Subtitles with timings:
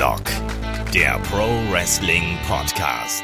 [0.00, 0.22] Headlock,
[0.94, 3.22] der Pro Wrestling Podcast.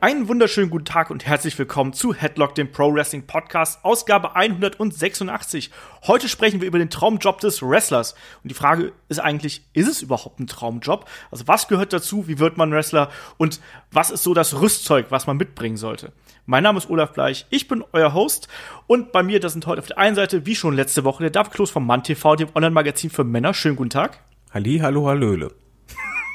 [0.00, 5.70] Einen wunderschönen guten Tag und herzlich willkommen zu Headlock, dem Pro Wrestling Podcast, Ausgabe 186.
[6.04, 8.14] Heute sprechen wir über den Traumjob des Wrestlers.
[8.42, 11.08] Und die Frage ist eigentlich, ist es überhaupt ein Traumjob?
[11.30, 12.26] Also was gehört dazu?
[12.26, 13.08] Wie wird man Wrestler?
[13.36, 13.60] Und
[13.92, 16.10] was ist so das Rüstzeug, was man mitbringen sollte?
[16.44, 18.48] Mein Name ist Olaf Bleich, ich bin euer Host
[18.88, 21.30] und bei mir, das sind heute auf der einen Seite, wie schon letzte Woche, der
[21.30, 23.54] David Kloß vom Mann TV, dem Online-Magazin für Männer.
[23.54, 24.18] Schönen guten Tag.
[24.52, 25.52] Halli, hallo, hallöle.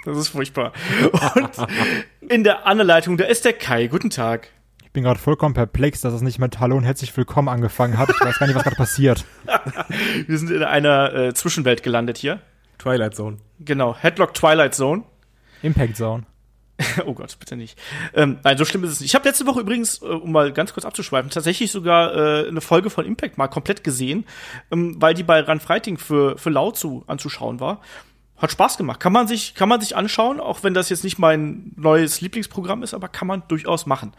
[0.06, 0.74] Das ist furchtbar.
[1.36, 3.88] Und in der Anleitung, da ist der Kai.
[3.88, 4.50] Guten Tag.
[4.84, 8.10] Ich bin gerade vollkommen perplex, dass es nicht mit Hallo und herzlich willkommen angefangen hat.
[8.10, 9.26] Ich weiß gar nicht, was gerade passiert.
[10.28, 12.42] Wir sind in einer äh, Zwischenwelt gelandet hier.
[12.80, 13.38] Twilight Zone.
[13.60, 15.04] Genau, Headlock Twilight Zone.
[15.62, 16.24] Impact Zone.
[17.06, 17.78] oh Gott, bitte nicht.
[18.14, 19.10] Ähm, nein, so schlimm ist es nicht.
[19.10, 22.62] Ich habe letzte Woche übrigens, äh, um mal ganz kurz abzuschweifen, tatsächlich sogar äh, eine
[22.62, 24.26] Folge von Impact mal komplett gesehen,
[24.72, 27.82] ähm, weil die bei Run Fighting für, für laut zu anzuschauen war.
[28.40, 29.00] Hat Spaß gemacht.
[29.00, 32.84] Kann man sich, kann man sich anschauen, auch wenn das jetzt nicht mein neues Lieblingsprogramm
[32.84, 34.14] ist, aber kann man durchaus machen.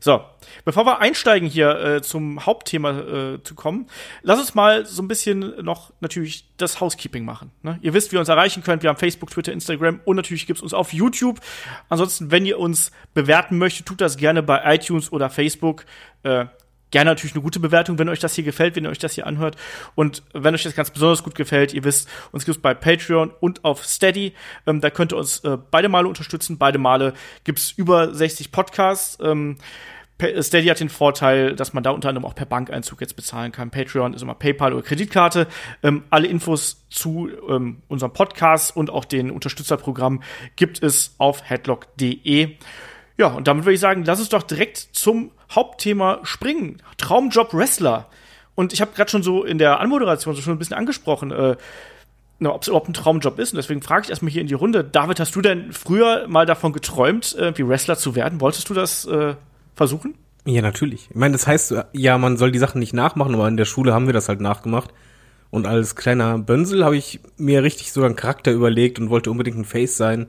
[0.00, 0.22] So,
[0.64, 3.86] bevor wir einsteigen hier äh, zum Hauptthema äh, zu kommen,
[4.22, 7.52] lass uns mal so ein bisschen noch natürlich das Housekeeping machen.
[7.62, 7.78] Ne?
[7.82, 8.82] Ihr wisst, wie ihr uns erreichen könnt.
[8.82, 11.40] Wir haben Facebook, Twitter, Instagram und natürlich gibt's uns auf YouTube.
[11.90, 15.84] Ansonsten, wenn ihr uns bewerten möchtet, tut das gerne bei iTunes oder Facebook.
[16.22, 16.46] Äh,
[16.90, 19.26] gerne natürlich eine gute Bewertung, wenn euch das hier gefällt, wenn ihr euch das hier
[19.26, 19.56] anhört.
[19.94, 23.64] Und wenn euch das ganz besonders gut gefällt, ihr wisst, uns gibt's bei Patreon und
[23.64, 24.34] auf Steady.
[24.66, 26.58] Ähm, da könnt ihr uns äh, beide Male unterstützen.
[26.58, 29.18] Beide Male gibt's über 60 Podcasts.
[29.22, 29.56] Ähm,
[30.40, 33.70] Steady hat den Vorteil, dass man da unter anderem auch per Bankeinzug jetzt bezahlen kann.
[33.70, 35.46] Patreon ist immer PayPal oder Kreditkarte.
[35.82, 40.22] Ähm, alle Infos zu ähm, unserem Podcast und auch den Unterstützerprogramm
[40.56, 42.56] gibt es auf headlock.de.
[43.20, 46.80] Ja, und damit würde ich sagen, lass uns doch direkt zum Hauptthema springen.
[46.96, 48.06] Traumjob Wrestler.
[48.54, 51.56] Und ich habe gerade schon so in der Anmoderation so schon ein bisschen angesprochen, äh,
[52.42, 53.52] ob es überhaupt ein Traumjob ist.
[53.52, 54.82] Und deswegen frage ich erstmal hier in die Runde.
[54.82, 58.40] David, hast du denn früher mal davon geträumt, wie Wrestler zu werden?
[58.40, 59.34] Wolltest du das äh,
[59.74, 60.14] versuchen?
[60.46, 61.08] Ja, natürlich.
[61.10, 63.92] Ich meine, das heißt ja, man soll die Sachen nicht nachmachen, aber in der Schule
[63.92, 64.94] haben wir das halt nachgemacht.
[65.50, 69.58] Und als kleiner Bönsel habe ich mir richtig so einen Charakter überlegt und wollte unbedingt
[69.58, 70.28] ein Face sein.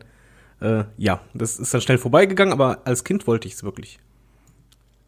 [0.62, 4.00] Äh, ja, das ist dann schnell vorbeigegangen, aber als Kind wollte ich es wirklich.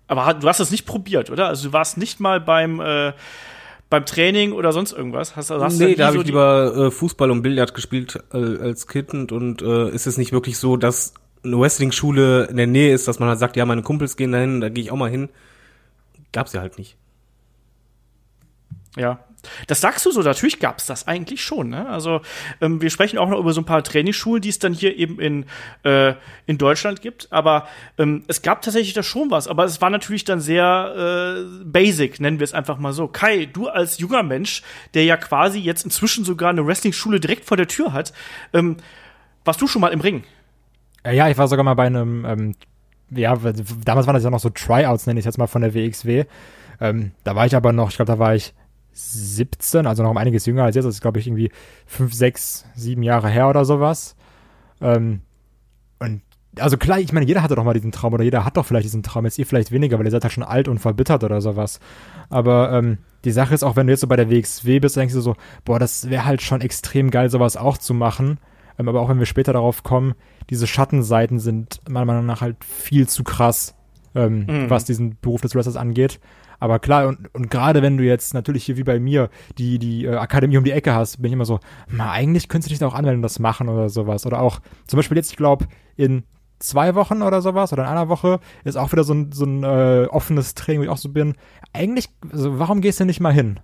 [0.07, 1.47] Aber du hast es nicht probiert, oder?
[1.47, 3.13] Also du warst nicht mal beim äh,
[3.89, 5.35] beim Training oder sonst irgendwas?
[5.35, 8.87] Hast, hast nee, da habe so ich lieber äh, Fußball und Billard gespielt äh, als
[8.87, 13.07] Kind und äh, ist es nicht wirklich so, dass eine Wrestling-Schule in der Nähe ist,
[13.07, 15.29] dass man halt sagt, ja, meine Kumpels gehen dahin, da gehe ich auch mal hin.
[16.31, 16.97] Gab's ja halt nicht.
[18.97, 19.19] Ja,
[19.67, 21.69] das sagst du so, natürlich gab es das eigentlich schon.
[21.69, 21.87] Ne?
[21.87, 22.21] Also
[22.61, 25.19] ähm, wir sprechen auch noch über so ein paar Trainingsschulen, die es dann hier eben
[25.19, 25.45] in,
[25.83, 26.13] äh,
[26.45, 27.27] in Deutschland gibt.
[27.31, 27.67] Aber
[27.97, 29.47] ähm, es gab tatsächlich da schon was.
[29.47, 33.07] Aber es war natürlich dann sehr äh, basic, nennen wir es einfach mal so.
[33.07, 37.57] Kai, du als junger Mensch, der ja quasi jetzt inzwischen sogar eine Wrestling-Schule direkt vor
[37.57, 38.13] der Tür hat,
[38.53, 38.77] ähm,
[39.45, 40.23] warst du schon mal im Ring?
[41.05, 42.55] Ja, ich war sogar mal bei einem, ähm,
[43.09, 46.25] ja, damals waren das ja noch so Tryouts, nenne ich jetzt mal von der WXW.
[46.79, 48.53] Ähm, da war ich aber noch, ich glaube, da war ich
[48.93, 50.85] 17, also noch um einiges jünger als jetzt.
[50.85, 51.51] Das ist, glaube ich, irgendwie
[51.87, 54.15] 5, 6, 7 Jahre her oder sowas.
[54.81, 55.21] Ähm,
[55.99, 56.21] und
[56.59, 58.85] also klar, ich meine, jeder hatte doch mal diesen Traum oder jeder hat doch vielleicht
[58.85, 59.25] diesen Traum.
[59.25, 61.79] Jetzt ihr vielleicht weniger, weil ihr seid halt schon alt und verbittert oder sowas.
[62.29, 65.13] Aber ähm, die Sache ist auch, wenn du jetzt so bei der WXW bist, denkst
[65.13, 68.37] du so, boah, das wäre halt schon extrem geil, sowas auch zu machen.
[68.77, 70.13] Ähm, aber auch wenn wir später darauf kommen,
[70.49, 73.75] diese Schattenseiten sind meiner Meinung nach halt viel zu krass,
[74.13, 74.69] ähm, mhm.
[74.69, 76.19] was diesen Beruf des Wrestlers angeht.
[76.63, 80.05] Aber klar, und, und gerade wenn du jetzt natürlich hier wie bei mir die, die
[80.05, 81.59] äh, Akademie um die Ecke hast, bin ich immer so,
[81.89, 84.25] na, eigentlich könntest du dich da auch anmelden und das machen oder sowas.
[84.25, 85.65] Oder auch, zum Beispiel jetzt, ich glaube,
[85.97, 86.23] in
[86.59, 89.63] zwei Wochen oder sowas oder in einer Woche ist auch wieder so ein, so ein
[89.65, 91.35] äh, offenes Training, wo ich auch so bin.
[91.73, 93.59] Eigentlich, also warum gehst du nicht mal hin?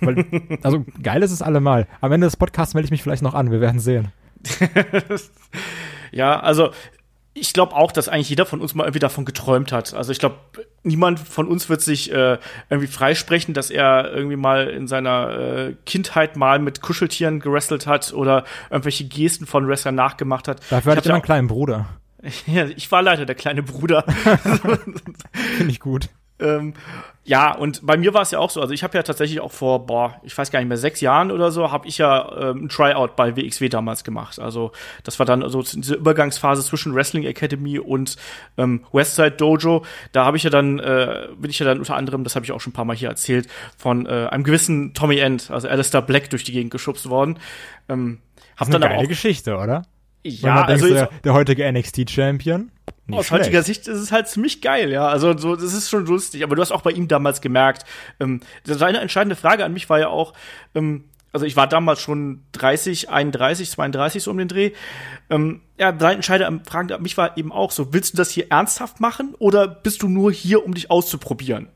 [0.00, 0.24] Weil,
[0.62, 1.86] also geil ist es allemal.
[2.00, 4.08] Am Ende des Podcasts melde ich mich vielleicht noch an, wir werden sehen.
[6.12, 6.70] ja, also
[7.40, 9.94] ich glaube auch, dass eigentlich jeder von uns mal irgendwie davon geträumt hat.
[9.94, 10.36] Also ich glaube,
[10.82, 12.38] niemand von uns wird sich äh,
[12.70, 18.12] irgendwie freisprechen, dass er irgendwie mal in seiner äh, Kindheit mal mit Kuscheltieren gerestelt hat
[18.12, 20.60] oder irgendwelche Gesten von Wrestlern nachgemacht hat.
[20.70, 21.86] Dafür hatte ich immer einen kleinen Bruder.
[22.46, 24.02] Ja, ich war leider der kleine Bruder.
[25.32, 26.08] Finde ich gut.
[26.40, 26.74] Ähm,
[27.24, 28.62] ja, und bei mir war es ja auch so.
[28.62, 31.30] Also ich habe ja tatsächlich auch vor, boah, ich weiß gar nicht mehr, sechs Jahren
[31.30, 34.38] oder so, habe ich ja ähm, ein Tryout bei WXW damals gemacht.
[34.38, 34.72] Also
[35.04, 38.16] das war dann also diese Übergangsphase zwischen Wrestling Academy und
[38.56, 39.84] ähm, Westside Dojo.
[40.12, 42.52] Da habe ich ja dann, äh, bin ich ja dann unter anderem, das habe ich
[42.52, 43.46] auch schon ein paar Mal hier erzählt,
[43.76, 47.38] von äh, einem gewissen Tommy End, also Alistair Black, durch die Gegend geschubst worden.
[47.90, 48.20] Ähm,
[48.56, 49.82] hab das ist eine dann geile auch, Geschichte, oder?
[50.24, 52.70] Ja, also denkt, der, der heutige NXT-Champion.
[53.12, 53.44] Aus schlecht.
[53.44, 55.06] heutiger Sicht ist es halt ziemlich geil, ja.
[55.08, 56.42] Also so, das ist schon lustig.
[56.42, 57.84] Aber du hast auch bei ihm damals gemerkt,
[58.20, 60.34] ähm, das war eine entscheidende Frage an mich war ja auch,
[60.74, 64.72] ähm, also ich war damals schon 30, 31, 32 so um den Dreh.
[65.30, 69.34] Ähm, ja, Seitenscheider fragen mich war eben auch so, willst du das hier ernsthaft machen
[69.38, 71.68] oder bist du nur hier, um dich auszuprobieren?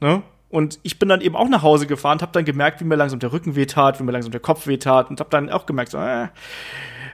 [0.00, 0.22] Ne?
[0.48, 3.20] Und ich bin dann eben auch nach Hause gefahren, habe dann gemerkt, wie mir langsam
[3.20, 5.98] der Rücken wehtat, wie mir langsam der Kopf wehtat und habe dann auch gemerkt, so,
[5.98, 6.28] äh,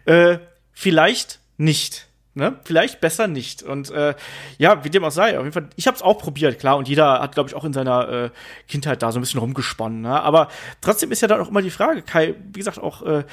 [0.07, 0.41] äh,
[0.73, 2.08] vielleicht nicht.
[2.39, 2.57] Ne?
[2.65, 3.65] Vielleicht besser nicht.
[3.65, 4.15] Und äh,
[4.59, 6.89] ja, wie dem auch sei, auf jeden Fall, ich habe es auch probiert, klar, und
[6.89, 8.31] jeder hat, glaube ich, auch in seiner äh,
[8.69, 10.03] Kindheit da so ein bisschen rumgesponnen.
[10.03, 10.21] Ne?
[10.23, 10.49] Aber
[10.81, 13.25] trotzdem ist ja dann auch immer die Frage, Kai, wie gesagt, auch, äh,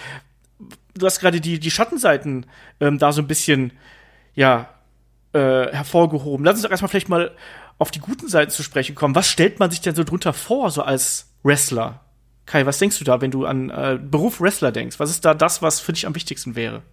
[0.96, 2.48] du hast gerade die, die Schattenseiten
[2.80, 3.74] ähm, da so ein bisschen,
[4.34, 4.70] ja,
[5.34, 6.46] äh, hervorgehoben.
[6.46, 7.32] Lass uns doch erstmal vielleicht mal
[7.78, 9.16] auf die guten Seiten zu sprechen kommen.
[9.16, 12.02] Was stellt man sich denn so drunter vor, so als Wrestler?
[12.46, 15.00] Kai, was denkst du da, wenn du an äh, Beruf Wrestler denkst?
[15.00, 16.84] Was ist da das, was für dich am wichtigsten wäre?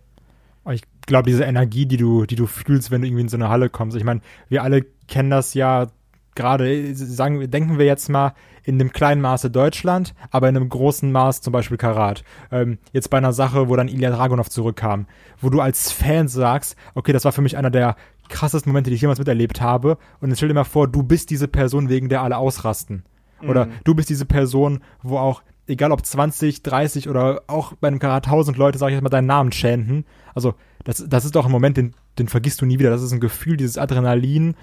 [0.70, 3.48] Ich glaube, diese Energie, die du, die du fühlst, wenn du irgendwie in so eine
[3.48, 3.96] Halle kommst.
[3.96, 5.88] Ich meine, wir alle kennen das ja
[6.34, 11.10] gerade, sagen, denken wir jetzt mal in dem kleinen Maße Deutschland, aber in einem großen
[11.10, 12.22] Maß zum Beispiel Karat.
[12.50, 15.06] Ähm, jetzt bei einer Sache, wo dann Ilya Dragunov zurückkam,
[15.40, 17.96] wo du als Fan sagst, okay, das war für mich einer der
[18.28, 19.98] krassesten Momente, die ich jemals miterlebt habe.
[20.20, 23.04] Und jetzt stell dir mal vor, du bist diese Person, wegen der alle ausrasten.
[23.42, 23.72] Oder mhm.
[23.84, 25.42] du bist diese Person, wo auch
[25.72, 29.08] egal ob 20, 30 oder auch bei einem Karat 1000 Leute, sag ich jetzt mal,
[29.08, 30.04] deinen Namen chanten.
[30.34, 30.54] Also,
[30.84, 32.90] das, das ist doch ein Moment, den, den vergisst du nie wieder.
[32.90, 34.54] Das ist ein Gefühl, dieses Adrenalin.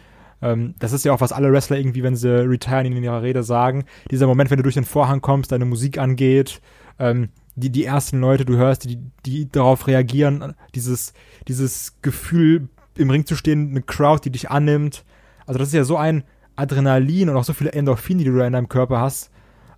[0.41, 3.43] Ähm, das ist ja auch, was alle Wrestler irgendwie, wenn sie retiren, in ihrer Rede
[3.43, 3.85] sagen.
[4.11, 6.61] Dieser Moment, wenn du durch den Vorhang kommst, deine Musik angeht,
[6.97, 11.13] ähm, die, die ersten Leute, du hörst, die, die darauf reagieren, dieses,
[11.47, 15.05] dieses Gefühl, im Ring zu stehen, eine Crowd, die dich annimmt.
[15.45, 16.23] Also, das ist ja so ein
[16.55, 19.31] Adrenalin und auch so viele Endorphine, die du da in deinem Körper hast.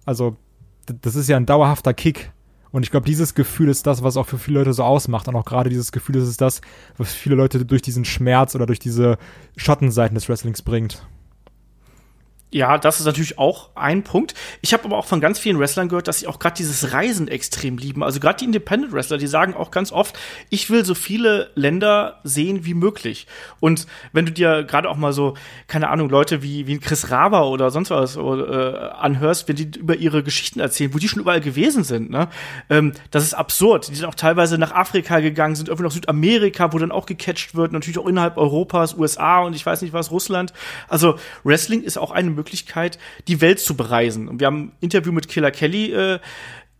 [0.05, 0.37] Also,
[0.93, 2.31] das ist ja ein dauerhafter Kick.
[2.71, 5.27] Und ich glaube, dieses Gefühl ist das, was auch für viele Leute so ausmacht.
[5.27, 6.61] Und auch gerade dieses Gefühl ist es das,
[6.97, 9.17] was viele Leute durch diesen Schmerz oder durch diese
[9.57, 11.05] Schattenseiten des Wrestlings bringt.
[12.53, 14.33] Ja, das ist natürlich auch ein Punkt.
[14.59, 17.29] Ich habe aber auch von ganz vielen Wrestlern gehört, dass sie auch gerade dieses Reisen
[17.29, 18.03] extrem lieben.
[18.03, 20.19] Also gerade die Independent Wrestler, die sagen auch ganz oft,
[20.49, 23.25] ich will so viele Länder sehen wie möglich.
[23.61, 25.35] Und wenn du dir gerade auch mal so,
[25.67, 29.71] keine Ahnung, Leute wie, wie Chris Raber oder sonst was oder, äh, anhörst, wenn die
[29.79, 32.27] über ihre Geschichten erzählen, wo die schon überall gewesen sind, ne?
[32.69, 33.87] Ähm, das ist absurd.
[33.87, 37.55] Die sind auch teilweise nach Afrika gegangen, sind irgendwie nach Südamerika, wo dann auch gecatcht
[37.55, 40.51] wird, natürlich auch innerhalb Europas, USA und ich weiß nicht was, Russland.
[40.89, 41.15] Also
[41.45, 42.97] Wrestling ist auch eine Möglichkeit,
[43.27, 44.27] die Welt zu bereisen.
[44.27, 46.19] Und wir haben ein Interview mit Killer Kelly äh,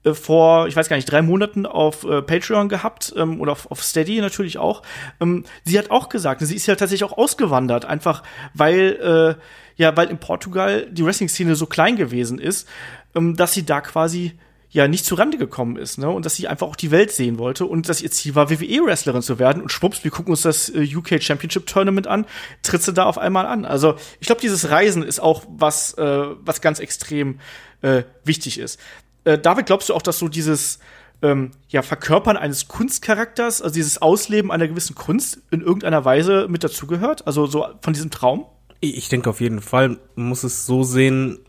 [0.04, 3.70] äh, vor, ich weiß gar nicht, drei Monaten auf äh, Patreon gehabt ähm, oder auf,
[3.70, 4.82] auf Steady natürlich auch.
[5.20, 8.24] Ähm, sie hat auch gesagt, sie ist ja tatsächlich auch ausgewandert, einfach
[8.54, 12.68] weil, äh, ja, weil in Portugal die Wrestling-Szene so klein gewesen ist,
[13.16, 14.34] ähm, dass sie da quasi
[14.72, 16.10] ja nicht zurande gekommen ist, ne?
[16.10, 19.22] Und dass sie einfach auch die Welt sehen wollte und dass ihr Ziel war, WWE-Wrestlerin
[19.22, 19.62] zu werden.
[19.62, 22.26] Und schwupps, wir gucken uns das äh, UK Championship Tournament an,
[22.64, 23.66] tritt sie da auf einmal an.
[23.66, 27.40] Also ich glaube, dieses Reisen ist auch was, äh, was ganz extrem
[27.82, 28.80] äh, wichtig ist.
[29.26, 30.80] Äh, David, glaubst du auch, dass so dieses
[31.22, 36.64] ähm, ja, Verkörpern eines Kunstcharakters, also dieses Ausleben einer gewissen Kunst in irgendeiner Weise mit
[36.64, 37.28] dazugehört?
[37.28, 38.46] Also so von diesem Traum?
[38.80, 41.40] Ich denke auf jeden Fall, man muss es so sehen,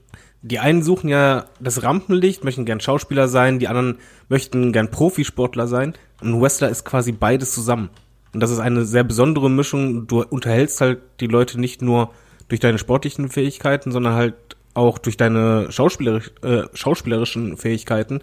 [0.42, 3.98] die einen suchen ja das Rampenlicht, möchten gern Schauspieler sein, die anderen
[4.28, 5.94] möchten gern Profisportler sein.
[6.20, 7.90] Und Wrestler ist quasi beides zusammen.
[8.34, 10.06] Und das ist eine sehr besondere Mischung.
[10.06, 12.10] Du unterhältst halt die Leute nicht nur
[12.48, 14.34] durch deine sportlichen Fähigkeiten, sondern halt
[14.74, 18.20] auch durch deine schauspielerisch, äh, schauspielerischen Fähigkeiten.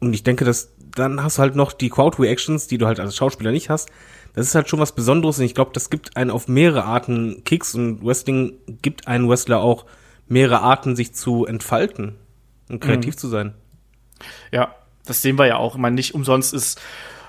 [0.00, 3.00] Und ich denke, dass dann hast du halt noch die Crowd Reactions, die du halt
[3.00, 3.88] als Schauspieler nicht hast.
[4.34, 7.44] Das ist halt schon was Besonderes und ich glaube, das gibt einen auf mehrere Arten
[7.44, 9.86] Kicks und Wrestling gibt einen Wrestler auch
[10.28, 12.16] mehrere Arten, sich zu entfalten
[12.68, 13.18] und kreativ mhm.
[13.18, 13.54] zu sein.
[14.50, 14.74] Ja,
[15.04, 15.74] das sehen wir ja auch.
[15.74, 16.80] Ich meine, nicht umsonst ist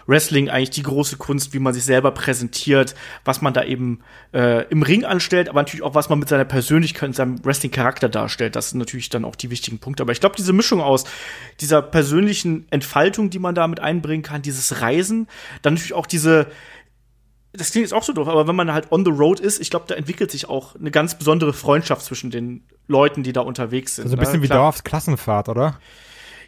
[0.06, 4.02] Wrestling eigentlich die große Kunst, wie man sich selber präsentiert, was man da eben
[4.34, 8.10] äh, im Ring anstellt, aber natürlich auch, was man mit seiner Persönlichkeit und seinem Wrestling-Charakter
[8.10, 8.56] darstellt.
[8.56, 10.04] Das sind natürlich dann auch die wichtigen Punkte.
[10.04, 11.06] Aber ich glaube, diese Mischung aus
[11.62, 15.28] dieser persönlichen Entfaltung, die man da mit einbringen kann, dieses Reisen,
[15.62, 16.48] dann natürlich auch diese
[17.54, 19.70] das klingt jetzt auch so doof, aber wenn man halt on the road ist, ich
[19.70, 23.96] glaube, da entwickelt sich auch eine ganz besondere Freundschaft zwischen den Leuten, die da unterwegs
[23.96, 24.06] sind.
[24.06, 24.44] Also ein bisschen ne?
[24.44, 25.80] wie Dorfs Klassenfahrt, oder?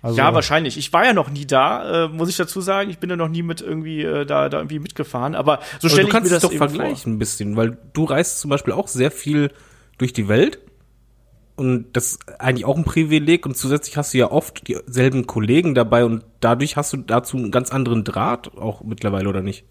[0.01, 0.77] Also ja, wahrscheinlich.
[0.77, 2.89] Ich war ja noch nie da, äh, muss ich dazu sagen.
[2.89, 5.33] Ich bin ja noch nie mit irgendwie äh, da, da irgendwie mitgefahren.
[5.33, 7.13] Aber so stelle ich mir das doch vergleichen vor.
[7.13, 9.51] ein bisschen, weil du reist zum Beispiel auch sehr viel
[9.97, 10.59] durch die Welt
[11.55, 15.73] und das ist eigentlich auch ein Privileg und zusätzlich hast du ja oft dieselben Kollegen
[15.73, 19.65] dabei und dadurch hast du dazu einen ganz anderen Draht auch mittlerweile oder nicht?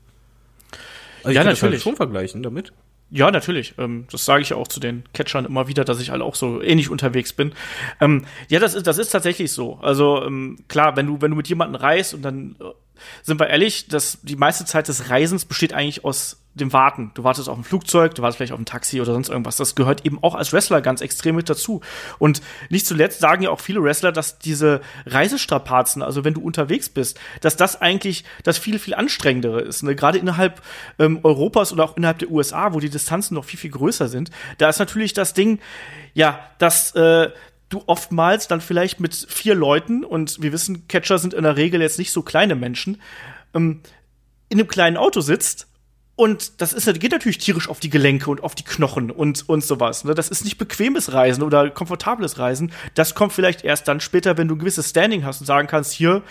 [1.24, 1.76] Also ja, halt natürlich.
[1.76, 2.72] Halt schon vergleichen damit.
[3.10, 3.74] Ja, natürlich.
[3.78, 6.34] Ähm, das sage ich ja auch zu den Catchern immer wieder, dass ich alle auch
[6.34, 7.52] so ähnlich unterwegs bin.
[8.00, 9.78] Ähm, ja, das ist, das ist tatsächlich so.
[9.82, 12.56] Also ähm, klar, wenn du, wenn du mit jemandem reist und dann
[13.22, 17.10] sind wir ehrlich, dass die meiste Zeit des Reisens besteht eigentlich aus dem Warten.
[17.14, 19.56] Du wartest auf ein Flugzeug, du wartest vielleicht auf ein Taxi oder sonst irgendwas.
[19.56, 21.80] Das gehört eben auch als Wrestler ganz extrem mit dazu.
[22.18, 26.88] Und nicht zuletzt sagen ja auch viele Wrestler, dass diese Reisestrapazen, also wenn du unterwegs
[26.88, 29.82] bist, dass das eigentlich das viel, viel anstrengendere ist.
[29.82, 29.96] Ne?
[29.96, 30.62] Gerade innerhalb
[30.98, 34.30] ähm, Europas oder auch innerhalb der USA, wo die Distanzen noch viel, viel größer sind,
[34.58, 35.58] da ist natürlich das Ding,
[36.14, 37.30] ja, dass äh,
[37.68, 41.80] du oftmals dann vielleicht mit vier Leuten, und wir wissen, Catcher sind in der Regel
[41.80, 43.00] jetzt nicht so kleine Menschen,
[43.54, 43.80] ähm,
[44.49, 45.66] in einem kleinen Auto sitzt
[46.16, 49.64] und das ist, geht natürlich tierisch auf die Gelenke und auf die Knochen und, und
[49.64, 50.04] sowas.
[50.04, 50.14] Ne?
[50.14, 52.73] Das ist nicht bequemes Reisen oder komfortables Reisen.
[52.94, 55.92] Das kommt vielleicht erst dann später, wenn du ein gewisses Standing hast und sagen kannst,
[55.92, 56.23] hier,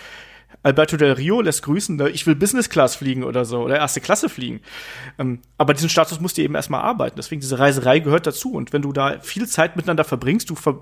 [0.63, 2.09] Alberto del Rio lässt grüßen, ne?
[2.09, 4.61] ich will Business Class fliegen oder so oder erste Klasse fliegen.
[5.19, 7.17] Ähm, aber diesen Status musst du eben erstmal arbeiten.
[7.17, 8.53] Deswegen diese Reiserei gehört dazu.
[8.53, 10.79] Und wenn du da viel Zeit miteinander verbringst, du ver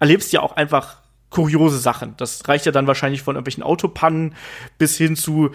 [0.00, 0.98] erlebst ja auch einfach
[1.30, 2.14] kuriose Sachen.
[2.16, 4.34] Das reicht ja dann wahrscheinlich von irgendwelchen Autopannen
[4.78, 5.52] bis hin zu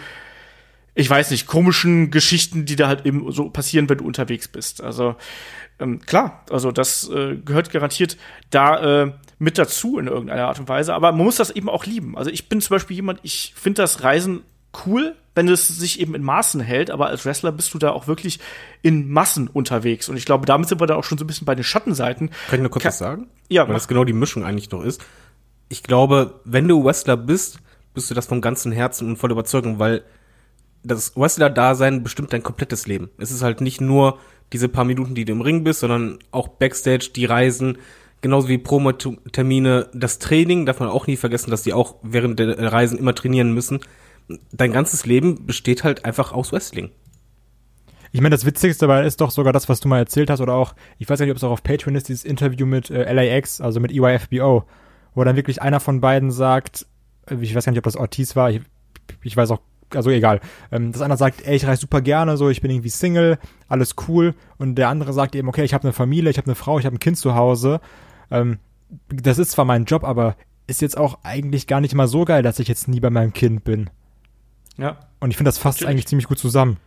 [0.95, 4.83] ich weiß nicht, komischen Geschichten, die da halt eben so passieren, wenn du unterwegs bist.
[4.83, 5.15] Also
[5.79, 8.17] ähm, klar, also das äh, gehört garantiert
[8.49, 10.93] da äh, mit dazu in irgendeiner Art und Weise.
[10.93, 12.17] Aber man muss das eben auch lieben.
[12.17, 14.43] Also ich bin zum Beispiel jemand, ich finde das Reisen
[14.85, 18.07] cool, wenn es sich eben in Maßen hält, aber als Wrestler bist du da auch
[18.07, 18.39] wirklich
[18.81, 20.09] in Massen unterwegs.
[20.09, 22.29] Und ich glaube, damit sind wir dann auch schon so ein bisschen bei den Schattenseiten.
[22.49, 23.27] Kann ich nur kurz Ka was sagen?
[23.47, 23.67] Ja.
[23.67, 25.01] Weil das genau die Mischung eigentlich noch ist.
[25.69, 27.59] Ich glaube, wenn du Wrestler bist,
[27.93, 30.03] bist du das vom ganzen Herzen und voll Überzeugung, weil
[30.83, 33.09] das Wrestler-Dasein bestimmt dein komplettes Leben.
[33.17, 34.19] Es ist halt nicht nur
[34.53, 37.77] diese paar Minuten, die du im Ring bist, sondern auch Backstage, die Reisen,
[38.21, 42.71] genauso wie Promotermine, das Training, darf man auch nie vergessen, dass die auch während der
[42.71, 43.79] Reisen immer trainieren müssen.
[44.51, 46.91] Dein ganzes Leben besteht halt einfach aus Wrestling.
[48.11, 50.55] Ich meine, das Witzigste dabei ist doch sogar das, was du mal erzählt hast, oder
[50.55, 53.61] auch, ich weiß nicht, ob es auch auf Patreon ist, dieses Interview mit äh, LAX,
[53.61, 54.63] also mit EYFBO,
[55.13, 56.87] wo dann wirklich einer von beiden sagt,
[57.27, 58.61] äh, ich weiß gar nicht, ob das Ortiz war, ich,
[59.21, 59.61] ich weiß auch
[59.93, 60.39] also egal.
[60.71, 63.95] Ähm, das eine sagt, ey, ich reise super gerne, so, ich bin irgendwie Single, alles
[64.07, 64.35] cool.
[64.57, 66.85] Und der andere sagt eben, okay, ich habe eine Familie, ich habe eine Frau, ich
[66.85, 67.81] habe ein Kind zu Hause.
[68.31, 68.59] Ähm,
[69.09, 70.35] das ist zwar mein Job, aber
[70.67, 73.33] ist jetzt auch eigentlich gar nicht mal so geil, dass ich jetzt nie bei meinem
[73.33, 73.89] Kind bin.
[74.77, 74.97] Ja.
[75.19, 75.91] Und ich finde, das fasst Natürlich.
[75.91, 76.77] eigentlich ziemlich gut zusammen.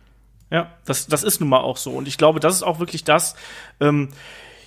[0.49, 1.91] Ja, das, das ist nun mal auch so.
[1.91, 3.35] Und ich glaube, das ist auch wirklich das,
[3.79, 4.09] ähm,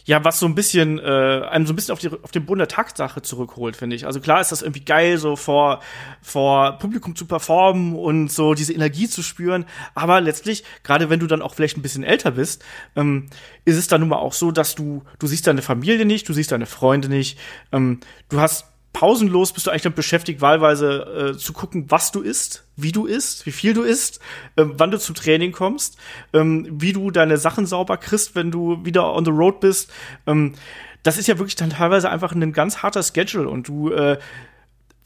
[0.07, 1.03] ja, was so ein bisschen, äh,
[1.51, 4.07] einem so ein bisschen auf, die, auf den Boden der Tatsache zurückholt, finde ich.
[4.07, 5.81] Also klar ist das irgendwie geil, so vor,
[6.23, 11.27] vor Publikum zu performen und so diese Energie zu spüren, aber letztlich, gerade wenn du
[11.27, 13.27] dann auch vielleicht ein bisschen älter bist, ähm,
[13.65, 16.33] ist es dann nun mal auch so, dass du, du siehst deine Familie nicht, du
[16.33, 17.37] siehst deine Freunde nicht,
[17.73, 17.99] ähm,
[18.29, 22.65] du hast pausenlos bist du eigentlich damit beschäftigt, wahlweise äh, zu gucken, was du isst,
[22.77, 24.21] wie du isst, wie viel du isst,
[24.57, 25.99] äh, wann du zum Training kommst,
[26.33, 29.93] ähm, wie du deine Sachen sauber kriegst, wenn du wieder on the road bist.
[30.27, 30.55] Ähm,
[31.03, 34.17] das ist ja wirklich dann teilweise einfach ein ganz harter Schedule und du äh,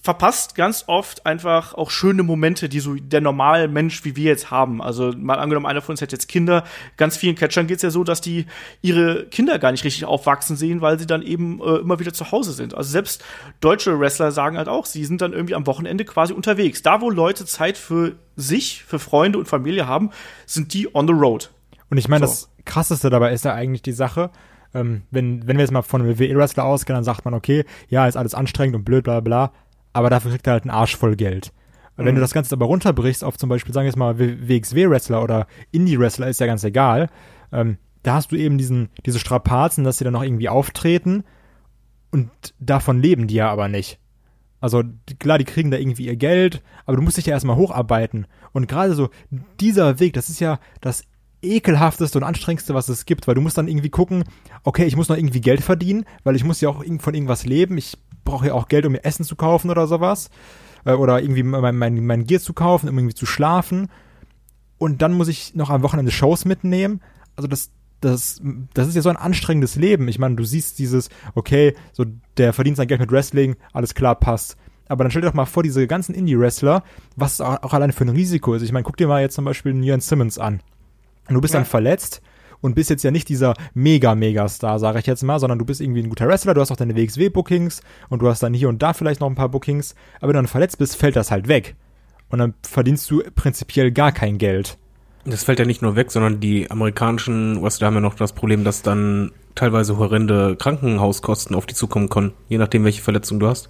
[0.02, 4.50] verpasst ganz oft einfach auch schöne Momente, die so der normale Mensch wie wir jetzt
[4.50, 4.80] haben.
[4.80, 6.64] Also mal angenommen, einer von uns hat jetzt Kinder.
[6.96, 8.46] Ganz vielen Catchern geht's ja so, dass die
[8.80, 12.32] ihre Kinder gar nicht richtig aufwachsen sehen, weil sie dann eben äh, immer wieder zu
[12.32, 12.74] Hause sind.
[12.74, 13.22] Also selbst
[13.60, 16.80] deutsche Wrestler sagen halt auch, sie sind dann irgendwie am Wochenende quasi unterwegs.
[16.80, 20.10] Da, wo Leute Zeit für sich, für Freunde und Familie haben,
[20.46, 21.50] sind die on the road.
[21.90, 22.32] Und ich meine, so.
[22.32, 24.30] das Krasseste dabei ist ja eigentlich die Sache,
[24.72, 28.06] ähm, wenn, wenn wir jetzt mal von einem WWE-Wrestler ausgehen, dann sagt man, okay, ja,
[28.06, 29.52] ist alles anstrengend und blöd, bla bla
[29.92, 31.52] aber dafür kriegt er halt einen Arsch voll Geld.
[31.96, 32.04] Mhm.
[32.04, 32.24] Wenn du mhm.
[32.24, 36.40] das Ganze aber runterbrichst auf zum Beispiel, sagen wir jetzt mal, WXW-Wrestler oder Indie-Wrestler, ist
[36.40, 37.08] ja ganz egal,
[37.52, 41.24] ähm, da hast du eben diesen, diese Strapazen, dass sie dann noch irgendwie auftreten
[42.10, 43.98] und davon leben die ja aber nicht.
[44.60, 44.82] Also
[45.18, 48.26] klar, die kriegen da irgendwie ihr Geld, aber du musst dich ja erstmal hocharbeiten.
[48.52, 49.08] Und gerade so
[49.58, 51.04] dieser Weg, das ist ja das
[51.42, 54.24] ekelhafteste und anstrengendste, was es gibt, weil du musst dann irgendwie gucken,
[54.62, 57.78] okay, ich muss noch irgendwie Geld verdienen, weil ich muss ja auch von irgendwas leben.
[57.78, 60.30] Ich brauche ja auch Geld, um mir Essen zu kaufen oder sowas.
[60.84, 63.88] Äh, oder irgendwie mein, mein, mein Gear zu kaufen, um irgendwie zu schlafen.
[64.78, 67.00] Und dann muss ich noch am Wochenende Shows mitnehmen.
[67.36, 68.40] Also das, das,
[68.72, 70.08] das ist ja so ein anstrengendes Leben.
[70.08, 74.14] Ich meine, du siehst dieses, okay, so der verdient sein Geld mit Wrestling, alles klar,
[74.14, 74.56] passt.
[74.88, 76.82] Aber dann stell dir doch mal vor, diese ganzen Indie-Wrestler,
[77.14, 78.62] was auch, auch alleine für ein Risiko ist.
[78.62, 80.62] Ich meine, guck dir mal jetzt zum Beispiel Ian Simmons an.
[81.28, 81.60] Und du bist ja.
[81.60, 82.22] dann verletzt
[82.60, 85.64] und bist jetzt ja nicht dieser mega, mega Star, sage ich jetzt mal, sondern du
[85.64, 88.68] bist irgendwie ein guter Wrestler, du hast auch deine WXW-Bookings und du hast dann hier
[88.68, 91.30] und da vielleicht noch ein paar Bookings, aber wenn du dann verletzt bist, fällt das
[91.30, 91.76] halt weg.
[92.28, 94.78] Und dann verdienst du prinzipiell gar kein Geld.
[95.24, 98.64] Das fällt ja nicht nur weg, sondern die amerikanischen Wrestler haben ja noch das Problem,
[98.64, 103.68] dass dann teilweise horrende Krankenhauskosten auf die zukommen können, je nachdem, welche Verletzung du hast.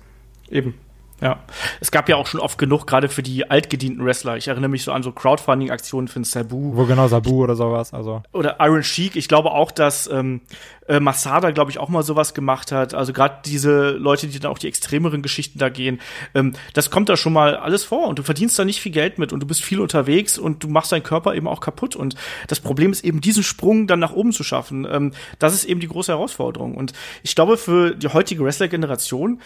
[0.49, 0.75] Eben.
[1.20, 1.40] Ja,
[1.80, 4.36] es gab ja auch schon oft genug, gerade für die altgedienten Wrestler.
[4.36, 6.76] Ich erinnere mich so an so Crowdfunding-Aktionen für den Sabu.
[6.76, 8.22] Wo genau Sabu oder sowas, also.
[8.32, 9.16] Oder Iron Sheik.
[9.16, 10.40] Ich glaube auch, dass ähm,
[10.88, 12.94] äh, Masada, glaube ich, auch mal sowas gemacht hat.
[12.94, 16.00] Also gerade diese Leute, die dann auch die extremeren Geschichten da gehen,
[16.34, 19.18] ähm, das kommt da schon mal alles vor und du verdienst da nicht viel Geld
[19.18, 21.96] mit und du bist viel unterwegs und du machst deinen Körper eben auch kaputt.
[21.96, 22.14] Und
[22.48, 24.86] das Problem ist eben, diesen Sprung dann nach oben zu schaffen.
[24.90, 26.74] Ähm, das ist eben die große Herausforderung.
[26.74, 29.40] Und ich glaube, für die heutige Wrestler-Generation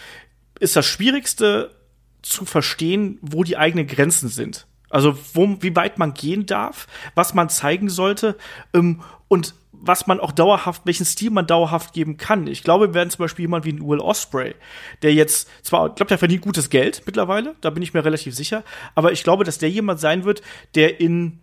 [0.59, 1.75] ist das Schwierigste
[2.21, 4.67] zu verstehen, wo die eigenen Grenzen sind.
[4.89, 8.37] Also wo, wie weit man gehen darf, was man zeigen sollte
[8.73, 12.47] ähm, und was man auch dauerhaft, welchen Stil man dauerhaft geben kann.
[12.47, 14.55] Ich glaube, wir werden zum Beispiel jemand wie ein Will Osprey,
[15.01, 18.35] der jetzt zwar, ich glaube, der verdient gutes Geld mittlerweile, da bin ich mir relativ
[18.35, 18.63] sicher,
[18.95, 20.41] aber ich glaube, dass der jemand sein wird,
[20.75, 21.39] der in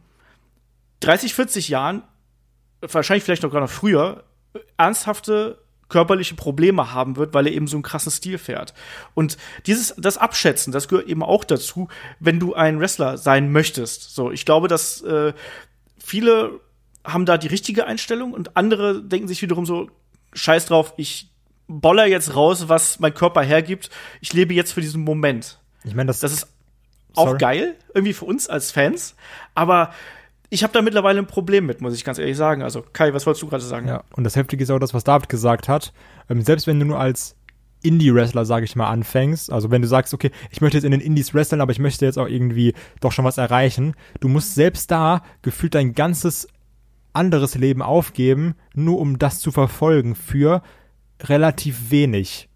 [1.00, 2.02] 30, 40 Jahren,
[2.80, 4.24] wahrscheinlich vielleicht noch gar noch früher,
[4.76, 5.61] ernsthafte
[5.92, 8.74] körperliche Probleme haben wird, weil er eben so einen krassen Stil fährt.
[9.14, 14.14] Und dieses, das Abschätzen, das gehört eben auch dazu, wenn du ein Wrestler sein möchtest.
[14.14, 15.32] So, ich glaube, dass äh,
[15.98, 16.60] viele
[17.04, 19.90] haben da die richtige Einstellung und andere denken sich wiederum so,
[20.32, 21.30] scheiß drauf, ich
[21.68, 23.90] boller jetzt raus, was mein Körper hergibt.
[24.20, 25.58] Ich lebe jetzt für diesen Moment.
[25.84, 26.48] Ich meine, das, Das ist
[27.14, 27.38] auch Sorry.
[27.38, 29.14] geil, irgendwie für uns als Fans,
[29.54, 29.92] aber
[30.52, 32.62] ich habe da mittlerweile ein Problem mit, muss ich ganz ehrlich sagen.
[32.62, 33.88] Also, Kai, was wolltest du gerade sagen?
[33.88, 35.94] Ja, und das Heftige ist auch das, was David gesagt hat.
[36.28, 37.36] Ähm, selbst wenn du nur als
[37.82, 41.00] Indie-Wrestler, sage ich mal, anfängst, also wenn du sagst, okay, ich möchte jetzt in den
[41.00, 44.90] Indies wresteln, aber ich möchte jetzt auch irgendwie doch schon was erreichen, du musst selbst
[44.90, 46.46] da gefühlt dein ganzes
[47.14, 50.62] anderes Leben aufgeben, nur um das zu verfolgen für
[51.22, 52.50] relativ wenig.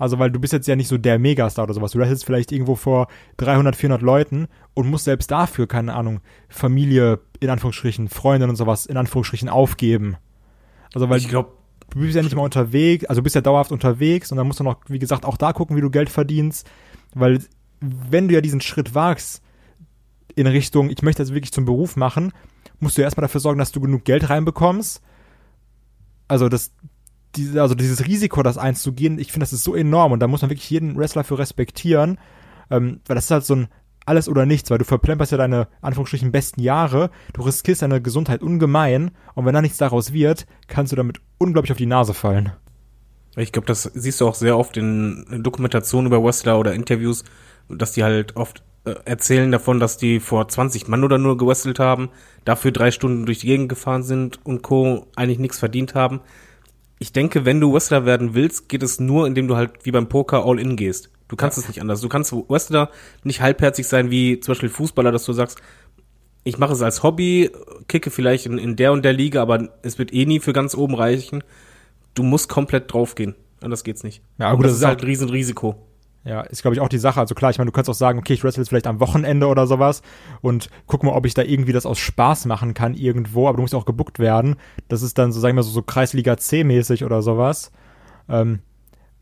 [0.00, 1.92] Also, weil du bist jetzt ja nicht so der Megastar oder sowas.
[1.92, 7.20] Du wrestelst vielleicht irgendwo vor 300, 400 Leuten und musst selbst dafür, keine Ahnung, Familie,
[7.38, 10.16] in Anführungsstrichen, Freunde und sowas, in Anführungsstrichen aufgeben.
[10.94, 11.50] Also, weil Ich glaube,
[11.90, 14.64] du bist ja nicht mal unterwegs, also bist ja dauerhaft unterwegs und dann musst du
[14.64, 16.66] noch, wie gesagt, auch da gucken, wie du Geld verdienst,
[17.14, 17.40] weil
[17.80, 19.42] wenn du ja diesen Schritt wagst
[20.34, 22.32] in Richtung, ich möchte das wirklich zum Beruf machen,
[22.78, 25.02] musst du ja erstmal dafür sorgen, dass du genug Geld reinbekommst.
[26.26, 26.72] Also das,
[27.36, 30.42] diese, also dieses Risiko, das einzugehen, ich finde, das ist so enorm und da muss
[30.42, 32.18] man wirklich jeden Wrestler für respektieren,
[32.70, 33.68] ähm, weil das ist halt so ein
[34.06, 38.42] alles oder nichts, weil du verplemperst ja deine, Anführungsstrichen, besten Jahre, du riskierst deine Gesundheit
[38.42, 42.52] ungemein und wenn da nichts daraus wird, kannst du damit unglaublich auf die Nase fallen.
[43.36, 47.24] Ich glaube, das siehst du auch sehr oft in Dokumentationen über Wrestler oder Interviews,
[47.68, 51.78] dass die halt oft äh, erzählen davon, dass die vor 20 Mann oder nur gewrestelt
[51.78, 52.08] haben,
[52.44, 55.06] dafür drei Stunden durch die Gegend gefahren sind und Co.
[55.14, 56.20] eigentlich nichts verdient haben.
[57.02, 60.10] Ich denke, wenn du Wrestler werden willst, geht es nur, indem du halt wie beim
[60.10, 61.10] Poker all in gehst.
[61.28, 62.02] Du kannst es nicht anders.
[62.02, 62.90] Du kannst Wrestler
[63.24, 65.62] nicht halbherzig sein wie zum Beispiel Fußballer, dass du sagst,
[66.44, 67.50] ich mache es als Hobby,
[67.88, 70.74] kicke vielleicht in, in der und der Liga, aber es wird eh nie für ganz
[70.74, 71.42] oben reichen.
[72.12, 73.34] Du musst komplett draufgehen.
[73.62, 74.22] Anders geht's nicht.
[74.38, 75.76] Ja, gut, das, das ist ist halt ein Riesenrisiko.
[76.24, 77.18] Ja, ist, glaube ich, auch die Sache.
[77.18, 79.46] Also klar, ich meine, du kannst auch sagen, okay, ich wrestle jetzt vielleicht am Wochenende
[79.46, 80.02] oder sowas
[80.42, 83.62] und guck mal, ob ich da irgendwie das aus Spaß machen kann irgendwo, aber du
[83.62, 84.56] musst auch gebuckt werden.
[84.88, 87.72] Das ist dann so, sagen wir so, so Kreisliga C-mäßig oder sowas.
[88.28, 88.60] Ähm,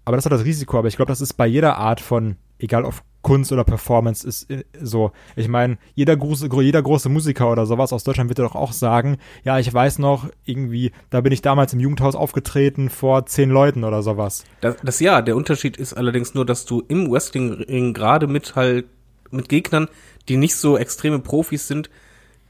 [0.05, 2.85] aber das hat das Risiko, aber ich glaube, das ist bei jeder Art von, egal
[2.85, 5.13] ob Kunst oder Performance, ist äh, so.
[5.37, 9.19] Ich meine, jeder große, jeder große Musiker oder sowas aus Deutschland wird doch auch sagen,
[9.45, 13.85] ja, ich weiß noch, irgendwie, da bin ich damals im Jugendhaus aufgetreten vor zehn Leuten
[13.85, 14.45] oder sowas.
[14.61, 18.87] Das, das ja, der Unterschied ist allerdings nur, dass du im Wrestling gerade mit halt
[19.31, 19.89] mit Gegnern,
[20.29, 21.91] die nicht so extreme Profis sind,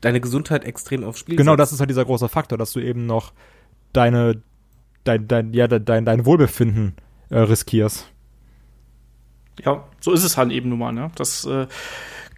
[0.00, 1.61] deine Gesundheit extrem aufs Spiel Genau, setzt.
[1.61, 3.33] das ist halt dieser große Faktor, dass du eben noch
[3.92, 4.42] deine,
[5.04, 6.94] dein, dein, ja, dein, dein Wohlbefinden
[7.31, 8.12] äh, riskierst.
[9.64, 11.11] Ja, so ist es halt eben nun mal, ne?
[11.16, 11.66] Das äh,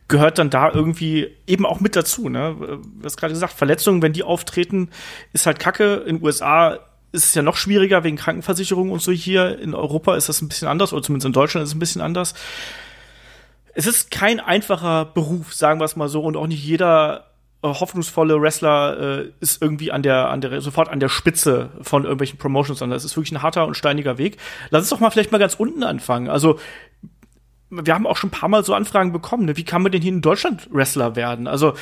[0.09, 2.57] gehört dann da irgendwie eben auch mit dazu, ne?
[2.59, 4.91] Du hast gerade gesagt, Verletzungen, wenn die auftreten,
[5.33, 6.05] ist halt Kacke.
[6.07, 6.79] In den USA
[7.13, 9.59] ist es ja noch schwieriger wegen Krankenversicherung und so hier.
[9.59, 12.03] In Europa ist das ein bisschen anders, oder zumindest in Deutschland ist es ein bisschen
[12.03, 12.35] anders.
[13.73, 17.31] Es ist kein einfacher Beruf, sagen wir es mal so, und auch nicht jeder
[17.63, 22.05] äh, hoffnungsvolle Wrestler äh, ist irgendwie an der, an der, sofort an der Spitze von
[22.05, 24.39] irgendwelchen Promotions, sondern es ist wirklich ein harter und steiniger Weg.
[24.71, 26.29] Lass uns doch mal vielleicht mal ganz unten anfangen.
[26.29, 26.59] Also,
[27.71, 29.57] wir haben auch schon ein paar Mal so Anfragen bekommen, ne?
[29.57, 31.47] wie kann man denn hier in Deutschland Wrestler werden?
[31.47, 31.75] Also,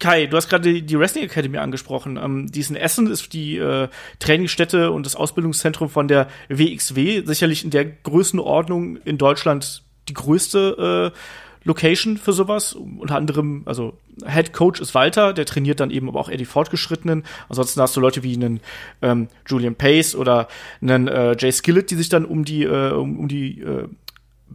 [0.00, 2.18] Kai, du hast gerade die, Wrestling Academy angesprochen.
[2.22, 7.22] Ähm, die ist in Essen, ist die äh, Trainingsstätte und das Ausbildungszentrum von der WXW,
[7.24, 11.18] sicherlich in der Größenordnung in Deutschland die größte äh,
[11.64, 12.74] Location für sowas.
[12.74, 16.44] Unter anderem, also Head Coach ist Walter, der trainiert dann eben aber auch eher die
[16.44, 17.24] Fortgeschrittenen.
[17.48, 18.60] Ansonsten hast du Leute wie einen
[19.00, 20.48] ähm, Julian Pace oder
[20.82, 23.88] einen äh, Jay Skillett, die sich dann um die, äh, um, um die äh,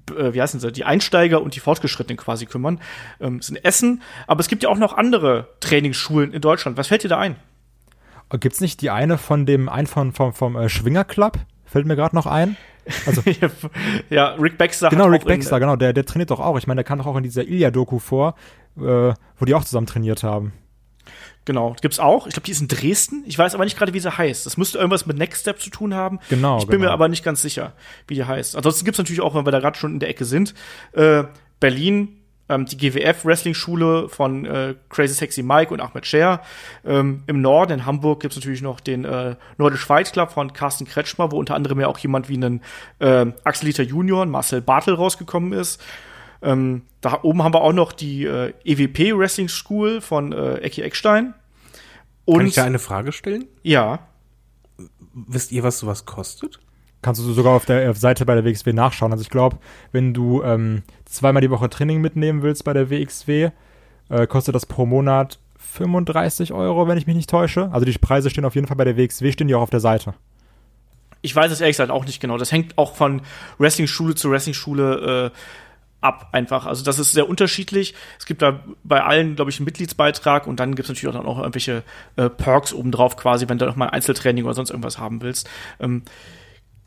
[0.08, 2.80] wie heißen sie, die Einsteiger und die Fortgeschrittenen quasi kümmern.
[3.20, 6.78] Ähm, ist in Essen, aber es gibt ja auch noch andere Trainingsschulen in Deutschland.
[6.78, 7.36] Was fällt dir da ein?
[8.40, 11.40] Gibt's nicht die eine von dem, ein von, vom, vom äh, Schwinger Club?
[11.70, 12.58] fällt mir gerade noch ein.
[13.06, 13.22] Also,
[14.10, 14.90] ja, Rick Baxter.
[14.90, 16.58] genau, Rick auch in- Baxter, genau, der, der trainiert doch auch.
[16.58, 18.36] Ich meine, der kam doch auch in dieser Ilya-Doku vor,
[18.78, 20.54] äh, wo die auch zusammen trainiert haben.
[21.50, 22.28] Genau, gibt's auch.
[22.28, 23.24] Ich glaube, die ist in Dresden.
[23.26, 24.46] Ich weiß aber nicht gerade, wie sie heißt.
[24.46, 26.20] Das müsste irgendwas mit Next Step zu tun haben.
[26.30, 26.92] Genau, Ich bin genau.
[26.92, 27.74] mir aber nicht ganz sicher,
[28.06, 28.56] wie die heißt.
[28.56, 30.54] Ansonsten gibt's natürlich auch, wenn wir da gerade schon in der Ecke sind,
[30.92, 31.24] äh,
[31.60, 36.44] Berlin, ähm, die GWF Wrestling Schule von äh, Crazy Sexy Mike und Ahmed Scher.
[36.86, 40.86] Ähm, Im Norden, in Hamburg, gibt's natürlich noch den äh, Nordisch Fight Club von Carsten
[40.86, 42.62] Kretschmer, wo unter anderem ja auch jemand wie einen
[43.00, 45.82] äh, Axel Liter Junior, Marcel Bartel rausgekommen ist.
[46.44, 50.84] Ähm, da oben haben wir auch noch die äh, EWP Wrestling School von äh, Ecki
[50.84, 51.34] Eckstein.
[52.32, 53.46] Kann Und ich da eine Frage stellen?
[53.64, 54.00] ja,
[55.14, 56.60] Wisst ihr, was sowas kostet?
[57.02, 59.12] Kannst du sogar auf der auf Seite bei der WXW nachschauen.
[59.12, 59.58] Also ich glaube,
[59.92, 63.50] wenn du ähm, zweimal die Woche Training mitnehmen willst bei der WXW,
[64.10, 67.70] äh, kostet das pro Monat 35 Euro, wenn ich mich nicht täusche.
[67.74, 69.80] Also die Preise stehen auf jeden Fall bei der WXW, stehen die auch auf der
[69.82, 70.14] Seite.
[71.22, 72.38] ich weiß es ehrlich gesagt auch nicht genau.
[72.38, 73.22] Das hängt auch von
[73.58, 75.38] Wrestling-Schule zu Wrestling-Schule äh,
[76.02, 76.66] ab einfach.
[76.66, 77.94] Also das ist sehr unterschiedlich.
[78.18, 81.20] Es gibt da bei allen, glaube ich, einen Mitgliedsbeitrag und dann gibt es natürlich auch
[81.20, 81.84] dann auch irgendwelche
[82.16, 85.50] äh, Perks obendrauf quasi, wenn du noch mal ein Einzeltraining oder sonst irgendwas haben willst.
[85.80, 86.04] Ähm,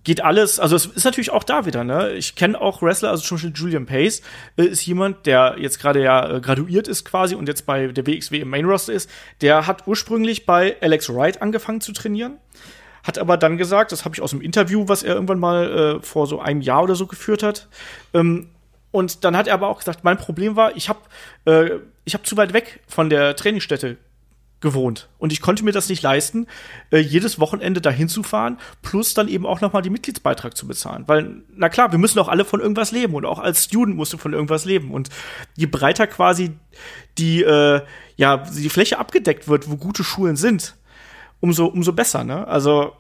[0.05, 2.13] geht alles, also es ist natürlich auch da wieder, ne?
[2.13, 4.23] Ich kenne auch Wrestler, also zum Beispiel Julian Pace
[4.57, 8.07] äh, ist jemand, der jetzt gerade ja äh, graduiert ist quasi und jetzt bei der
[8.07, 9.09] WXW im Main Roster ist.
[9.43, 12.39] Der hat ursprünglich bei Alex Wright angefangen zu trainieren
[13.05, 16.03] hat aber dann gesagt, das habe ich aus dem Interview, was er irgendwann mal äh,
[16.03, 17.69] vor so einem Jahr oder so geführt hat.
[18.15, 18.51] Ähm,
[18.93, 21.01] und dann hat er aber auch gesagt, mein Problem war, ich habe
[21.47, 23.97] äh, ich habe zu weit weg von der Trainingsstätte
[24.61, 25.09] gewohnt.
[25.19, 26.47] Und ich konnte mir das nicht leisten,
[26.91, 30.69] äh, jedes Wochenende dahin zu fahren, plus dann eben auch noch mal die Mitgliedsbeitrag zu
[30.69, 33.97] bezahlen, weil na klar, wir müssen auch alle von irgendwas leben und auch als Student
[33.97, 34.93] musst du von irgendwas leben.
[34.93, 35.11] Und
[35.57, 36.53] je breiter quasi
[37.19, 37.83] die äh,
[38.17, 40.77] ja die Fläche abgedeckt wird, wo gute Schulen sind,
[41.41, 42.47] umso, umso besser, ne?
[42.47, 42.93] Also,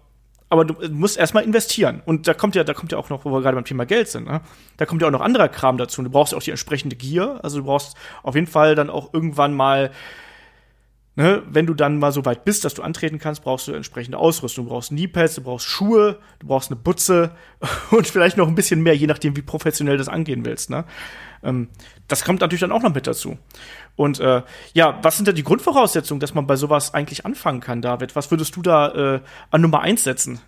[0.53, 2.03] aber du musst erstmal investieren.
[2.05, 4.09] Und da kommt ja, da kommt ja auch noch, wo wir gerade beim Thema Geld
[4.09, 4.43] sind, ne?
[4.77, 6.03] Da kommt ja auch noch anderer Kram dazu.
[6.03, 7.41] Du brauchst ja auch die entsprechende Gier.
[7.43, 9.93] Also du brauchst auf jeden Fall dann auch irgendwann mal,
[11.17, 14.19] ne, wenn du dann mal so weit bist, dass du antreten kannst, brauchst du entsprechende
[14.19, 14.67] Ausrüstung.
[14.67, 17.35] Du brauchst Kniepads, du brauchst Schuhe, du brauchst eine Butze
[17.91, 20.85] und vielleicht noch ein bisschen mehr, je nachdem, wie professionell du das angehen willst, ne?
[21.43, 21.69] Ähm,
[22.09, 23.39] das kommt natürlich dann auch noch mit dazu.
[23.97, 27.83] Und äh, ja, was sind denn die Grundvoraussetzungen, dass man bei sowas eigentlich anfangen kann,
[27.83, 28.17] David?
[28.17, 30.41] Was würdest du da äh, an Nummer eins setzen?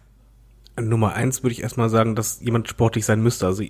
[0.81, 3.47] Nummer eins würde ich erstmal sagen, dass jemand sportlich sein müsste.
[3.47, 3.63] Also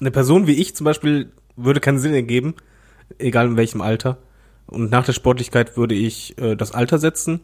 [0.00, 2.54] eine Person wie ich zum Beispiel würde keinen Sinn ergeben,
[3.18, 4.18] egal in welchem Alter.
[4.66, 7.40] Und nach der Sportlichkeit würde ich äh, das Alter setzen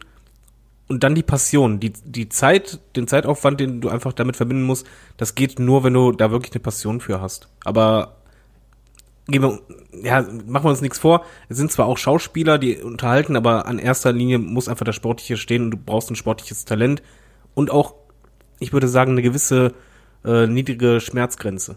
[0.87, 4.85] und dann die Passion, die, die Zeit, den Zeitaufwand, den du einfach damit verbinden musst,
[5.17, 7.49] das geht nur, wenn du da wirklich eine Passion für hast.
[7.63, 8.17] Aber
[9.27, 9.59] gehen wir,
[10.03, 11.25] ja, machen wir uns nichts vor.
[11.49, 15.37] Es sind zwar auch Schauspieler, die unterhalten, aber an erster Linie muss einfach das Sportliche
[15.37, 17.01] stehen und du brauchst ein sportliches Talent
[17.53, 17.95] und auch,
[18.59, 19.73] ich würde sagen, eine gewisse
[20.23, 21.75] äh, niedrige Schmerzgrenze.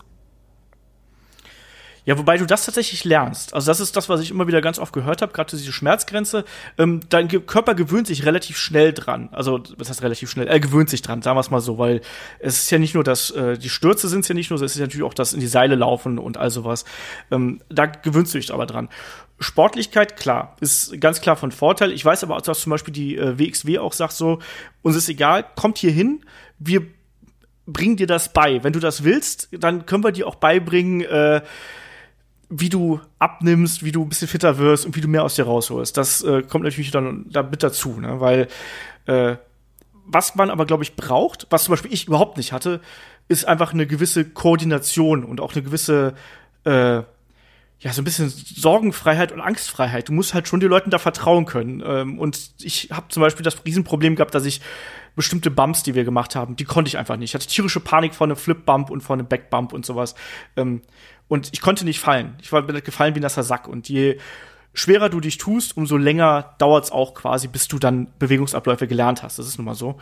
[2.09, 3.53] Ja, wobei du das tatsächlich lernst.
[3.53, 6.47] Also das ist das, was ich immer wieder ganz oft gehört habe, gerade diese Schmerzgrenze.
[6.79, 9.29] Ähm, dein Körper gewöhnt sich relativ schnell dran.
[9.31, 10.49] Also was heißt relativ schnell?
[10.49, 12.01] Er gewöhnt sich dran, sagen wir es mal so, weil
[12.38, 14.73] es ist ja nicht nur das, äh, die Stürze sind es ja nicht nur, es
[14.73, 16.87] ist ja natürlich auch das in die Seile laufen und all sowas.
[17.31, 18.88] Ähm, da gewöhnst du dich aber dran.
[19.38, 21.92] Sportlichkeit, klar, ist ganz klar von Vorteil.
[21.92, 24.38] Ich weiß aber auch, dass zum Beispiel die äh, WXW auch sagt so,
[24.81, 26.25] uns ist egal, kommt hier hin,
[26.59, 26.87] wir
[27.66, 28.64] bringen dir das bei.
[28.64, 31.42] Wenn du das willst, dann können wir dir auch beibringen, äh,
[32.51, 35.45] wie du abnimmst, wie du ein bisschen fitter wirst und wie du mehr aus dir
[35.45, 35.97] rausholst.
[35.97, 38.21] Das äh, kommt natürlich dann da mit dazu, ne?
[38.21, 38.49] weil
[39.07, 39.37] äh,
[40.07, 42.81] was man aber, glaube ich, braucht, was zum Beispiel ich überhaupt nicht hatte,
[43.29, 46.15] ist einfach eine gewisse Koordination und auch eine gewisse
[46.65, 47.03] äh,
[47.81, 50.09] ja, so ein bisschen Sorgenfreiheit und Angstfreiheit.
[50.09, 51.83] Du musst halt schon den Leuten da vertrauen können.
[51.87, 54.61] Ähm, und ich habe zum Beispiel das Riesenproblem gehabt, dass ich
[55.15, 57.31] bestimmte Bumps, die wir gemacht haben, die konnte ich einfach nicht.
[57.31, 60.17] Ich hatte tierische Panik vor einem Flip-Bump und vor einem Back-Bump und sowas.
[60.57, 60.83] Ähm,
[61.29, 62.37] und ich konnte nicht fallen.
[62.43, 63.69] Ich war halt gefallen wie ein nasser Sack.
[63.69, 64.19] Und je
[64.73, 69.38] schwerer du dich tust, umso länger dauert's auch quasi, bis du dann Bewegungsabläufe gelernt hast.
[69.38, 69.99] Das ist nun mal so.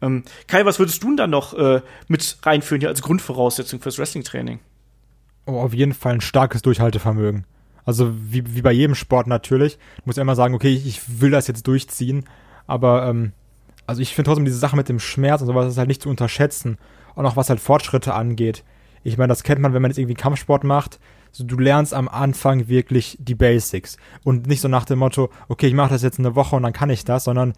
[0.00, 3.98] Ähm, Kai, was würdest du denn dann noch äh, mit reinführen hier als Grundvoraussetzung fürs
[3.98, 4.60] Wrestling-Training?
[5.46, 7.44] Oh, auf jeden Fall ein starkes Durchhaltevermögen.
[7.84, 9.78] Also wie, wie bei jedem Sport natürlich.
[9.98, 12.26] Ich muss ja immer sagen, okay, ich, ich will das jetzt durchziehen.
[12.66, 13.32] Aber ähm,
[13.86, 16.10] also ich finde trotzdem diese Sache mit dem Schmerz und sowas ist halt nicht zu
[16.10, 16.76] unterschätzen.
[17.14, 18.62] Und auch was halt Fortschritte angeht.
[19.02, 20.98] Ich meine, das kennt man, wenn man jetzt irgendwie Kampfsport macht.
[21.30, 23.96] So, du lernst am Anfang wirklich die Basics.
[24.24, 26.72] Und nicht so nach dem Motto, okay, ich mache das jetzt eine Woche und dann
[26.72, 27.52] kann ich das, sondern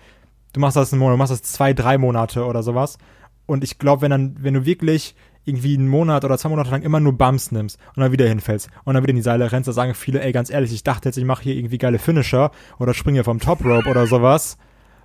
[0.52, 2.98] du machst das einen Monat, du machst das zwei, drei Monate oder sowas.
[3.46, 6.82] Und ich glaube, wenn dann, wenn du wirklich irgendwie einen Monat oder zwei Monate lang
[6.82, 9.68] immer nur Bumps nimmst und dann wieder hinfällst und dann wieder in die Seile rennst,
[9.68, 12.50] da sagen viele, ey, ganz ehrlich, ich dachte jetzt, ich mache hier irgendwie geile Finisher
[12.78, 14.58] oder springe vom Top Rope oder sowas.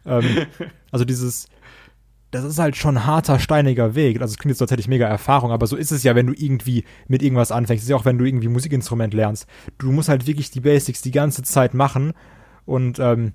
[0.06, 0.46] ähm,
[0.92, 1.48] also dieses,
[2.36, 4.22] das ist halt schon ein harter, steiniger Weg.
[4.22, 6.28] Also es klingt jetzt, als hätte ich mega Erfahrung, aber so ist es ja, wenn
[6.28, 7.82] du irgendwie mit irgendwas anfängst.
[7.82, 9.48] Es ist ja auch, wenn du irgendwie Musikinstrument lernst.
[9.78, 12.14] Du musst halt wirklich die Basics die ganze Zeit machen
[12.66, 13.34] und ähm,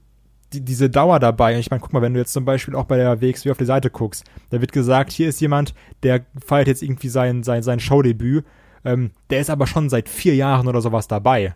[0.52, 1.58] die, diese Dauer dabei.
[1.58, 3.64] Ich meine, guck mal, wenn du jetzt zum Beispiel auch bei der WXW auf die
[3.64, 7.80] Seite guckst, da wird gesagt, hier ist jemand, der feiert jetzt irgendwie sein, sein, sein
[7.80, 8.44] Showdebüt.
[8.84, 11.54] Ähm, der ist aber schon seit vier Jahren oder sowas dabei.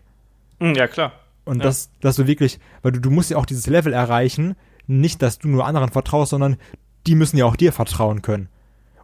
[0.59, 1.11] Hm, Ja, klar.
[1.43, 1.63] Und Ja.
[1.65, 4.55] das, dass du wirklich, weil du, du musst ja auch dieses Level erreichen,
[4.87, 6.57] nicht, dass du nur anderen vertraust, sondern
[7.07, 8.49] die müssen ja auch dir vertrauen können.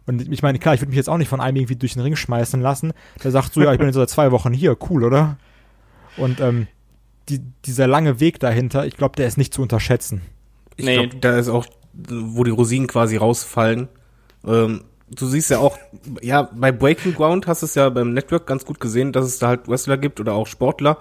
[0.06, 2.02] Und ich meine, klar, ich würde mich jetzt auch nicht von einem irgendwie durch den
[2.02, 5.04] Ring schmeißen lassen, der sagt so, ja, ich bin jetzt seit zwei Wochen hier, cool,
[5.04, 5.36] oder?
[6.16, 6.66] Und ähm,
[7.28, 10.22] die, dieser lange Weg dahinter, ich glaube, der ist nicht zu unterschätzen.
[10.76, 10.94] Ich Nee.
[10.94, 13.88] glaube, da ist auch, wo die Rosinen quasi rausfallen.
[14.44, 15.78] Ähm, du siehst ja auch,
[16.20, 19.38] ja, bei Breaking Ground hast du es ja beim Network ganz gut gesehen, dass es
[19.38, 20.98] da halt Wrestler gibt oder auch Sportler,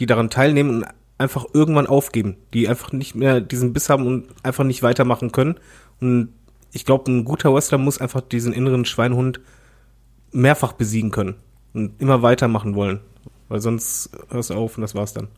[0.00, 0.86] die daran teilnehmen und
[1.18, 5.56] einfach irgendwann aufgeben, die einfach nicht mehr diesen Biss haben und einfach nicht weitermachen können.
[6.00, 6.30] Und
[6.72, 9.40] ich glaube, ein guter Wrestler muss einfach diesen inneren Schweinhund
[10.32, 11.36] mehrfach besiegen können
[11.74, 13.00] und immer weitermachen wollen.
[13.48, 15.28] Weil sonst hörst du auf und das war's dann.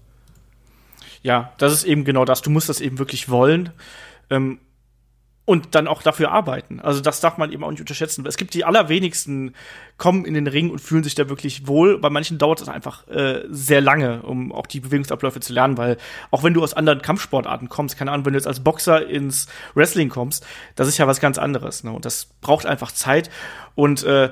[1.22, 2.42] Ja, das ist eben genau das.
[2.42, 3.70] Du musst das eben wirklich wollen.
[4.28, 4.58] Ähm,
[5.44, 6.80] und dann auch dafür arbeiten.
[6.80, 8.24] Also das darf man eben auch nicht unterschätzen.
[8.26, 9.54] Es gibt die allerwenigsten,
[9.98, 11.98] kommen in den Ring und fühlen sich da wirklich wohl.
[11.98, 15.96] Bei manchen dauert es einfach äh, sehr lange, um auch die Bewegungsabläufe zu lernen, weil
[16.30, 19.48] auch wenn du aus anderen Kampfsportarten kommst, keine Ahnung, wenn du jetzt als Boxer ins
[19.74, 21.82] Wrestling kommst, das ist ja was ganz anderes.
[21.82, 21.92] Ne?
[21.92, 23.28] Und das braucht einfach Zeit.
[23.74, 24.30] Und äh,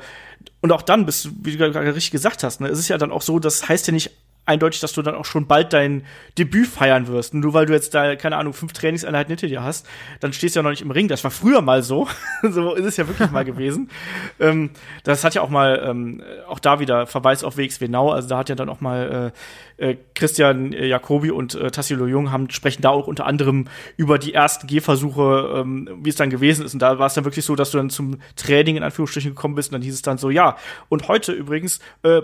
[0.62, 2.98] und auch dann bist du, wie du gerade richtig gesagt hast, ne, es ist ja
[2.98, 4.10] dann auch so, das heißt ja nicht
[4.50, 6.04] eindeutig, dass du dann auch schon bald dein
[6.36, 7.34] Debüt feiern wirst.
[7.34, 9.86] Und nur weil du jetzt da, keine Ahnung, fünf Trainingseinheiten hinter dir hast,
[10.18, 11.08] dann stehst du ja noch nicht im Ring.
[11.08, 12.08] Das war früher mal so.
[12.42, 13.88] so ist es ja wirklich mal gewesen.
[14.38, 14.70] Ähm,
[15.04, 18.10] das hat ja auch mal, ähm, auch da wieder Verweis auf WXW Now.
[18.10, 19.32] Also da hat ja dann auch mal
[19.78, 23.66] äh, äh, Christian äh, Jacobi und äh, Tassilo Jung haben, sprechen da auch unter anderem
[23.96, 26.74] über die ersten Gehversuche, ähm, wie es dann gewesen ist.
[26.74, 29.54] Und da war es dann wirklich so, dass du dann zum Training in Anführungsstrichen gekommen
[29.54, 30.56] bist und dann hieß es dann so, ja,
[30.88, 32.22] und heute übrigens, äh,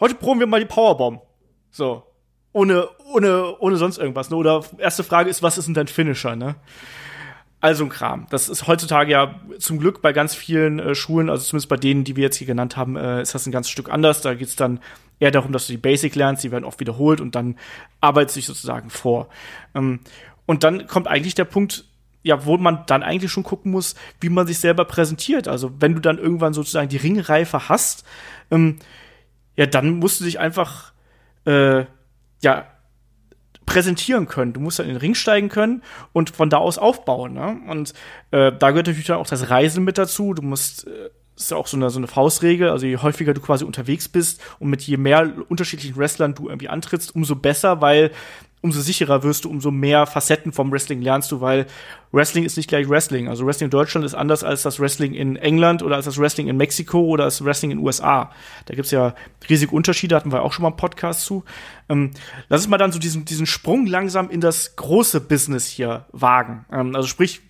[0.00, 1.22] heute proben wir mal die Powerbomb.
[1.70, 2.04] So.
[2.52, 4.30] Ohne, ohne, ohne sonst irgendwas.
[4.30, 4.36] Ne?
[4.36, 6.56] Oder erste Frage ist, was ist denn dein Finisher, ne?
[7.60, 8.26] Also ein Kram.
[8.30, 12.04] Das ist heutzutage ja zum Glück bei ganz vielen äh, Schulen, also zumindest bei denen,
[12.04, 14.22] die wir jetzt hier genannt haben, äh, ist das ein ganzes Stück anders.
[14.22, 14.78] Da geht's dann
[15.18, 17.56] eher darum, dass du die Basic lernst, die werden oft wiederholt und dann
[18.00, 19.28] arbeitet sich sozusagen vor.
[19.74, 20.00] Ähm,
[20.46, 21.84] und dann kommt eigentlich der Punkt,
[22.22, 25.48] ja, wo man dann eigentlich schon gucken muss, wie man sich selber präsentiert.
[25.48, 28.04] Also wenn du dann irgendwann sozusagen die Ringreife hast,
[28.52, 28.78] ähm,
[29.56, 30.92] ja, dann musst du dich einfach
[31.48, 31.86] äh,
[32.42, 32.66] ja,
[33.66, 34.52] präsentieren können.
[34.52, 35.82] Du musst dann in den Ring steigen können
[36.12, 37.34] und von da aus aufbauen.
[37.34, 37.60] Ne?
[37.68, 37.92] Und
[38.30, 40.34] äh, da gehört natürlich dann auch das Reisen mit dazu.
[40.34, 43.40] Du musst, äh, ist ja auch so eine, so eine Faustregel, also je häufiger du
[43.40, 48.10] quasi unterwegs bist und mit je mehr unterschiedlichen Wrestlern du irgendwie antrittst, umso besser, weil
[48.60, 51.66] umso sicherer wirst du, umso mehr Facetten vom Wrestling lernst du, weil
[52.10, 53.28] Wrestling ist nicht gleich Wrestling.
[53.28, 56.48] Also Wrestling in Deutschland ist anders als das Wrestling in England oder als das Wrestling
[56.48, 58.32] in Mexiko oder als Wrestling in USA.
[58.66, 59.14] Da gibt's ja
[59.48, 61.44] riesige Unterschiede, hatten wir auch schon mal einen Podcast zu.
[61.88, 62.10] Ähm,
[62.48, 66.64] lass uns mal dann so diesen, diesen Sprung langsam in das große Business hier wagen.
[66.72, 67.42] Ähm, also sprich,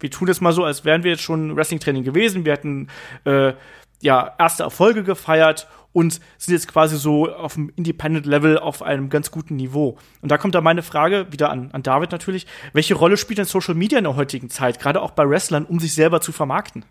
[0.00, 2.44] wir tun jetzt mal so, als wären wir jetzt schon Wrestling-Training gewesen.
[2.44, 2.88] Wir hätten
[3.24, 3.52] äh,
[4.00, 9.30] ja erste Erfolge gefeiert und sind jetzt quasi so auf dem Independent-Level auf einem ganz
[9.30, 9.98] guten Niveau.
[10.22, 13.44] Und da kommt da meine Frage, wieder an, an David natürlich, welche Rolle spielt denn
[13.44, 16.84] Social Media in der heutigen Zeit, gerade auch bei Wrestlern, um sich selber zu vermarkten?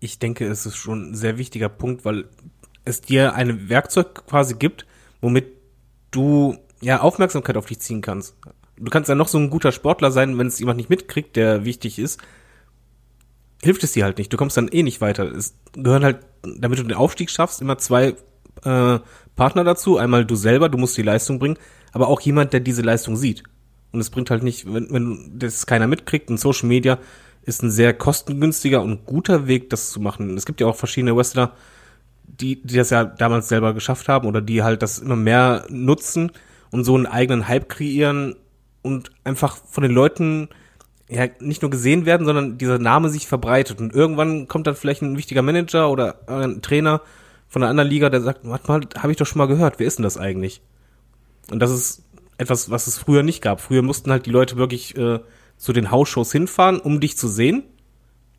[0.00, 2.26] Ich denke, es ist schon ein sehr wichtiger Punkt, weil
[2.84, 4.86] es dir ein Werkzeug quasi gibt,
[5.22, 5.46] womit
[6.10, 8.36] du ja Aufmerksamkeit auf dich ziehen kannst.
[8.76, 11.64] Du kannst ja noch so ein guter Sportler sein, wenn es jemand nicht mitkriegt, der
[11.64, 12.20] wichtig ist,
[13.64, 14.32] hilft es dir halt nicht.
[14.32, 15.24] Du kommst dann eh nicht weiter.
[15.24, 18.14] Es gehören halt, damit du den Aufstieg schaffst, immer zwei
[18.64, 18.98] äh,
[19.36, 19.96] Partner dazu.
[19.96, 21.56] Einmal du selber, du musst die Leistung bringen,
[21.92, 23.42] aber auch jemand, der diese Leistung sieht.
[23.92, 26.98] Und es bringt halt nicht, wenn, wenn das keiner mitkriegt, und Social Media
[27.42, 30.36] ist ein sehr kostengünstiger und guter Weg, das zu machen.
[30.36, 31.52] Es gibt ja auch verschiedene Wrestler,
[32.26, 36.32] die, die das ja damals selber geschafft haben oder die halt das immer mehr nutzen
[36.70, 38.34] und so einen eigenen Hype kreieren
[38.82, 40.48] und einfach von den Leuten
[41.08, 43.80] ja nicht nur gesehen werden, sondern dieser Name sich verbreitet.
[43.80, 47.02] Und irgendwann kommt dann vielleicht ein wichtiger Manager oder ein Trainer
[47.48, 49.86] von einer anderen Liga, der sagt, warte mal, habe ich doch schon mal gehört, wer
[49.86, 50.60] ist denn das eigentlich?
[51.50, 52.04] Und das ist
[52.38, 53.60] etwas, was es früher nicht gab.
[53.60, 55.20] Früher mussten halt die Leute wirklich äh,
[55.56, 57.64] zu den Hausshows hinfahren, um dich zu sehen.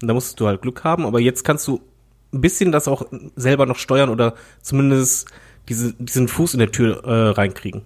[0.01, 1.81] Und da musstest du halt Glück haben, aber jetzt kannst du
[2.33, 5.29] ein bisschen das auch selber noch steuern oder zumindest
[5.69, 7.83] diese, diesen Fuß in der Tür äh, reinkriegen.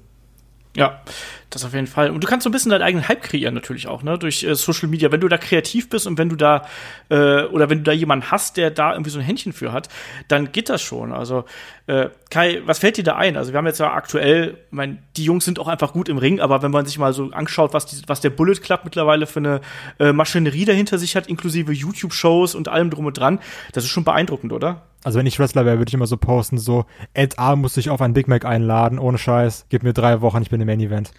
[0.75, 1.01] Ja,
[1.49, 2.11] das auf jeden Fall.
[2.11, 4.17] Und du kannst so ein bisschen deinen eigenen Hype kreieren natürlich auch, ne?
[4.17, 5.11] Durch äh, Social Media.
[5.11, 6.65] Wenn du da kreativ bist und wenn du da
[7.09, 9.89] äh, oder wenn du da jemanden hast, der da irgendwie so ein Händchen für hat,
[10.27, 11.11] dann geht das schon.
[11.11, 11.45] Also
[11.87, 13.35] äh, Kai, was fällt dir da ein?
[13.35, 16.19] Also wir haben jetzt ja aktuell, ich mein, die Jungs sind auch einfach gut im
[16.19, 19.25] Ring, aber wenn man sich mal so anschaut, was, die, was der Bullet Club mittlerweile
[19.25, 19.61] für eine
[19.99, 23.39] äh, Maschinerie dahinter sich hat, inklusive YouTube-Shows und allem drum und dran,
[23.73, 24.83] das ist schon beeindruckend, oder?
[25.03, 27.89] Also wenn ich Wrestler wäre, würde ich immer so posten, so, Ed A muss sich
[27.89, 30.81] auf ein Big Mac einladen, ohne Scheiß, gib mir drei Wochen, ich bin im Main
[30.81, 31.11] Event.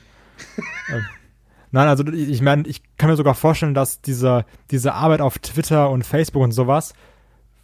[1.70, 5.90] nein, also ich meine, ich kann mir sogar vorstellen, dass dieser, diese Arbeit auf Twitter
[5.90, 6.94] und Facebook und sowas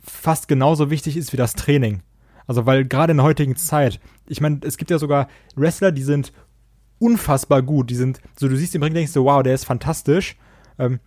[0.02, 2.02] fast genauso wichtig ist wie das Training.
[2.46, 6.02] Also weil gerade in der heutigen Zeit, ich meine, es gibt ja sogar Wrestler, die
[6.02, 6.32] sind
[6.98, 7.90] unfassbar gut.
[7.90, 10.36] Die sind, so du siehst im Ring, denkst du, wow, der ist fantastisch.
[10.78, 11.00] Ähm,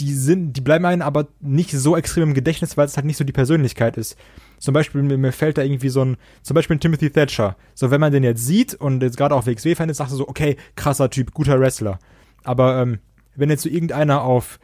[0.00, 3.16] die sind, die bleiben einem aber nicht so extrem im Gedächtnis, weil es halt nicht
[3.16, 4.16] so die Persönlichkeit ist.
[4.58, 7.56] Zum Beispiel, mir, mir fällt da irgendwie so ein, zum Beispiel ein Timothy Thatcher.
[7.74, 10.28] So, wenn man den jetzt sieht und jetzt gerade auch WXW-Fan ist, sagst du so,
[10.28, 11.98] okay, krasser Typ, guter Wrestler.
[12.44, 12.98] Aber ähm,
[13.34, 14.58] wenn jetzt so irgendeiner auf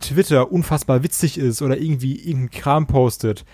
[0.00, 3.44] Twitter unfassbar witzig ist oder irgendwie irgendeinen Kram postet,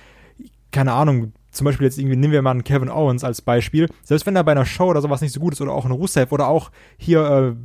[0.72, 4.26] keine Ahnung, zum Beispiel jetzt irgendwie, nehmen wir mal einen Kevin Owens als Beispiel, selbst
[4.26, 6.32] wenn er bei einer Show oder sowas nicht so gut ist oder auch ein Rusev
[6.32, 7.20] oder auch hier,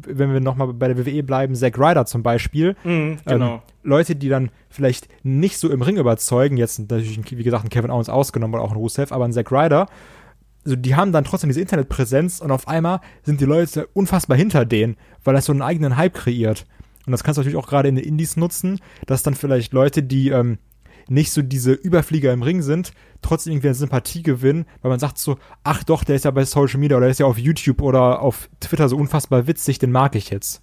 [0.08, 3.56] äh, wenn wir nochmal bei der WWE bleiben, Zack Ryder zum Beispiel, Mhm, genau.
[3.56, 7.70] ähm, Leute, die dann vielleicht nicht so im Ring überzeugen, jetzt natürlich, wie gesagt, ein
[7.70, 9.88] Kevin Owens ausgenommen oder auch ein Rusev, aber ein Zack Ryder,
[10.66, 14.66] also die haben dann trotzdem diese Internetpräsenz und auf einmal sind die Leute unfassbar hinter
[14.66, 16.66] denen, weil das so einen eigenen Hype kreiert.
[17.06, 20.04] Und das kannst du natürlich auch gerade in den Indies nutzen, dass dann vielleicht Leute,
[20.04, 20.60] die ähm,
[21.10, 22.92] nicht so diese Überflieger im Ring sind,
[23.22, 26.46] trotzdem irgendwie eine Sympathie gewinnen, weil man sagt so, ach doch, der ist ja bei
[26.46, 29.92] Social Media oder der ist ja auf YouTube oder auf Twitter so unfassbar witzig, den
[29.92, 30.62] mag ich jetzt.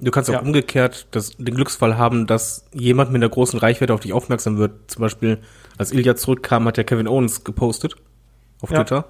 [0.00, 0.40] Du kannst auch Ja.
[0.42, 4.72] umgekehrt das, den Glücksfall haben, dass jemand mit einer großen Reichweite auf dich aufmerksam wird.
[4.90, 5.38] Zum Beispiel,
[5.76, 7.96] als Ilya zurückkam, hat der Kevin Owens gepostet
[8.60, 8.76] auf Ja.
[8.84, 9.06] Twitter.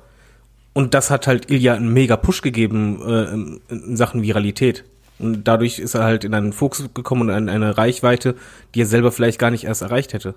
[0.73, 4.85] Und das hat halt Ilya einen mega Push gegeben äh, in, in Sachen Viralität.
[5.19, 8.37] Und dadurch ist er halt in einen Fokus gekommen und in eine Reichweite,
[8.75, 10.37] die er selber vielleicht gar nicht erst erreicht hätte.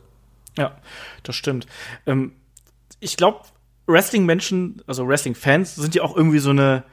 [0.57, 0.77] Ja,
[1.23, 1.67] das stimmt.
[2.05, 2.33] Ähm,
[2.99, 3.41] ich glaube,
[3.87, 6.83] Wrestling-Menschen, also Wrestling-Fans, sind ja auch irgendwie so eine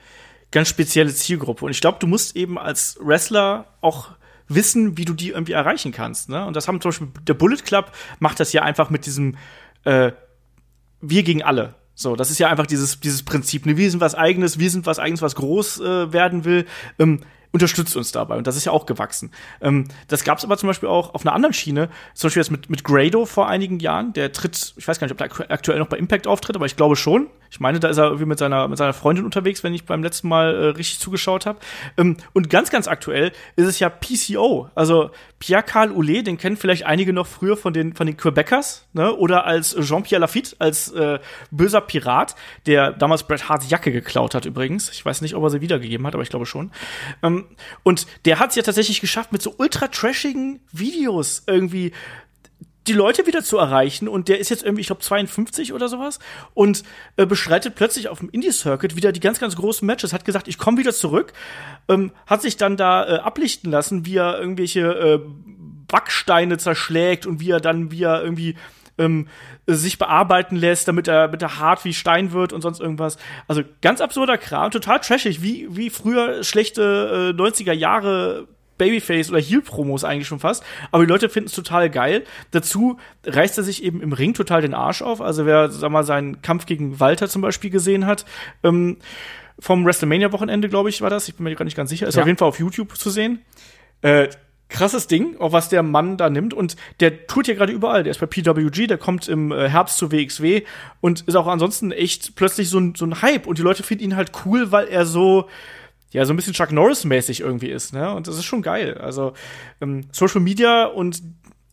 [0.50, 1.64] ganz spezielle Zielgruppe.
[1.64, 4.10] Und ich glaube, du musst eben als Wrestler auch
[4.48, 6.28] wissen, wie du die irgendwie erreichen kannst.
[6.28, 6.44] Ne?
[6.46, 9.36] Und das haben zum Beispiel der Bullet Club macht das ja einfach mit diesem
[9.84, 10.12] äh,
[11.00, 11.74] Wir gegen alle.
[11.94, 13.66] So, das ist ja einfach dieses, dieses Prinzip.
[13.66, 13.76] Ne?
[13.76, 16.64] Wir sind was Eigenes, wir sind was Eigenes, was groß äh, werden will.
[16.98, 17.20] Ähm,
[17.52, 18.36] unterstützt uns dabei.
[18.36, 19.32] Und das ist ja auch gewachsen.
[19.60, 22.50] Ähm, das gab es aber zum Beispiel auch auf einer anderen Schiene, zum Beispiel jetzt
[22.50, 24.12] mit, mit Grado vor einigen Jahren.
[24.12, 26.66] Der tritt, ich weiß gar nicht, ob der aktu- aktuell noch bei Impact auftritt, aber
[26.66, 27.28] ich glaube schon.
[27.50, 30.02] Ich meine, da ist er irgendwie mit seiner, mit seiner Freundin unterwegs, wenn ich beim
[30.02, 31.58] letzten Mal äh, richtig zugeschaut habe.
[31.96, 34.68] Ähm, und ganz, ganz aktuell ist es ja PCO.
[34.74, 39.14] Also Pierre-Carl Oulet, den kennen vielleicht einige noch früher von den, von den Quebecers, ne?
[39.14, 42.34] Oder als Jean-Pierre Lafitte, als äh, böser Pirat,
[42.66, 44.90] der damals Bret Harts Jacke geklaut hat übrigens.
[44.90, 46.70] Ich weiß nicht, ob er sie wiedergegeben hat, aber ich glaube schon.
[47.22, 47.37] Ähm,
[47.82, 51.92] und der hat es ja tatsächlich geschafft, mit so ultra trashigen Videos irgendwie
[52.88, 54.08] die Leute wieder zu erreichen.
[54.08, 56.18] Und der ist jetzt irgendwie, ich glaube, 52 oder sowas
[56.54, 56.82] und
[57.16, 60.58] äh, beschreitet plötzlich auf dem Indie-Circuit wieder die ganz, ganz großen Matches, hat gesagt, ich
[60.58, 61.32] komme wieder zurück,
[61.88, 65.20] ähm, hat sich dann da äh, ablichten lassen, wie er irgendwelche äh,
[65.86, 68.56] Backsteine zerschlägt und wie er dann, wie er irgendwie
[68.98, 69.28] ähm,
[69.66, 73.16] sich bearbeiten lässt, damit er, damit er hart wie Stein wird und sonst irgendwas.
[73.46, 79.40] Also ganz absurder Kram, total trashig, wie, wie früher schlechte äh, 90er Jahre Babyface oder
[79.40, 80.62] Heel-Promos eigentlich schon fast.
[80.92, 82.24] Aber die Leute finden es total geil.
[82.52, 85.20] Dazu reißt er sich eben im Ring total den Arsch auf.
[85.20, 88.24] Also wer, sag mal, seinen Kampf gegen Walter zum Beispiel gesehen hat,
[88.62, 88.98] ähm,
[89.58, 91.28] vom WrestleMania-Wochenende, glaube ich, war das.
[91.28, 92.06] Ich bin mir gar nicht ganz sicher.
[92.06, 92.20] Ist Ja.
[92.22, 93.40] auf jeden Fall auf YouTube zu sehen.
[94.02, 94.28] Äh,
[94.68, 96.54] krasses Ding, auch was der Mann da nimmt.
[96.54, 98.02] Und der tut ja gerade überall.
[98.02, 100.62] Der ist bei PWG, der kommt im äh, Herbst zu WXW
[101.00, 103.46] und ist auch ansonsten echt plötzlich so ein, so ein Hype.
[103.46, 105.48] Und die Leute finden ihn halt cool, weil er so,
[106.10, 108.14] ja, so ein bisschen Chuck Norris-mäßig irgendwie ist, ne?
[108.14, 108.98] Und das ist schon geil.
[108.98, 109.32] Also,
[109.80, 111.22] ähm, Social Media und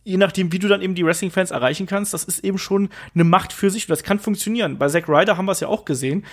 [0.04, 3.24] je nachdem, wie du dann eben die Wrestling-Fans erreichen kannst, das ist eben schon eine
[3.24, 3.84] Macht für sich.
[3.84, 4.78] Und das kann funktionieren.
[4.78, 6.24] Bei Zack Ryder haben wir es ja auch gesehen.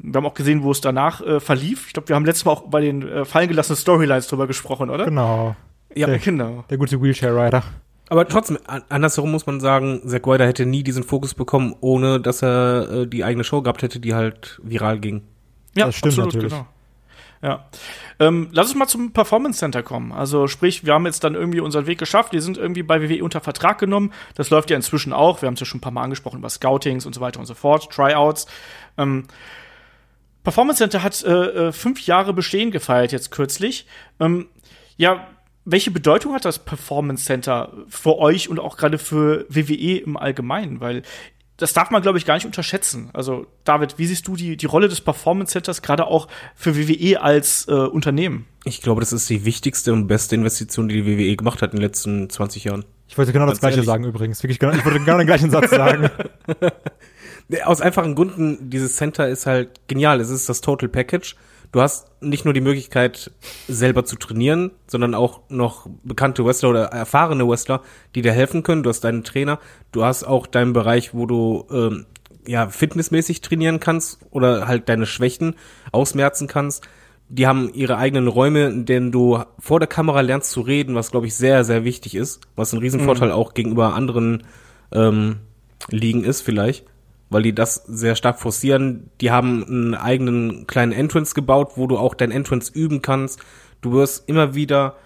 [0.00, 1.88] Wir haben auch gesehen, wo es danach äh, verlief.
[1.88, 4.88] Ich glaube, wir haben letztes Mal auch bei den äh, fallen gelassenen Storylines drüber gesprochen,
[4.88, 5.06] oder?
[5.06, 5.56] Genau.
[5.98, 6.64] Ja, Der- Genau.
[6.70, 7.62] Der gute Wheelchair-Rider.
[8.10, 12.20] Aber trotzdem, an- andersherum muss man sagen, Zack Ryder hätte nie diesen Fokus bekommen, ohne
[12.20, 15.22] dass er äh, die eigene Show gehabt hätte, die halt viral ging.
[15.76, 16.52] Ja, Das stimmt natürlich.
[16.52, 16.66] Genau.
[17.42, 17.68] Ja.
[18.18, 20.10] Ähm, lass uns mal zum Performance Center kommen.
[20.10, 22.32] Also sprich, wir haben jetzt dann irgendwie unseren Weg geschafft.
[22.32, 24.12] Wir sind irgendwie bei WWE unter Vertrag genommen.
[24.34, 25.40] Das läuft ja inzwischen auch.
[25.42, 27.46] Wir haben es ja schon ein paar Mal angesprochen über Scoutings und so weiter und
[27.46, 28.46] so fort, Tryouts.
[28.96, 29.24] Ähm,
[30.42, 33.86] Performance Center hat äh, äh, fünf Jahre Bestehen gefeiert jetzt kürzlich.
[34.18, 34.48] Ähm,
[34.96, 35.28] ja,
[35.70, 40.80] welche Bedeutung hat das Performance Center für euch und auch gerade für WWE im Allgemeinen?
[40.80, 41.02] Weil
[41.58, 43.10] das darf man, glaube ich, gar nicht unterschätzen.
[43.12, 47.20] Also, David, wie siehst du die, die Rolle des Performance Centers gerade auch für WWE
[47.20, 48.46] als äh, Unternehmen?
[48.64, 51.78] Ich glaube, das ist die wichtigste und beste Investition, die die WWE gemacht hat in
[51.78, 52.84] den letzten 20 Jahren.
[53.08, 53.86] Ich wollte genau Ganz das Gleiche ehrlich.
[53.86, 54.42] sagen übrigens.
[54.42, 56.10] Wirklich genau, ich wollte genau den gleichen Satz sagen.
[57.64, 60.20] Aus einfachen Gründen, dieses Center ist halt genial.
[60.20, 61.34] Es ist das Total Package.
[61.70, 63.30] Du hast nicht nur die Möglichkeit,
[63.66, 67.82] selber zu trainieren, sondern auch noch bekannte Wrestler oder erfahrene Wrestler,
[68.14, 68.82] die dir helfen können.
[68.82, 69.58] Du hast deinen Trainer.
[69.92, 72.06] Du hast auch deinen Bereich, wo du ähm,
[72.46, 75.56] ja fitnessmäßig trainieren kannst oder halt deine Schwächen
[75.92, 76.88] ausmerzen kannst.
[77.28, 81.10] Die haben ihre eigenen Räume, in denen du vor der Kamera lernst zu reden, was
[81.10, 84.44] glaube ich sehr, sehr wichtig ist, was ein Riesenvorteil auch gegenüber anderen
[84.92, 85.36] ähm,
[85.90, 86.86] Ligen ist vielleicht,
[87.30, 89.10] weil die das sehr stark forcieren.
[89.20, 93.40] Die haben einen eigenen kleinen Entrance gebaut, wo du auch dein Entrance üben kannst.
[93.80, 94.96] Du wirst immer wieder,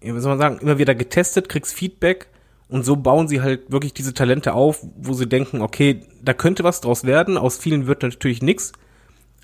[0.00, 2.28] wie soll man sagen, immer wieder getestet, kriegst Feedback
[2.68, 6.64] und so bauen sie halt wirklich diese Talente auf, wo sie denken, okay, da könnte
[6.64, 7.36] was draus werden.
[7.36, 8.72] Aus vielen wird natürlich nix.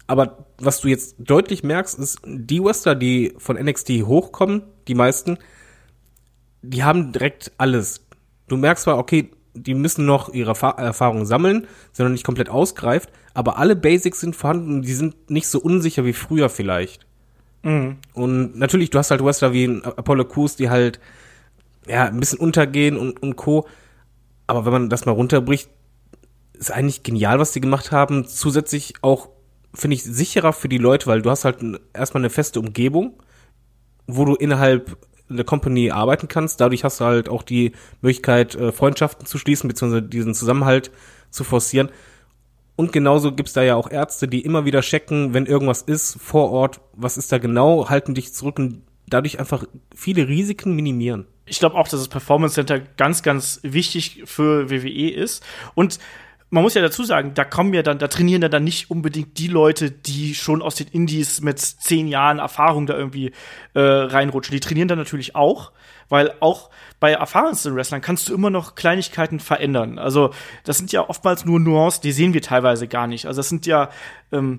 [0.07, 5.39] Aber was du jetzt deutlich merkst, ist, die Wrestler, die von NXT hochkommen, die meisten,
[6.63, 8.05] die haben direkt alles.
[8.49, 13.11] Du merkst zwar, okay, die müssen noch ihre Erfa- Erfahrung sammeln, sondern nicht komplett ausgreift,
[13.34, 17.07] aber alle Basics sind vorhanden die sind nicht so unsicher wie früher vielleicht.
[17.62, 20.98] Und natürlich, du hast halt Wrestler wie Apollo Crews, die halt
[21.86, 23.66] ja ein bisschen untergehen und, und Co.
[24.46, 25.68] Aber wenn man das mal runterbricht,
[26.55, 28.26] ist eigentlich genial, was die gemacht haben.
[28.26, 29.28] Zusätzlich auch,
[29.74, 31.59] finde ich, sicherer für die Leute, weil du hast halt
[31.92, 33.14] erstmal eine feste Umgebung,
[34.07, 34.96] wo du innerhalb
[35.37, 36.61] der Company arbeiten kannst.
[36.61, 37.72] Dadurch hast du halt auch die
[38.03, 40.91] Möglichkeit, äh, Freundschaften zu schließen, beziehungsweise diesen Zusammenhalt
[41.31, 41.91] zu forcieren.
[42.76, 46.51] Und genauso gibt's da ja auch Ärzte, die immer wieder checken, wenn irgendwas ist vor
[46.51, 49.64] Ort, was ist da genau, halten dich zurück und dadurch einfach
[49.95, 51.26] viele Risiken minimieren.
[51.47, 55.43] ich glaube auch, dass das Performance Center ganz, ganz wichtig für WWE ist.
[55.74, 55.99] Und
[56.51, 59.38] man muss ja dazu sagen, da kommen ja dann, da trainieren ja dann nicht unbedingt
[59.38, 63.32] die Leute, die schon aus den Indies mit zehn Jahren Erfahrung da irgendwie
[63.74, 64.53] äh, reinrutschen.
[64.53, 65.70] Die trainieren dann natürlich auch,
[66.09, 69.98] weil auch bei erfahrensten Wrestlern kannst du immer noch Kleinigkeiten verändern.
[69.98, 70.32] Also
[70.64, 73.26] das sind ja oftmals nur Nuancen, die sehen wir teilweise gar nicht.
[73.26, 73.90] Also das sind ja
[74.32, 74.59] ähm,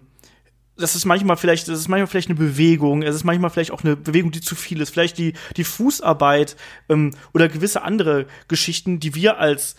[0.78, 3.84] das ist manchmal vielleicht, das ist manchmal vielleicht eine Bewegung, es ist manchmal vielleicht auch
[3.84, 6.56] eine Bewegung, die zu viel ist, vielleicht die, die Fußarbeit
[6.90, 9.76] ähm, oder gewisse andere Geschichten, die wir als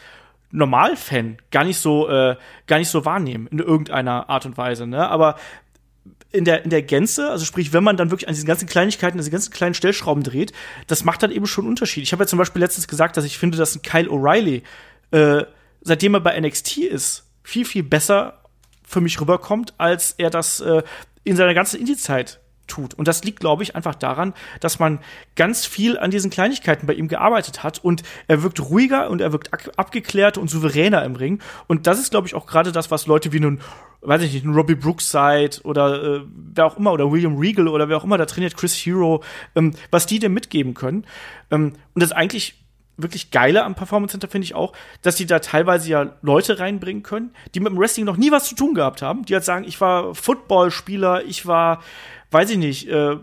[0.53, 2.36] Normalfan gar nicht so, äh,
[2.66, 4.86] gar nicht so wahrnehmen in irgendeiner Art und Weise.
[4.86, 5.09] Ne?
[5.09, 5.36] Aber
[6.30, 9.16] in der, in der Gänze, also sprich, wenn man dann wirklich an diesen ganzen Kleinigkeiten,
[9.16, 10.53] an diesen ganzen kleinen Stellschrauben dreht,
[10.86, 12.03] das macht dann eben schon einen Unterschied.
[12.03, 14.62] Ich habe ja zum Beispiel letztens gesagt, dass ich finde, dass ein Kyle O'Reilly,
[15.11, 15.44] äh,
[15.80, 18.42] seitdem er bei NXT ist, viel, viel besser
[18.84, 20.82] für mich rüberkommt, als er das äh,
[21.24, 22.40] in seiner ganzen Indie-Zeit
[22.73, 22.95] tut.
[22.95, 24.99] Und das liegt, glaube ich, einfach daran, dass man
[25.37, 29.33] ganz viel an diesen Kleinigkeiten bei ihm gearbeitet hat und er wirkt ruhiger und er
[29.33, 31.41] wirkt abgeklärter und souveräner im Ring.
[31.66, 33.61] Und das ist, glaube ich, auch gerade das, was Leute wie nun,
[34.01, 36.20] weiß ich nicht, ein Robbie Brookside oder äh,
[36.55, 39.23] wer auch immer oder William Regal oder wer auch immer da trainiert, Chris Hero,
[39.55, 41.05] ähm, was die dem mitgeben können.
[41.51, 42.62] Ähm, und das eigentlich
[42.97, 47.03] wirklich Geile am Performance Center finde ich auch, dass die da teilweise ja Leute reinbringen
[47.03, 49.64] können, die mit dem Wrestling noch nie was zu tun gehabt haben, die halt sagen,
[49.66, 51.83] ich war Footballspieler, ich war,
[52.33, 53.16] weiß ich nicht, äh,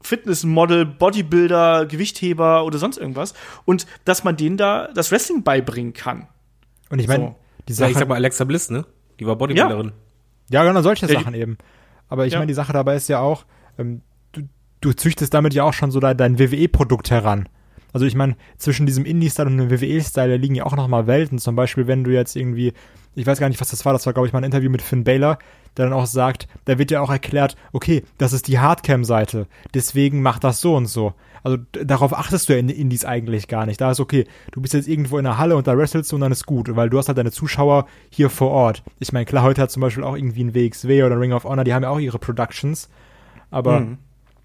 [0.00, 3.34] Fitnessmodel, Bodybuilder, Gewichtheber oder sonst irgendwas
[3.64, 6.26] und dass man denen da das Wrestling beibringen kann.
[6.90, 7.36] Und ich meine, So.
[7.68, 8.84] die Ja, Sache, ich sag mal Alexa Bliss, ne?
[9.18, 9.92] Die war Bodybuilderin.
[10.50, 11.56] Ja, genau, solche Ja, Sachen eben.
[12.08, 12.38] Aber ich Ja.
[12.38, 13.46] meine, die Sache dabei ist ja auch,
[13.78, 14.02] ähm,
[14.32, 14.42] du,
[14.82, 17.48] du züchtest damit ja auch schon so dein, dein WWE-Produkt heran.
[17.94, 21.38] Also ich meine, zwischen diesem Indie-Style und dem WWE-Style da liegen ja auch nochmal Welten.
[21.38, 22.74] Zum Beispiel, wenn du jetzt irgendwie,
[23.14, 24.82] ich weiß gar nicht, was das war, das war, glaube ich, mal ein Interview mit
[24.82, 25.38] Finn Balor,
[25.76, 30.22] der dann auch sagt, da wird ja auch erklärt, okay, das ist die Hardcam-Seite, deswegen
[30.22, 31.14] macht das so und so.
[31.42, 33.78] Also darauf achtest du ja in Indies eigentlich gar nicht.
[33.78, 36.22] Da ist okay, du bist jetzt irgendwo in der Halle und da wrestelst du und
[36.22, 38.82] dann ist gut, weil du hast halt deine Zuschauer hier vor Ort.
[38.98, 41.64] Ich meine, klar, heute hat zum Beispiel auch irgendwie ein WXW oder Ring of Honor,
[41.64, 42.88] die haben ja auch ihre Productions,
[43.50, 43.86] aber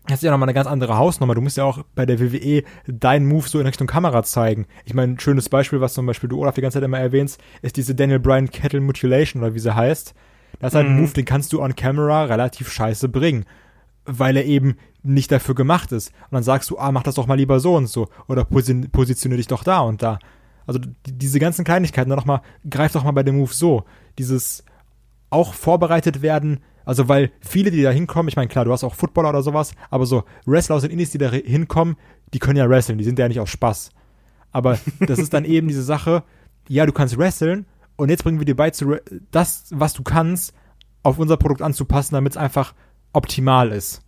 [0.10, 1.36] das ist ja nochmal eine ganz andere Hausnummer.
[1.36, 4.66] Du musst ja auch bei der WWE deinen Move so in Richtung Kamera zeigen.
[4.86, 7.40] Ich meine, ein schönes Beispiel, was zum Beispiel du Olaf die ganze Zeit immer erwähnst,
[7.62, 10.14] ist diese Daniel Bryan Kettle Mutilation oder wie sie heißt.
[10.60, 13.46] Das ist halt ein Move, den kannst du on camera relativ scheiße bringen,
[14.06, 16.10] weil er eben nicht dafür gemacht ist.
[16.10, 18.88] Und dann sagst du, ah, mach das doch mal lieber so und so oder posi
[18.90, 20.20] positionier dich doch da und da.
[20.66, 23.84] Also die, diese ganzen Kleinigkeiten, dann noch mal, greif doch mal bei dem Move so.
[24.18, 24.64] Dieses
[25.30, 28.96] auch vorbereitet werden, also weil viele, die da hinkommen, ich meine, klar, du hast auch
[28.96, 31.98] Footballer oder sowas, aber so Wrestler aus den Indies, die da hinkommen,
[32.34, 33.92] die können ja wresteln, die sind ja nicht aus Spaß.
[34.52, 36.24] Aber das ist dann eben diese Sache,
[36.68, 38.96] ja, du kannst wresteln und jetzt bringen wir dir bei, zu
[39.30, 40.56] das, was du kannst,
[41.04, 42.74] auf unser Produkt anzupassen, damit es einfach
[43.14, 44.02] optimal ist.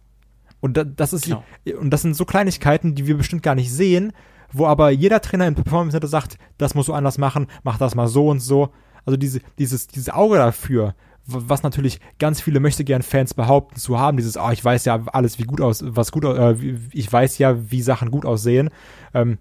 [0.59, 1.43] Und da, das ist Genau.
[1.79, 4.11] und das sind so Kleinigkeiten, die wir bestimmt gar nicht sehen,
[4.51, 7.93] wo aber jeder Trainer im Performance Center sagt, das musst du anders machen, mach das
[7.93, 8.73] mal so und so.
[9.05, 10.95] also diese, dieses, dieses Auge dafür,
[11.25, 15.03] was natürlich ganz viele möchte gern Fans behaupten zu haben, dieses, ah, ich weiß ja
[15.07, 16.55] alles, wie gut aus, was gut, äh,
[16.91, 18.69] ich weiß ja, wie Sachen gut aussehen.
[19.13, 19.37] Ähm,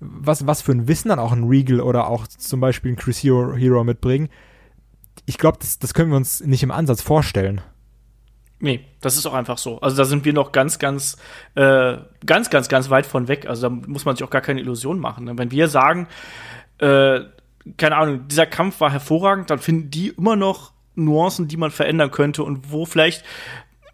[0.00, 3.22] was, was für ein Wissen dann auch ein Regal oder auch zum Beispiel ein Chris
[3.22, 4.28] Hero, Hero mitbringen.
[5.24, 7.62] Ich glaube, das, das können wir uns nicht im Ansatz vorstellen.
[8.58, 9.80] Nee, das ist auch einfach so.
[9.80, 11.18] Also da sind wir noch ganz, ganz,
[11.54, 13.46] äh, ganz, ganz, ganz weit von weg.
[13.46, 15.24] Also da muss man sich auch gar keine Illusion machen.
[15.24, 15.36] Ne?
[15.36, 16.08] Wenn wir sagen,
[16.78, 17.20] äh,
[17.76, 22.10] keine Ahnung, dieser Kampf war hervorragend, dann finden die immer noch Nuancen, die man verändern
[22.10, 23.24] könnte und wo vielleicht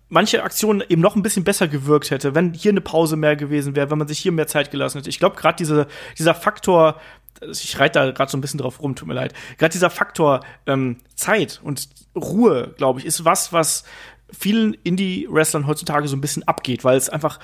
[0.09, 3.75] manche Aktionen eben noch ein bisschen besser gewirkt hätte, wenn hier eine Pause mehr gewesen
[3.75, 5.09] wäre, wenn man sich hier mehr Zeit gelassen hätte.
[5.09, 5.87] Ich glaube, gerade diese,
[6.19, 7.01] dieser Faktor,
[7.41, 9.33] ich reite da gerade so ein bisschen drauf rum, tut mir leid.
[9.57, 13.85] Gerade dieser Faktor ähm, Zeit und Ruhe, glaube ich, ist was, was
[14.31, 17.39] vielen Indie-Wrestlern heutzutage so ein bisschen abgeht, weil es einfach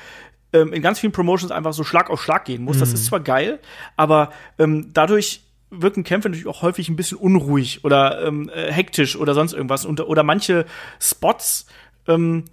[0.53, 2.79] ähm, in ganz vielen Promotions einfach so Schlag auf Schlag gehen muss.
[2.79, 3.61] Das ist zwar geil,
[3.97, 9.16] aber ähm, dadurch wirken Kämpfe natürlich auch häufig ein bisschen unruhig oder ähm, äh, hektisch
[9.16, 9.85] oder sonst irgendwas.
[9.85, 10.66] Und, oder manche
[11.01, 11.66] Spots
[12.07, 12.45] ähm,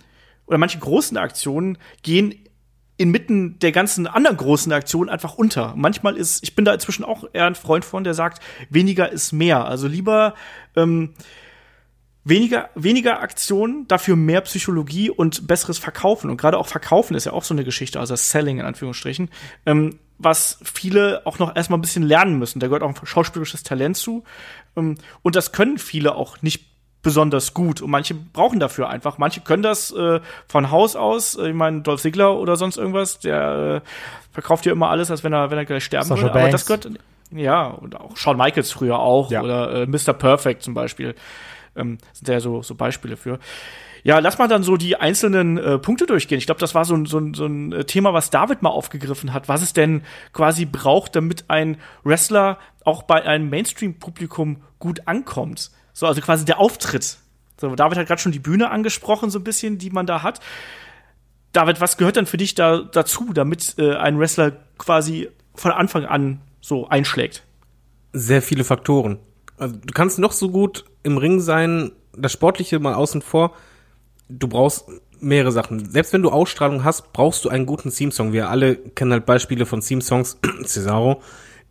[0.45, 2.35] oder manche großen Aktionen gehen
[2.97, 5.73] inmitten der ganzen anderen großen Aktionen einfach unter.
[5.75, 9.33] Manchmal ist, ich bin da inzwischen auch eher ein Freund von, der sagt, weniger ist
[9.33, 9.65] mehr.
[9.65, 10.33] Also lieber
[10.75, 11.13] ähm,
[12.23, 16.29] weniger, weniger Aktionen, dafür mehr Psychologie und besseres Verkaufen.
[16.29, 19.29] Und gerade auch Verkaufen ist ja auch so eine Geschichte, also Selling in Anführungsstrichen,
[19.65, 22.59] ähm, was viele auch noch erstmal ein bisschen lernen müssen.
[22.59, 24.23] Da gehört auch ein schauspielerisches Talent zu.
[24.77, 26.65] Ähm, und das können viele auch nicht
[27.01, 29.19] besonders gut und manche brauchen dafür einfach.
[29.19, 31.35] Manche können das äh, von Haus aus.
[31.37, 33.89] Äh, Ich meine, Dolph Ziggler oder sonst irgendwas, der äh,
[34.31, 36.39] verkauft ja immer alles, als wenn er, wenn er gleich sterben Sascha würde.
[36.39, 36.89] Aber das gehört,
[37.31, 39.43] ja, und auch Shawn Michaels früher auch Ja.
[39.43, 40.13] oder äh, Mr.
[40.13, 41.13] Perfect zum Beispiel.
[41.75, 43.37] Ähm, sind ja so, so Beispiele für.
[44.05, 46.37] Ja, lass mal dann so die einzelnen äh, Punkte durchgehen.
[46.37, 49.33] Ich glaube, das war so ein, so, so ein äh, Thema, was David mal aufgegriffen
[49.33, 55.71] hat, was es denn quasi braucht, damit ein Wrestler auch bei einem Mainstream-Publikum gut ankommt.
[55.91, 57.17] So, also quasi der Auftritt.
[57.59, 60.39] So, David hat gerade schon die Bühne angesprochen, so ein bisschen, die man da hat.
[61.51, 66.05] David, was gehört denn für dich da dazu, damit äh, ein Wrestler quasi von Anfang
[66.05, 67.41] an so einschlägt?
[68.13, 69.17] Sehr viele Faktoren.
[69.57, 73.55] Also, du kannst noch so gut im Ring sein, das Sportliche mal außen vor.
[74.29, 74.85] Du brauchst
[75.19, 75.89] mehrere Sachen.
[75.89, 78.33] Selbst wenn du Ausstrahlung hast, brauchst du einen guten Theme-Song.
[78.33, 81.21] Wir alle kennen halt Beispiele von Theme-Songs, Cesaro,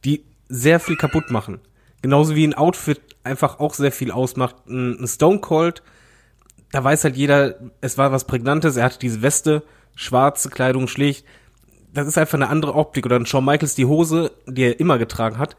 [0.04, 1.60] die sehr viel kaputt machen.
[2.02, 4.56] Genauso wie ein Outfit einfach auch sehr viel ausmacht.
[4.68, 5.82] Ein Stone Cold,
[6.70, 9.62] da weiß halt jeder, es war was Prägnantes, er hatte diese Weste,
[9.94, 11.24] schwarze Kleidung, schlicht.
[11.92, 13.06] Das ist einfach eine andere Optik.
[13.06, 15.56] Oder ein Shawn Michaels die Hose, die er immer getragen hat.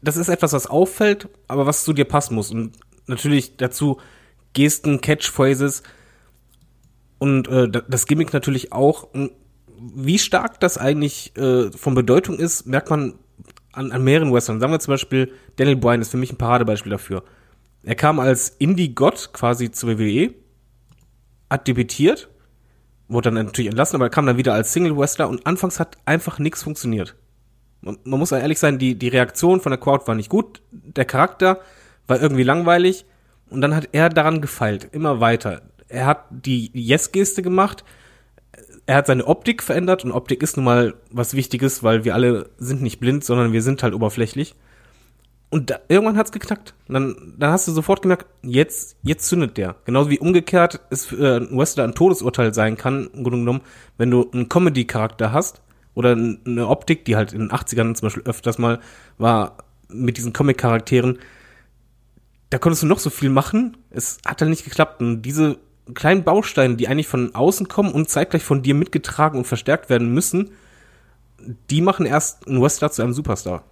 [0.00, 2.50] Das ist etwas, was auffällt, aber was zu dir passen muss.
[2.50, 2.72] Und
[3.06, 3.98] natürlich dazu
[4.54, 5.82] Gesten, Catchphrases
[7.18, 9.08] und äh, da- das Gimmick natürlich auch.
[9.94, 13.14] Wie stark das eigentlich äh, von Bedeutung ist, merkt man
[13.72, 14.60] an, an mehreren Wrestlern.
[14.60, 17.24] Sagen wir zum Beispiel, Daniel Bryan ist für mich ein Paradebeispiel dafür.
[17.82, 20.34] Er kam als Indie-Gott quasi zur WWE,
[21.50, 22.28] hat debütiert,
[23.08, 26.38] wurde dann natürlich entlassen, aber er kam dann wieder als Single-Wrestler und anfangs hat einfach
[26.38, 27.16] nichts funktioniert.
[27.80, 31.04] Man, man muss ehrlich sein, die, die Reaktion von der Crowd war nicht gut, der
[31.04, 31.60] Charakter
[32.06, 33.04] war irgendwie langweilig
[33.52, 35.62] und dann hat er daran gefeilt, immer weiter.
[35.88, 37.84] Er hat die Yes-Geste gemacht,
[38.86, 42.50] er hat seine Optik verändert und Optik ist nun mal was Wichtiges, weil wir alle
[42.58, 44.54] sind nicht blind, sondern wir sind halt oberflächlich.
[45.50, 46.74] Und da, irgendwann hat's geknackt.
[46.88, 49.76] Und dann, dann hast du sofort gemerkt, jetzt, jetzt zündet der.
[49.84, 53.60] Genauso wie umgekehrt es für äh, ein Wrestler ein Todesurteil sein kann, im Grunde genommen,
[53.98, 55.60] wenn du einen Comedy-Charakter hast
[55.94, 58.80] oder eine Optik, die halt in den 80ern zum Beispiel öfters mal
[59.18, 61.18] war, mit diesen Comic-Charakteren,
[62.52, 65.00] da konntest du noch so viel machen, es hat dann nicht geklappt.
[65.00, 65.56] Und diese
[65.94, 70.12] kleinen Bausteine, die eigentlich von außen kommen und zeitgleich von dir mitgetragen und verstärkt werden
[70.12, 70.50] müssen,
[71.70, 73.64] die machen erst einen Wrestler zu einem Superstar.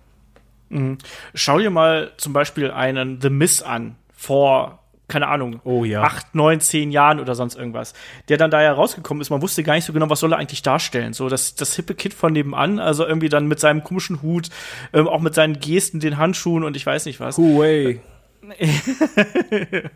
[1.35, 4.79] Schau dir mal zum Beispiel einen The Miss an, vor,
[5.09, 6.03] keine Ahnung, Oh ja.
[6.03, 7.93] acht, neun, zehn Jahren oder sonst irgendwas,
[8.29, 9.29] der dann da ja rausgekommen ist.
[9.29, 11.13] Man wusste gar nicht so genau, was soll er eigentlich darstellen.
[11.13, 14.49] So, das, das hippe Kid von nebenan, also irgendwie dann mit seinem komischen Hut,
[14.95, 17.37] ähm, auch mit seinen Gesten, den Handschuhen und ich weiß nicht was.
[17.37, 18.01] Huawei.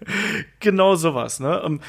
[0.61, 1.63] Genau sowas, ne?
[1.65, 1.81] Ähm,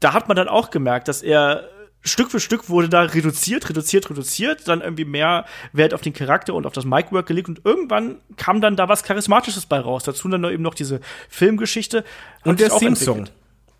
[0.00, 1.68] da hat man dann auch gemerkt, dass er
[2.04, 6.54] Stück für Stück wurde da reduziert, reduziert, reduziert, dann irgendwie mehr Wert auf den Charakter
[6.54, 10.02] und auf das Micwork gelegt und irgendwann kam dann da was Charismatisches bei raus.
[10.02, 12.04] Dazu dann noch eben noch diese Filmgeschichte.
[12.44, 13.28] Und der Theme-Song.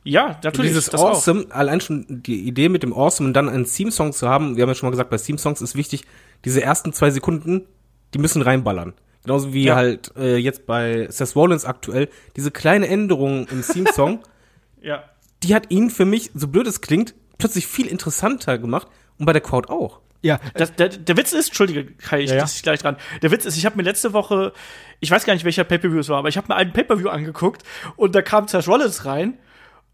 [0.05, 0.71] Ja, natürlich.
[0.71, 1.11] Dieses das auch.
[1.11, 4.63] Awesome, allein schon die Idee mit dem Awesome und dann einen Theme-Song zu haben, wir
[4.63, 6.05] haben ja schon mal gesagt, bei Theme-Songs ist wichtig,
[6.45, 7.67] diese ersten zwei Sekunden,
[8.15, 8.95] die müssen reinballern.
[9.25, 9.77] Genauso wie Ja.
[9.77, 14.21] halt äh, jetzt bei Seth Rollins aktuell, diese kleine Änderung im Theme-Song,
[14.83, 15.05] Ja.
[15.43, 19.33] die hat ihn für mich, so blöd es klingt, plötzlich viel interessanter gemacht und bei
[19.33, 20.01] der Crowd auch.
[20.25, 22.47] Ja, Das, der, der Witz ist, entschuldige, Kai, ich Ja, ja.
[22.63, 22.97] gleich dran.
[23.23, 24.53] Der Witz ist, ich habe mir letzte Woche,
[25.01, 27.63] ich weiß gar nicht, welcher Pay-Per-View es war, aber ich habe mir einen Pay-Per-View angeguckt
[27.97, 29.39] und da kam Seth Rollins rein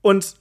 [0.03, 0.35] und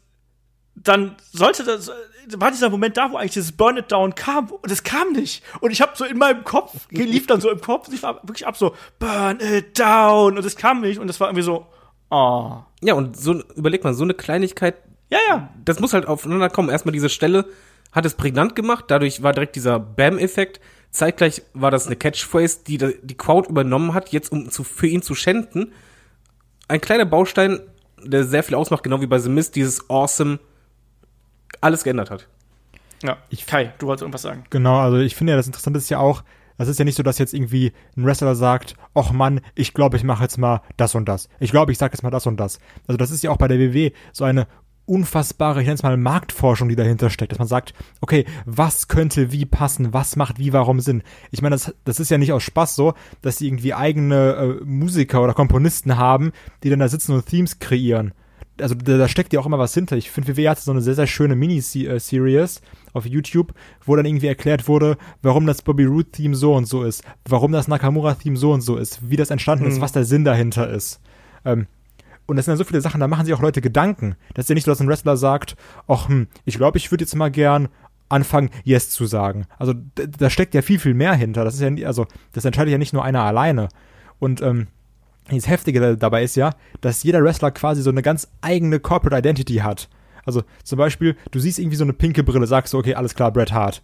[0.83, 1.91] dann sollte das,
[2.37, 5.43] war dieser Moment da, wo eigentlich dieses Burn It Down kam und es kam nicht.
[5.61, 8.45] Und ich habe so in meinem Kopf, lief dann so im Kopf, lief ab- wirklich
[8.45, 11.65] ab so, Burn It Down und es kam nicht und es war irgendwie so,
[12.09, 12.57] oh.
[12.81, 14.75] Ja, und so, überleg mal, so eine Kleinigkeit,
[15.09, 15.49] Ja, ja.
[15.65, 16.69] das muss halt aufeinander kommen.
[16.69, 17.45] Erstmal diese Stelle
[17.91, 20.59] hat es prägnant gemacht, dadurch war direkt dieser Bam-Effekt.
[20.91, 25.01] Zeitgleich war das eine Catchphrase, die die Crowd übernommen hat, jetzt um zu, für ihn
[25.01, 25.73] zu schänden.
[26.67, 27.61] Ein kleiner Baustein,
[28.03, 30.39] der sehr viel ausmacht, genau wie bei The Mist, dieses Awesome,
[31.61, 32.27] alles geändert hat.
[33.03, 34.43] Ja, Kai, du wolltest irgendwas sagen.
[34.49, 36.23] Genau, also ich finde ja, das Interessante ist ja auch,
[36.57, 39.97] das ist ja nicht so, dass jetzt irgendwie ein Wrestler sagt, ach Mann, ich glaube,
[39.97, 41.29] ich mache jetzt mal das und das.
[41.39, 42.59] Ich glaube, ich sage jetzt mal das und das.
[42.87, 44.47] Also das ist ja auch bei der WW so eine
[44.87, 49.31] unfassbare, ich nenne es mal Marktforschung, die dahinter steckt, dass man sagt, okay, was könnte
[49.33, 51.03] wie passen, was macht wie, warum Sinn.
[51.29, 54.63] Ich meine, das, das ist ja nicht aus Spaß so, dass sie irgendwie eigene äh,
[54.63, 56.31] Musiker oder Komponisten haben,
[56.63, 58.13] die dann da sitzen und Themes kreieren
[58.61, 59.97] also da, da steckt ja auch immer was hinter.
[59.97, 62.61] Ich finde, WWE hatte so eine sehr, sehr schöne Mini-Series
[62.93, 63.53] auf YouTube,
[63.85, 67.67] wo dann irgendwie erklärt wurde, warum das Bobby Roode-Theme so und so ist, warum das
[67.67, 70.99] Nakamura-Theme so und so ist, wie das entstanden ist, was der Sinn dahinter ist.
[71.45, 71.67] Ähm,
[72.25, 74.15] und das sind ja so viele Sachen, da machen sich auch Leute Gedanken.
[74.33, 75.55] Das ist ja nicht so, dass ein Wrestler sagt,
[75.87, 77.69] ach, hm, ich glaube, ich würde jetzt mal gern
[78.09, 79.47] anfangen, Yes zu sagen.
[79.57, 81.43] Also da steckt ja viel, viel mehr hinter.
[81.43, 83.69] Das ist ja, also das entscheidet ja nicht nur einer alleine.
[84.19, 84.67] Und ähm,
[85.29, 86.51] das Heftige da- dabei ist ja,
[86.81, 89.89] dass jeder Wrestler quasi so eine ganz eigene Corporate Identity hat.
[90.25, 93.31] Also zum Beispiel, du siehst irgendwie so eine pinke Brille, sagst du, okay, alles klar,
[93.31, 93.81] Bret Hart.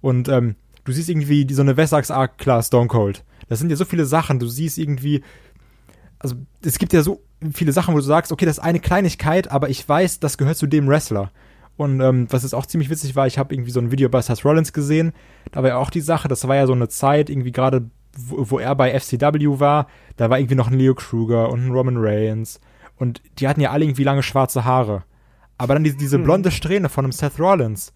[0.00, 3.24] Und ähm, du siehst irgendwie so eine West, sagst, klar, Stone Cold.
[3.48, 4.38] Das sind ja so viele Sachen.
[4.38, 5.22] Du siehst irgendwie,
[6.18, 7.20] also es gibt ja so
[7.52, 10.56] viele Sachen, wo du sagst, okay, das ist eine Kleinigkeit, aber ich weiß, das gehört
[10.56, 11.30] zu dem Wrestler.
[11.76, 14.22] Und ähm, was jetzt auch ziemlich witzig war, ich habe irgendwie so ein Video bei
[14.22, 15.12] Seth Rollins gesehen.
[15.52, 18.50] Da war ja auch die Sache, das war ja so eine Zeit, irgendwie gerade, wo,
[18.50, 19.86] wo er bei FCW war,
[20.16, 22.60] da war irgendwie noch ein Leo Kruger und ein Roman Reigns.
[22.96, 25.04] Und die hatten ja alle irgendwie lange schwarze Haare.
[25.58, 27.92] Aber dann diese, diese blonde Strähne von einem Seth Rollins,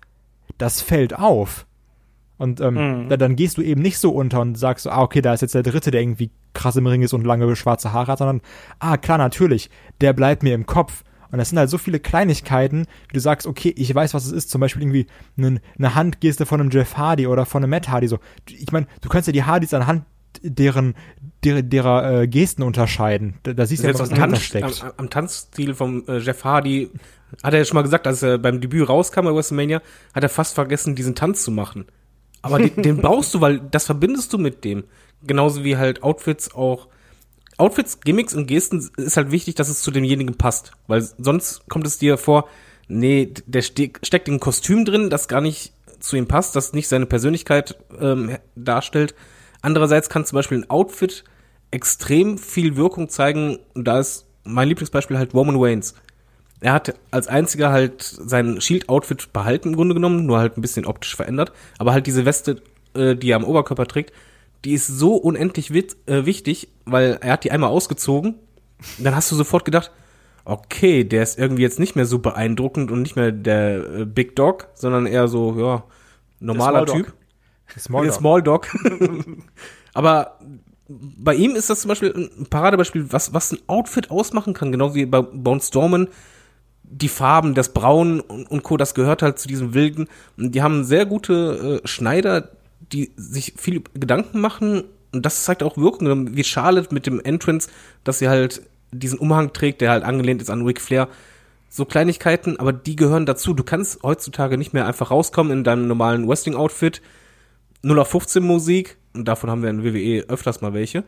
[0.59, 1.67] das fällt auf.
[2.37, 3.09] Und ähm, Mhm.
[3.09, 5.41] da, dann gehst du eben nicht so unter und sagst so, ah, okay, da ist
[5.41, 8.41] jetzt der Dritte, der irgendwie krass im Ring ist und lange schwarze Haare hat, sondern,
[8.79, 11.03] ah, klar, natürlich, der bleibt mir im Kopf.
[11.31, 14.33] Und das sind halt so viele Kleinigkeiten, wie du sagst, okay, ich weiß, was es
[14.33, 14.51] ist.
[14.51, 15.07] Zum Beispiel irgendwie
[15.37, 18.09] eine, eine Handgeste von einem Jeff Hardy oder von einem Matt Hardy.
[18.09, 18.19] So,
[18.49, 20.05] ich meine, du kannst ja die Hardys anhand
[20.43, 20.95] deren,
[21.45, 23.35] derer, derer äh, Gesten unterscheiden.
[23.43, 24.83] Da, da siehst du ja, was dahinter Tanz, steckt.
[24.83, 26.91] am, am Tanzstil vom äh, Jeff Hardy
[27.43, 29.83] hat er ja schon mal gesagt, als er beim Debüt rauskam bei WrestleMania,
[30.15, 31.87] hat er fast vergessen, diesen Tanz zu machen.
[32.41, 34.85] Aber den, den brauchst du, weil das verbindest du mit dem.
[35.27, 36.89] Genauso wie halt Outfits auch.
[37.59, 40.73] Outfits, Gimmicks und Gesten ist halt wichtig, dass es zu demjenigen passt.
[40.87, 42.49] Weil sonst kommt es dir vor,
[42.87, 46.89] nee, der ste steckt ein Kostüm drin, das gar nicht zu ihm passt, das nicht
[46.89, 49.15] seine Persönlichkeit ähm, darstellt.
[49.61, 51.25] Andererseits kann zum Beispiel ein Outfit
[51.71, 53.59] extrem viel Wirkung zeigen.
[53.75, 55.95] Und da ist mein Lieblingsbeispiel halt Roman Reigns.
[56.61, 60.87] Er hat als einziger halt sein Shield-Outfit behalten im Grunde genommen, nur halt ein bisschen
[60.87, 61.53] optisch verändert.
[61.79, 62.63] Aber halt diese Weste,
[62.95, 64.13] äh, die er am Oberkörper trägt,
[64.65, 68.37] die ist so unendlich wit äh, wichtig, weil er hat die einmal ausgezogen.
[68.99, 69.91] Dann hast du sofort gedacht,
[70.45, 74.35] okay, der ist irgendwie jetzt nicht mehr so beeindruckend und nicht mehr der äh, Big
[74.35, 75.85] Dog, sondern eher so, ja,
[76.41, 77.03] normaler Small.
[77.03, 77.13] Typ.
[77.79, 78.21] Small Der Dog.
[78.21, 78.69] Small Dog.
[79.95, 80.39] Aber
[80.89, 84.95] bei ihm ist das zum Beispiel ein Paradebeispiel, was, was ein Outfit ausmachen kann, genau
[84.95, 86.09] wie bei Bone Stormen.
[86.83, 90.09] Die Farben, das Braun und, und Co., das gehört halt zu diesem Wilden.
[90.39, 92.51] Und die haben sehr gute äh, Schneider,
[92.93, 94.85] die sich viel Gedanken machen.
[95.13, 97.69] Und das zeigt auch Wirkung, wie Charlotte mit dem Entrance,
[98.05, 101.09] dass sie halt diesen Umhang trägt, der halt angelehnt ist an Ric Flair.
[101.71, 103.53] So Kleinigkeiten, aber die gehören dazu.
[103.53, 107.03] Du kannst heutzutage nicht mehr einfach rauskommen in deinem normalen Wrestling-Outfit.
[107.83, 111.05] 0 auf 15 Musik, und davon haben wir in WWE öfters mal welche.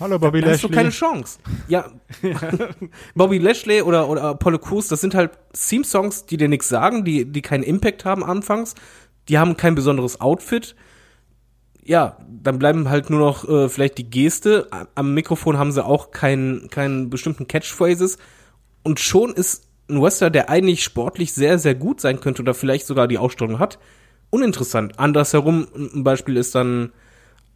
[0.00, 0.76] Hallo Bobby Da hast du Lashley.
[0.76, 1.38] keine Chance.
[1.68, 1.90] Ja.
[3.14, 7.24] Bobby Lashley oder, oder Apollo Crews, das sind halt Theme-Songs, die dir nichts sagen, die,
[7.24, 8.74] die keinen Impact haben anfangs.
[9.28, 10.74] Die haben kein besonderes Outfit.
[11.82, 14.68] Ja, dann bleiben halt nur noch äh, vielleicht die Geste.
[14.94, 18.18] Am Mikrofon haben sie auch keinen, keinen bestimmten Catchphrases.
[18.82, 22.86] Und schon ist ein Wrestler, der eigentlich sportlich sehr, sehr gut sein könnte oder vielleicht
[22.86, 23.78] sogar die Ausstrahlung hat,
[24.30, 24.98] uninteressant.
[24.98, 26.92] Andersherum, ein Beispiel ist dann,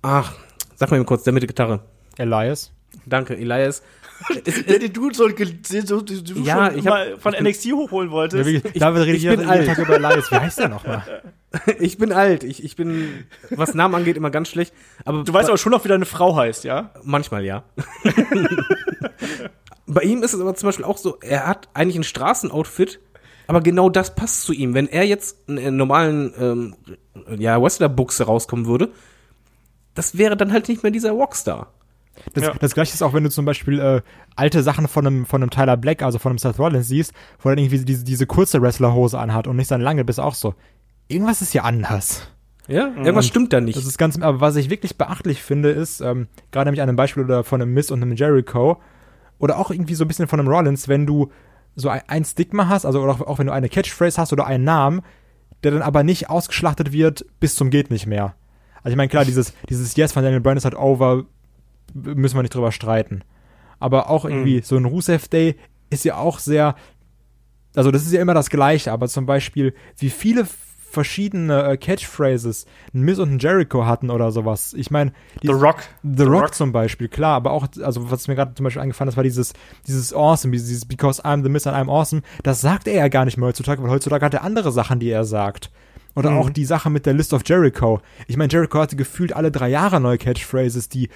[0.02, 0.34] ach,
[0.76, 1.80] sag mal eben kurz, der mit der Gitarre.
[2.16, 2.72] Elias.
[3.06, 3.82] Danke, Elias.
[4.68, 8.46] Der den du so, Ja, ich hab- von NXT hochholen Ja, wolltest.
[8.46, 9.66] wie, David redet ich jeden bin alt.
[9.66, 10.30] Tag über Elias.
[10.30, 11.22] Wie heißt der nochmal?
[11.78, 12.44] Ich bin alt.
[12.44, 14.74] Ich, ich bin, was Namen angeht, immer ganz schlecht.
[15.06, 16.90] Aber du weißt aber schon noch, wie deine Frau heißt, ja?
[17.04, 17.64] manchmal ja.
[19.86, 23.00] Bei ihm ist es aber zum Beispiel auch so, er hat eigentlich ein Straßenoutfit,
[23.46, 24.74] Aber genau das passt zu ihm.
[24.74, 26.76] Wenn er jetzt in, in normalen ähm,
[27.38, 28.90] ja, Wrestler-Buchse rauskommen würde,
[29.94, 31.72] das wäre dann halt nicht mehr dieser Rockstar.
[32.34, 32.52] Das, Ja.
[32.58, 34.00] das gleiche ist auch, wenn du zum Beispiel äh,
[34.36, 37.48] alte Sachen von einem, von einem Tyler Black, also von einem Seth Rollins siehst, wo
[37.48, 40.34] er dann irgendwie diese, diese kurze Wrestlerhose anhat und nicht seine lange, bist du auch
[40.34, 40.54] so.
[41.08, 42.30] Irgendwas ist hier anders.
[42.68, 43.78] Ja, irgendwas stimmt da nicht.
[43.78, 46.96] Das ist ganz, aber was ich wirklich beachtlich finde, ist, ähm, gerade nämlich an einem
[46.96, 48.78] Beispiel oder von einem Miss und einem Jericho,
[49.38, 51.30] oder auch irgendwie so ein bisschen von einem Rollins, wenn du
[51.76, 54.46] so ein, ein Stigma hast, also oder auch, auch wenn du eine Catchphrase hast oder
[54.46, 55.00] einen Namen,
[55.64, 58.34] der dann aber nicht ausgeschlachtet wird bis zum geht nicht mehr.
[58.82, 61.24] Also ich meine, klar, dieses, dieses Yes von Daniel Bryan ist halt over,
[61.95, 63.22] müssen wir nicht drüber streiten.
[63.80, 65.57] Aber auch irgendwie so ein Rusev Day
[65.91, 66.74] ist ja auch sehr,
[67.74, 70.47] also das ist ja immer das Gleiche, aber zum Beispiel, wie viele
[70.91, 74.74] verschiedene äh, Catchphrases ein Miz und ein Jericho hatten oder sowas.
[74.74, 75.12] Ich meine,
[75.43, 75.82] The Rock.
[76.03, 79.16] The, Rock, zum Beispiel, klar, aber auch, also was mir gerade zum Beispiel eingefallen ist,
[79.16, 79.53] war dieses,
[79.86, 83.26] dieses Awesome, dieses Because I'm the Miz and I'm Awesome, das sagt er ja gar
[83.26, 85.70] nicht mehr heutzutage, weil heutzutage hat er andere Sachen, die er sagt.
[86.14, 88.01] Oder auch die Sache mit der List of Jericho.
[88.26, 91.11] Ich meine, Jericho hatte gefühlt alle drei Jahre neue Catchphrases, die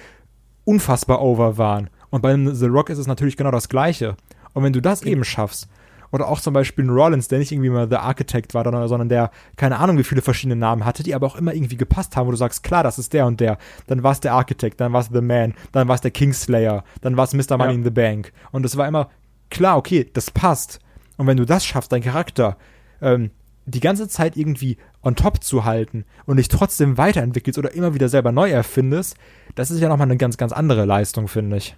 [0.65, 1.89] unfassbar over waren.
[2.09, 4.15] Und bei The Rock ist es natürlich genau das Gleiche.
[4.53, 5.67] Und wenn du das eben schaffst,
[6.11, 9.31] oder auch zum Beispiel Rollins, der nicht irgendwie mal The Architect war, sondern sondern der
[9.55, 12.31] keine Ahnung, wie viele verschiedene Namen hatte, die aber auch immer irgendwie gepasst haben, wo
[12.31, 13.57] du sagst, klar, das ist der und der.
[13.87, 16.83] Dann war es der Architect, dann war es The Man, dann war es der Kingslayer,
[17.01, 17.57] dann war es Mr.
[17.57, 17.77] Money Ja.
[17.79, 18.31] in the Bank.
[18.51, 19.09] Und es war immer
[19.49, 20.79] klar, okay, das passt.
[21.17, 22.57] Und wenn du das schaffst, dein Charakter
[23.01, 23.31] ähm,
[23.65, 28.09] die ganze Zeit irgendwie on top zu halten und dich trotzdem weiterentwickelst oder immer wieder
[28.09, 29.17] selber neu erfindest,
[29.55, 31.75] das ist ja nochmal eine ganz, ganz andere Leistung, finde ich.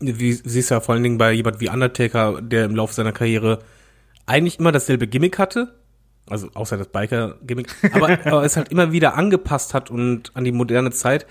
[0.00, 3.12] Wie siehst du ja vor allen Dingen bei jemand wie Undertaker, der im Laufe seiner
[3.12, 3.60] Karriere
[4.26, 5.74] eigentlich immer dasselbe Gimmick hatte,
[6.28, 10.52] also außer das Biker-Gimmick, aber, aber es halt immer wieder angepasst hat und an die
[10.52, 11.26] moderne Zeit.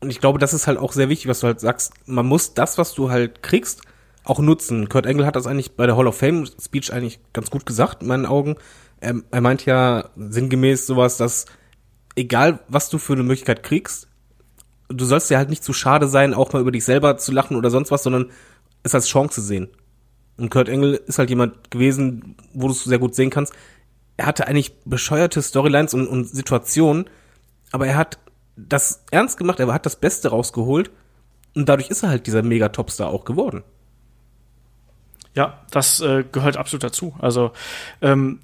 [0.00, 1.94] Und ich glaube, das ist halt auch sehr wichtig, was du halt sagst.
[2.06, 3.82] Man muss das, was du halt kriegst,
[4.24, 4.88] auch nutzen.
[4.88, 8.02] Kurt Angle hat das eigentlich bei der Hall of Fame Speech eigentlich ganz gut gesagt,
[8.02, 8.56] in meinen Augen.
[9.00, 11.46] Er, er meint ja sinngemäß sowas, dass
[12.14, 14.08] egal was du für eine Möglichkeit kriegst,
[14.88, 17.56] du sollst dir halt nicht zu schade sein, auch mal über dich selber zu lachen
[17.56, 18.30] oder sonst was, sondern
[18.82, 19.68] es als Chance sehen.
[20.36, 23.52] Und Kurt Angle ist halt jemand gewesen, wo du es sehr gut sehen kannst.
[24.16, 27.08] Er hatte eigentlich bescheuerte Storylines und, und Situationen,
[27.72, 28.18] aber er hat
[28.56, 30.90] das ernst gemacht, er hat das Beste rausgeholt
[31.54, 33.62] und dadurch ist er halt dieser Mega-Topstar auch geworden.
[35.34, 37.14] Ja, das äh, gehört absolut dazu.
[37.18, 37.52] Also
[38.00, 38.40] ähm,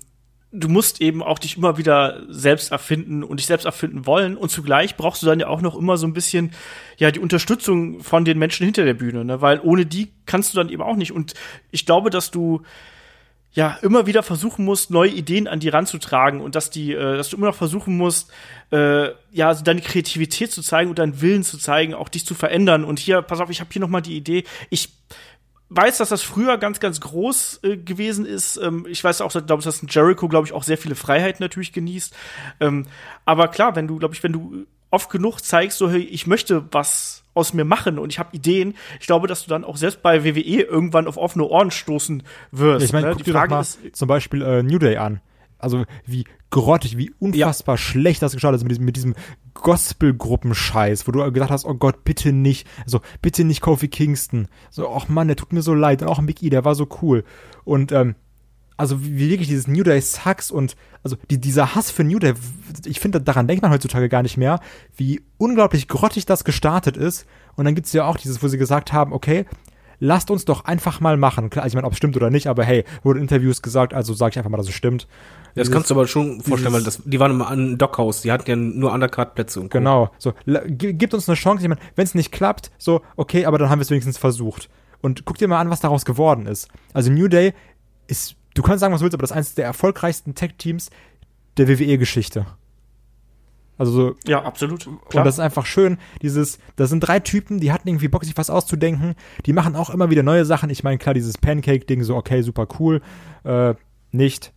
[0.52, 4.50] du musst eben auch dich immer wieder selbst erfinden und dich selbst erfinden wollen und
[4.50, 6.52] zugleich brauchst du dann ja auch noch immer so ein bisschen
[6.98, 9.40] ja die Unterstützung von den Menschen hinter der Bühne, ne?
[9.40, 11.34] weil ohne die kannst du dann eben auch nicht und
[11.70, 12.62] ich glaube, dass du
[13.54, 17.28] ja immer wieder versuchen musst, neue Ideen an die ranzutragen und dass die, äh, dass
[17.28, 18.30] du immer noch versuchen musst,
[18.70, 22.34] äh, ja, also deine Kreativität zu zeigen und deinen Willen zu zeigen, auch dich zu
[22.34, 22.82] verändern.
[22.82, 24.44] Und hier, pass auf, ich habe hier noch mal die Idee.
[24.70, 24.88] Ich
[25.76, 28.56] weiß, dass das früher ganz, ganz groß äh, gewesen ist.
[28.56, 31.72] Ähm, ich weiß auch, glaube ich, dass Jericho, glaube ich, auch sehr viele Freiheiten natürlich
[31.72, 32.14] genießt.
[32.60, 32.86] Ähm,
[33.24, 36.64] aber klar, wenn du, glaube ich, wenn du oft genug zeigst, so, hey, ich möchte
[36.70, 40.02] was aus mir machen und ich habe Ideen, ich glaube, dass du dann auch selbst
[40.02, 42.84] bei WWE irgendwann auf offene Ohren stoßen wirst.
[42.84, 43.14] Ich meine, ne?
[43.14, 45.20] guck dir doch mal zum Beispiel äh, New Day an.
[45.62, 49.14] Also wie grottig, wie unfassbar schlecht das gestartet ist mit diesem, mit diesem
[49.54, 54.48] Gospel-Gruppenscheiß, wo du gedacht hast, oh Gott, bitte nicht, so, bitte nicht Kofi Kingston.
[54.70, 56.02] So, ach Mann, der tut mir so leid.
[56.02, 57.24] Und auch Big E, der war so cool.
[57.64, 58.14] Und, ähm,
[58.76, 62.34] also wie wirklich dieses New Day sucks und also die, dieser Hass für New Day,
[62.84, 64.60] ich finde, daran denkt man heutzutage gar nicht mehr,
[64.96, 67.26] wie unglaublich grottig das gestartet ist.
[67.54, 69.44] Und dann gibt's ja auch dieses, wo sie gesagt haben, okay,
[70.04, 71.48] lasst uns doch einfach mal machen.
[71.48, 74.14] Klar, ich meine, ob es stimmt oder nicht, aber hey, wurde in Interviews gesagt, also
[74.14, 75.06] sage ich einfach mal, dass es stimmt.
[75.54, 78.32] Das Dieses- kannst du aber schon vorstellen, weil das, die waren immer an Dockhaus, die
[78.32, 79.78] hatten ja nur Undercard-Plätze und Co.
[79.78, 80.10] Genau.
[80.18, 80.32] So,
[80.66, 81.62] gibt uns eine Chance.
[81.62, 84.68] Ich meine, wenn es nicht klappt, so, okay, aber dann haben wir es wenigstens versucht.
[85.02, 86.68] Und guck dir mal an, was daraus geworden ist.
[86.92, 87.54] Also New Day
[88.08, 90.90] ist, du kannst sagen, was du willst, aber das ist eines der erfolgreichsten Tech-Teams
[91.58, 92.46] der WWE-Geschichte.
[93.82, 94.86] Also so, Ja, absolut.
[94.86, 98.36] und das ist einfach schön, dieses, das sind drei Typen, die hatten irgendwie Bock, sich
[98.36, 100.70] was auszudenken, die machen auch immer wieder neue Sachen.
[100.70, 103.00] Ich meine, klar, dieses Pancake-Ding, so, okay, super cool,
[103.42, 103.74] äh,
[104.12, 104.52] nicht.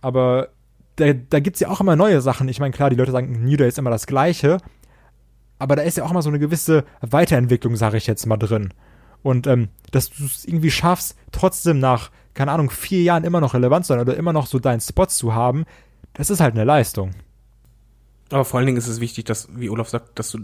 [0.00, 0.48] Aber
[0.96, 2.48] da, da gibt's ja auch immer neue Sachen.
[2.48, 4.58] Ich meine, klar, die Leute sagen, New Day ist immer das Gleiche,
[5.60, 8.74] aber da ist ja auch immer so eine gewisse Weiterentwicklung, sage ich jetzt mal, drin.
[9.22, 13.54] Und ähm, dass du es irgendwie schaffst, trotzdem nach, keine Ahnung, vier Jahren immer noch
[13.54, 15.64] relevant zu sein oder immer noch so deinen Spot zu haben,
[16.14, 17.12] das ist halt eine Leistung.
[18.34, 20.40] Aber vor allen Dingen ist es wichtig, dass, wie Olaf sagt, dass du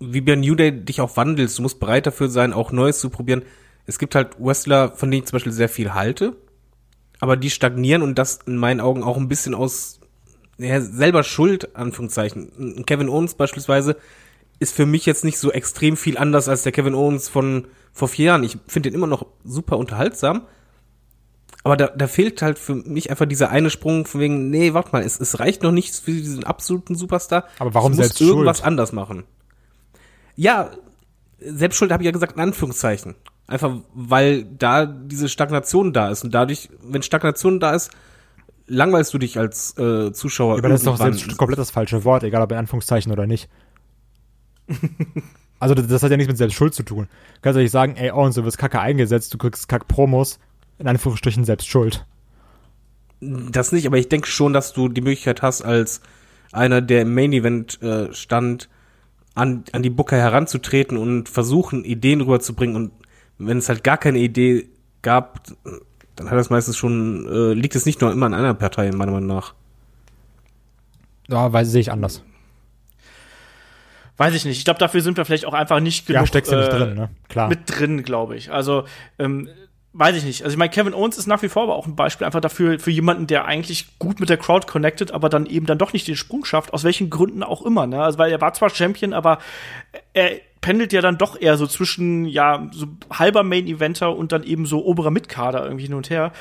[0.00, 1.56] wie bei New Day dich auch wandelst.
[1.56, 3.42] Du musst bereit dafür sein, auch Neues zu probieren.
[3.86, 6.34] Es gibt halt Wrestler, von denen ich zum Beispiel sehr viel halte,
[7.20, 10.00] aber die stagnieren und das in meinen Augen auch ein bisschen aus
[10.58, 12.84] ja, selber Schuld, Anführungszeichen.
[12.86, 13.96] Kevin Owens beispielsweise
[14.58, 18.08] ist für mich jetzt nicht so extrem viel anders als der Kevin Owens von vor
[18.08, 18.42] vier Jahren.
[18.42, 20.48] Ich finde den immer noch super unterhaltsam,
[21.64, 24.90] Aber da, da fehlt halt für mich einfach dieser eine Sprung von wegen, nee, warte
[24.92, 27.44] mal, es, es reicht noch nicht für diesen absoluten Superstar.
[27.58, 28.30] Aber warum du musst selbst schuld?
[28.30, 29.24] irgendwas anders machen.
[30.36, 30.70] Ja,
[31.40, 33.16] Selbstschuld habe ich ja gesagt in Anführungszeichen.
[33.46, 37.90] Einfach weil da diese Stagnation da ist und dadurch, wenn Stagnation da ist,
[38.66, 40.58] langweilst du dich als äh, Zuschauer.
[40.58, 43.48] Aber das ist doch selbst komplett das falsche Wort, egal ob in Anführungszeichen oder nicht.
[45.58, 47.08] also das, das hat ja nichts mit Selbstschuld zu tun.
[47.36, 50.38] Du kannst ja nicht sagen, ey, Owens, du wirst kacke eingesetzt, du kriegst kack Promos,
[50.78, 52.04] in Anführungsstrichen selbst schuld.
[53.20, 56.00] Das nicht, aber ich denke schon, dass du die Möglichkeit hast, als
[56.52, 58.68] einer, der im Main Event äh, stand,
[59.34, 62.76] an, an die Booker heranzutreten und versuchen, Ideen rüberzubringen.
[62.76, 62.92] Und
[63.38, 64.68] wenn es halt gar keine Idee
[65.02, 65.42] gab,
[66.16, 69.12] dann hat das meistens schon, äh, liegt es nicht nur immer an einer Partei, meiner
[69.12, 69.54] Meinung nach.
[71.28, 72.22] Ja, weil sehe ich anders.
[74.16, 74.58] Weiß ich nicht.
[74.58, 76.76] Ich glaube, dafür sind wir vielleicht auch einfach nicht genug ja, steckst du nicht äh,
[76.76, 77.10] drin, ne?
[77.28, 77.48] Klar.
[77.48, 78.50] mit drin, glaube ich.
[78.50, 78.84] Also,
[79.18, 79.48] ähm,
[79.98, 80.44] weiß ich nicht.
[80.44, 82.78] Also ich meine, Kevin Owens ist nach wie vor aber auch ein Beispiel einfach dafür,
[82.78, 86.06] für jemanden, der eigentlich gut mit der Crowd connected, aber dann eben dann doch nicht
[86.06, 87.86] den Sprung schafft, aus welchen Gründen auch immer.
[87.86, 88.00] Ne?
[88.00, 89.38] Also weil er war zwar Champion, aber
[90.12, 90.30] er
[90.60, 94.84] pendelt ja dann doch eher so zwischen, ja, so halber Main-Eventer und dann eben so
[94.84, 96.32] oberer Mitkader irgendwie hin und her.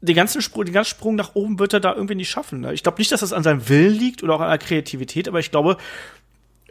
[0.00, 2.60] Den ganzen Sprung, den ganzen Sprung nach oben wird er da irgendwie nicht schaffen.
[2.60, 2.72] Ne?
[2.72, 5.40] Ich glaube nicht, dass das an seinem Willen liegt oder auch an der Kreativität, aber
[5.40, 5.76] ich glaube,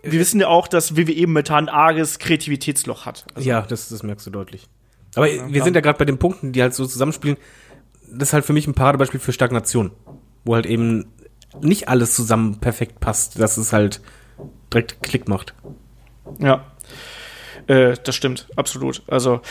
[0.02, 3.26] wir wissen ja auch, dass WWE momentan ein arges Kreativitätsloch hat.
[3.36, 4.68] Also, ja, das, das merkst du deutlich.
[5.16, 7.38] Aber wir sind ja gerade bei den Punkten, die halt so zusammenspielen.
[8.12, 9.92] Das ist halt für mich ein Paradebeispiel für Stagnation.
[10.46, 11.06] Wo halt eben
[11.62, 14.02] nicht alles zusammen perfekt passt, dass es halt
[14.72, 15.54] direkt Klick macht.
[16.40, 16.66] Ja,
[17.68, 19.02] äh, das stimmt, absolut.
[19.08, 19.42] Also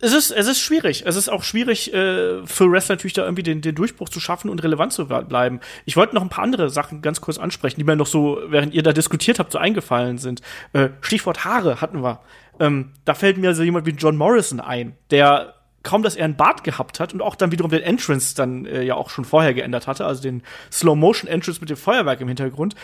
[0.00, 1.04] es ist, es ist schwierig.
[1.06, 4.48] Es ist auch schwierig äh, für Wrestler natürlich da irgendwie den, den Durchbruch zu schaffen
[4.48, 5.58] und relevant zu bleiben.
[5.86, 8.74] Ich wollte noch ein paar andere Sachen ganz kurz ansprechen, die mir noch so, während
[8.74, 10.40] ihr da diskutiert habt, so eingefallen sind.
[10.72, 12.20] Äh, Stichwort Haare hatten wir.
[12.60, 16.36] Ähm, da fällt mir so jemand wie John Morrison ein, der kaum, dass er einen
[16.36, 19.54] Bart gehabt hat und auch dann wiederum den Entrance dann äh, ja auch schon vorher
[19.54, 20.42] geändert hatte, also den
[20.72, 22.74] Slow-Motion-Entrance mit dem Feuerwerk im Hintergrund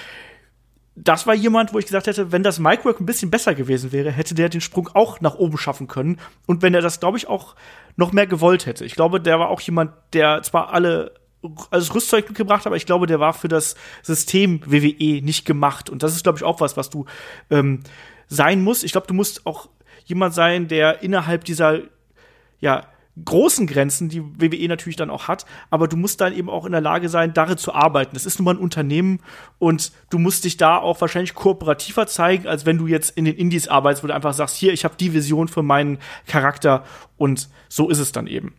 [0.96, 4.12] das war jemand, wo ich gesagt hätte, wenn das Micwork ein bisschen besser gewesen wäre,
[4.12, 6.20] hätte der den Sprung auch nach oben schaffen können.
[6.46, 7.56] Und wenn er das, glaube ich, auch
[7.96, 8.84] noch mehr gewollt hätte.
[8.84, 11.12] Ich glaube, der war auch jemand, der zwar alle
[11.70, 15.90] alles Rüstzeug mitgebracht hat, aber ich glaube, der war für das System WWE nicht gemacht.
[15.90, 17.04] Und das ist, glaube ich, auch was, was du
[17.50, 17.80] ähm,
[18.28, 18.84] sein musst.
[18.84, 19.68] Ich glaube, du musst auch
[20.04, 21.80] jemand sein, der innerhalb dieser
[22.60, 22.86] ja,
[23.22, 26.72] großen Grenzen, die WWE natürlich dann auch hat, aber du musst dann eben auch in
[26.72, 28.14] der Lage sein, darin zu arbeiten.
[28.14, 29.20] Das ist nun mal ein Unternehmen
[29.58, 33.36] und du musst dich da auch wahrscheinlich kooperativer zeigen, als wenn du jetzt in den
[33.36, 36.84] Indies arbeitest, wo du einfach sagst, hier, ich habe die Vision für meinen Charakter
[37.16, 38.54] und so ist es dann eben.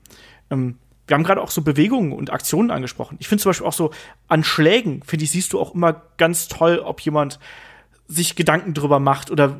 [0.49, 3.17] Ähm, wir haben gerade auch so Bewegungen und Aktionen angesprochen.
[3.19, 3.91] Ich finde zum Beispiel auch so
[4.27, 7.39] an Schlägen, finde ich, siehst du auch immer ganz toll, ob jemand
[8.07, 9.55] sich Gedanken drüber macht oder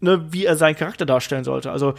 [0.00, 1.70] ne, wie er seinen Charakter darstellen sollte.
[1.70, 1.94] Also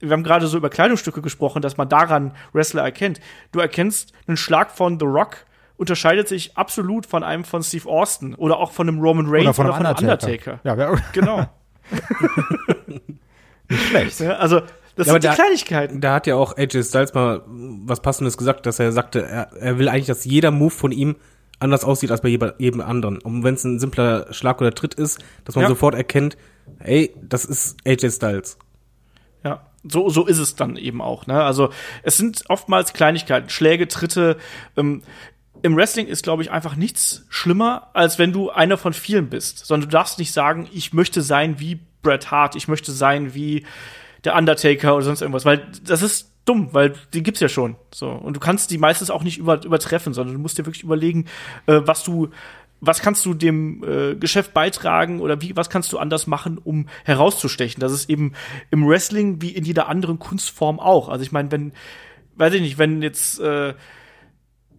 [0.00, 3.20] wir haben gerade so über Kleidungsstücke gesprochen, dass man daran Wrestler erkennt.
[3.52, 5.46] Du erkennst einen Schlag von The Rock
[5.76, 9.54] unterscheidet sich absolut von einem von Steve Austin oder auch von einem Roman Reigns Oder
[9.54, 10.60] von oder einem von einem Undertaker.
[10.64, 10.94] Undertaker.
[10.94, 11.46] Ja, Genau.
[13.68, 14.20] nicht schlecht.
[14.20, 14.60] Ja, also
[14.96, 16.00] das Ja, aber sind die da- Kleinigkeiten.
[16.00, 19.78] Da hat ja auch AJ Styles mal was Passendes gesagt, dass er sagte, er, er
[19.78, 21.16] will eigentlich, dass jeder Move von ihm
[21.64, 23.18] anders aussieht als bei jedem, anderen.
[23.18, 25.68] Und wenn es ein simpler Schlag oder Tritt ist, dass man Ja.
[25.68, 26.36] sofort erkennt,
[26.78, 28.58] ey, das ist AJ Styles.
[29.42, 31.26] Ja, so, so ist es dann eben auch.
[31.26, 31.42] Ne?
[31.42, 31.70] Also
[32.02, 34.36] es sind oftmals Kleinigkeiten, Schläge, Tritte.
[34.76, 35.02] Ähm,
[35.62, 39.64] Im Wrestling ist, glaube ich, einfach nichts schlimmer, als wenn du einer von vielen bist.
[39.66, 43.64] Sondern du darfst nicht sagen, ich möchte sein wie Bret Hart, ich möchte sein wie
[44.24, 47.76] der Undertaker oder sonst irgendwas, weil das ist dumm, weil die gibt's ja schon.
[47.92, 50.84] So und du kannst die meistens auch nicht über, übertreffen, sondern du musst dir wirklich
[50.84, 51.26] überlegen,
[51.66, 52.30] äh, was du
[52.86, 56.88] was kannst du dem äh, Geschäft beitragen oder wie, was kannst du anders machen, um
[57.04, 57.80] herauszustechen?
[57.80, 58.32] Das ist eben
[58.70, 61.08] im Wrestling wie in jeder anderen Kunstform auch.
[61.08, 61.72] Also ich meine, wenn,
[62.36, 63.74] weiß ich nicht, wenn jetzt, äh,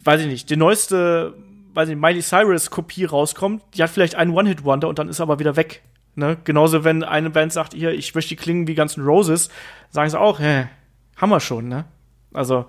[0.04, 1.34] weiß ich nicht, die neueste,
[1.74, 5.22] weiß ich nicht, Miley Cyrus Kopie rauskommt, die hat vielleicht einen One-Hit-Wonder und dann ist
[5.22, 5.82] aber wieder weg.
[6.16, 6.38] Ne?
[6.44, 9.50] Genauso, wenn eine Band sagt, hier, ich möchte die klingen wie ganzen Roses,
[9.90, 10.68] sagen sie auch, hä,
[11.16, 11.86] haben wir schon, ne?
[12.34, 12.66] Also,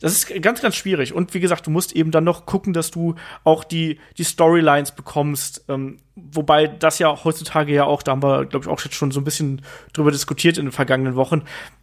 [0.00, 1.14] das ist ganz, ganz schwierig.
[1.14, 3.14] Und wie gesagt, du musst eben dann noch gucken, dass du
[3.44, 5.64] auch die, die Storylines bekommst.
[5.68, 9.20] Ähm, wobei das ja heutzutage ja auch, da haben wir, glaube ich, auch schon so
[9.20, 9.62] ein bisschen
[9.94, 11.42] drüber diskutiert in den vergangenen Wochen,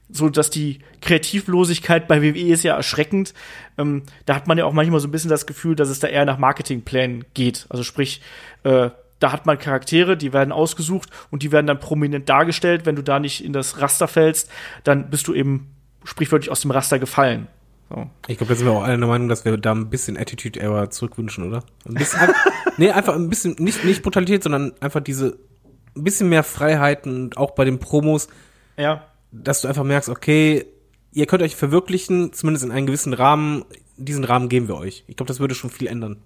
[0.10, 3.34] so dass die Kreativlosigkeit bei WWE ist ja erschreckend.
[3.80, 6.08] Ähm, da hat man ja auch manchmal so ein bisschen das Gefühl, dass es da
[6.08, 7.66] eher nach Marketingplänen geht.
[7.70, 8.22] Also sprich,
[8.64, 12.86] äh, da hat man Charaktere, die werden ausgesucht und die werden dann prominent dargestellt.
[12.86, 14.52] Wenn du da nicht in das Raster fällst,
[14.84, 15.74] dann bist du eben
[16.04, 17.47] sprichwörtlich aus dem Raster gefallen.
[17.89, 18.10] So.
[18.28, 20.60] Ich glaube, da sind wir auch alle der Meinung, dass wir da ein bisschen Attitude
[20.60, 21.64] Error zurückwünschen, oder?
[21.88, 22.34] Ein bisschen, ein,
[22.78, 25.38] nee, einfach ein bisschen, nicht, nicht Brutalität, sondern einfach diese,
[25.95, 28.28] ein bisschen mehr Freiheiten und auch bei den Promos,
[28.78, 30.66] Ja, dass du einfach merkst, okay,
[31.12, 33.66] ihr könnt euch verwirklichen, zumindest in einem gewissen Rahmen,
[33.97, 35.04] diesen Rahmen geben wir euch.
[35.08, 36.18] Ich glaube, das würde schon viel ändern.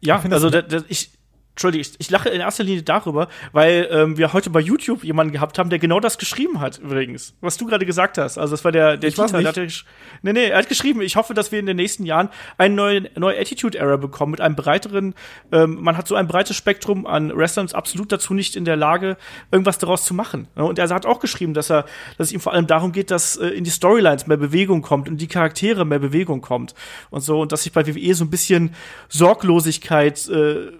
[0.00, 1.10] Ja, also da, da, ich,
[1.58, 5.32] Entschuldige, ich, ich lache in erster Linie darüber, weil ähm, wir heute bei YouTube jemanden
[5.32, 7.34] gehabt haben, der genau das geschrieben hat, übrigens.
[7.40, 8.38] Was du gerade gesagt hast.
[8.38, 9.84] Also das war der, der Ich Dieter, der hat
[10.22, 12.28] Nee, nee, er hat geschrieben, ich hoffe, dass wir in den nächsten Jahren
[12.58, 15.16] eine neue, neue Attitude-Era bekommen mit einem breiteren,
[15.50, 18.76] ähm, man hat so ein breites Spektrum an Wrestlern ist absolut dazu nicht in der
[18.76, 19.16] Lage,
[19.50, 20.46] irgendwas daraus zu machen.
[20.54, 21.86] Und er hat auch geschrieben, dass er,
[22.18, 25.08] dass es ihm vor allem darum geht, dass äh, in die Storylines mehr Bewegung kommt
[25.08, 26.76] und die Charaktere mehr Bewegung kommt
[27.10, 28.76] und so und dass sich bei WWE so ein bisschen
[29.08, 30.70] Sorglosigkeit äh,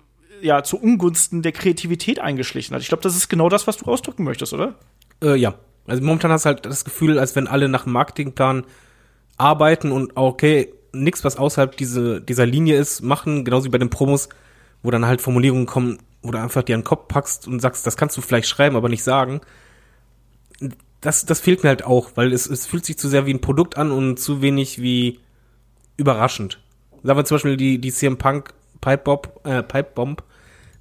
[0.43, 2.83] ja zu Ungunsten der Kreativität eingeschlichen hat.
[2.83, 4.75] Ich glaube, das ist genau das, was du ausdrücken möchtest, oder?
[5.23, 5.55] Äh, ja.
[5.87, 8.65] Also momentan hast du halt das Gefühl, als wenn alle nach einem Marketingplan
[9.39, 13.79] arbeiten und auch, okay, nichts, was außerhalb diese, dieser Linie ist, machen, genauso wie bei
[13.79, 14.29] den Promos,
[14.83, 17.97] wo dann halt Formulierungen kommen, wo du einfach dir einen Kopf packst und sagst, das
[17.97, 19.41] kannst du vielleicht schreiben, aber nicht sagen.
[21.01, 23.41] Das, das fehlt mir halt auch, weil es, es fühlt sich zu sehr wie ein
[23.41, 25.21] Produkt an und zu wenig wie
[25.97, 26.61] überraschend.
[27.03, 30.23] Sagen wir zum Beispiel die, die CM Punk Pipe Bomb, äh, Pipe Bomb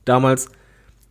[0.06, 0.50] damals,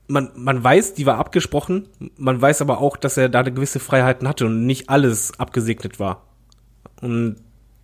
[0.08, 4.28] man, man weiß, die war abgesprochen, man weiß aber auch, dass er da gewisse Freiheiten
[4.28, 6.22] hatte und nicht alles abgesegnet war.
[7.00, 7.36] Und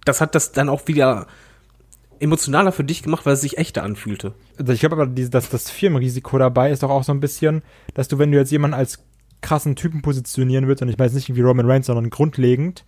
[0.05, 1.26] das hat das dann auch wieder
[2.20, 4.34] emotionaler für dich gemacht, weil es sich echter anfühlte.
[4.57, 7.62] Also ich glaube aber, dass das Firmenrisiko dabei ist doch auch so ein bisschen,
[7.94, 9.05] dass du, wenn du jetzt jemanden als
[9.40, 12.84] krassen Typen positionieren willst, und ich weiß nicht irgendwie Roman Reigns, sondern grundlegend,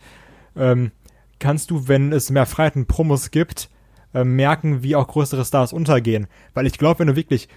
[0.57, 0.93] ähm,
[1.41, 3.69] kannst du, wenn es mehr Freiheit und Promos gibt,
[4.15, 6.27] äh, merken, wie auch größere Stars untergehen.
[6.55, 7.49] Weil ich glaube, wenn du wirklich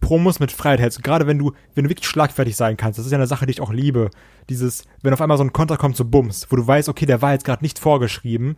[0.00, 3.12] Promos mit Freiheit hältst, gerade wenn du, wenn du wirklich schlagfertig sein kannst, das ist
[3.12, 4.10] ja eine Sache, die ich auch liebe.
[4.48, 7.22] Dieses, wenn auf einmal so ein Konter kommt zu Bums, wo du weißt, okay, der
[7.22, 8.56] war jetzt gerade nicht vorgeschrieben,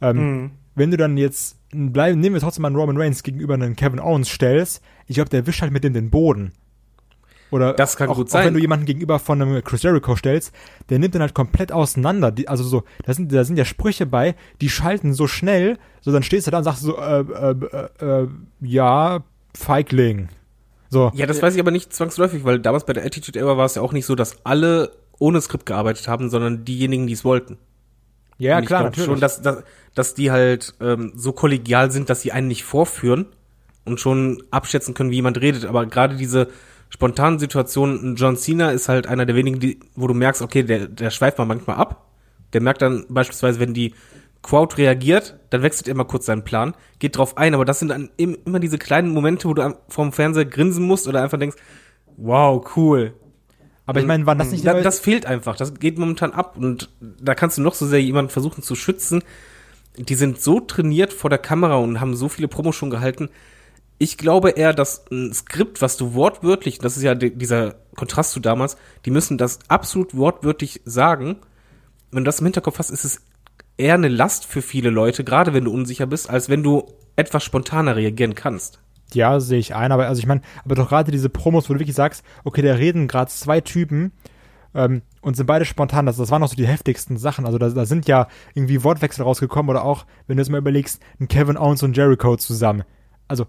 [0.00, 3.76] ähm, wenn du dann jetzt bleiben, nehmen wir trotzdem mal einen Roman Reigns gegenüber einen
[3.76, 6.52] Kevin Owens stellst, ich glaube, der wischt halt mit dem den Boden.
[7.50, 8.46] Oder Das kann auch, gut Auch sein.
[8.46, 10.54] wenn du jemanden gegenüber von einem Chris Jericho stellst,
[10.88, 12.30] der nimmt den halt komplett auseinander.
[12.30, 16.12] Die, also so, da sind, da sind ja Sprüche bei, die schalten so schnell, so
[16.12, 17.54] dann stehst du da und sagst so, äh, äh,
[18.00, 18.28] äh, äh,
[18.60, 19.24] ja,
[19.56, 20.28] Feigling.
[20.90, 21.10] So.
[21.14, 23.76] Ja, das weiß ich aber nicht zwangsläufig, weil damals bei der Attitude Era war es
[23.76, 27.58] ja auch nicht so, dass alle ohne Skript gearbeitet haben, sondern diejenigen, die es wollten.
[28.38, 29.06] Ja, Und klar, natürlich.
[29.06, 29.62] Schon, dass, dass,
[29.94, 33.26] dass die halt ähm, so kollegial sind, dass sie einen nicht vorführen
[33.84, 35.66] und schon abschätzen können, wie jemand redet.
[35.66, 36.48] Aber gerade diese
[36.90, 40.86] spontanen Situationen, John Cena ist halt einer der wenigen, die, wo du merkst, okay, der,
[40.88, 42.10] der schweift mal manchmal ab.
[42.52, 43.94] Der merkt dann beispielsweise, wenn die
[44.42, 47.88] Crowd reagiert, dann wechselt er mal kurz seinen Plan, geht drauf ein, aber das sind
[47.88, 51.56] dann im, immer diese kleinen Momente, wo du vorm Fernseher grinsen musst oder einfach denkst,
[52.16, 53.14] wow, cool.
[53.86, 55.56] aber ich meine, waren das nicht Da, das fehlt einfach.
[55.56, 56.56] Das geht momentan ab.
[56.56, 59.22] Und da kannst du noch so sehr jemanden versuchen zu schützen.
[59.96, 63.28] Die sind so trainiert vor der Kamera und haben so viele Promos schon gehalten.
[64.02, 68.40] Ich glaube eher, dass ein Skript, was du wortwörtlich, das ist ja dieser Kontrast zu
[68.40, 71.36] damals, die müssen das absolut wortwörtlich sagen.
[72.10, 73.20] Wenn du das im Hinterkopf hast, ist es
[73.76, 77.44] eher eine Last für viele Leute, gerade wenn du unsicher bist, als wenn du etwas
[77.44, 78.80] spontaner reagieren kannst.
[79.12, 81.80] Ja, sehe ich ein, aber also ich meine, aber doch gerade diese Promos, wo du
[81.80, 84.12] wirklich sagst, okay, da reden gerade zwei Typen
[84.74, 87.44] ähm, und sind beide spontan, das, das waren auch so die heftigsten Sachen.
[87.44, 91.02] Also da, da sind ja irgendwie Wortwechsel rausgekommen oder auch, wenn du jetzt mal überlegst,
[91.20, 92.84] ein Kevin Owens und Jericho zusammen.
[93.28, 93.46] Also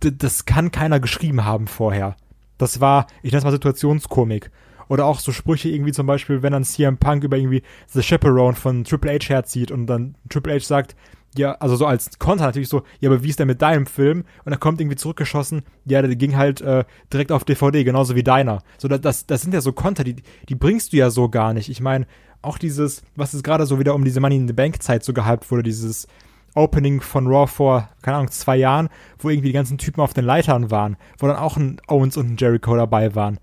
[0.00, 2.16] das kann keiner geschrieben haben vorher.
[2.58, 4.50] Das war, ich nenne es mal Situationskomik.
[4.88, 8.56] Oder auch so Sprüche irgendwie zum Beispiel, wenn dann CM Punk über irgendwie The Chaperone
[8.56, 10.96] von Triple H herzieht und dann Triple H sagt,
[11.36, 14.24] ja, also so als Konter natürlich so, ja, aber wie ist denn mit deinem Film?
[14.44, 18.24] Und dann kommt irgendwie zurückgeschossen, ja, der ging halt äh, direkt auf DVD, genauso wie
[18.24, 18.62] deiner.
[18.78, 20.16] So, das, das, sind ja so Konter, die,
[20.48, 21.68] die bringst du ja so gar nicht.
[21.68, 22.06] Ich meine,
[22.42, 25.12] auch dieses, was ist gerade so wieder um diese Money in the Bank Zeit so
[25.12, 26.08] gehypt wurde, dieses
[26.54, 28.88] Opening von Raw vor, keine Ahnung, zwei Jahren,
[29.18, 32.30] wo irgendwie die ganzen Typen auf den Leitern waren, wo dann auch ein Owens und
[32.32, 33.38] ein Jericho dabei waren.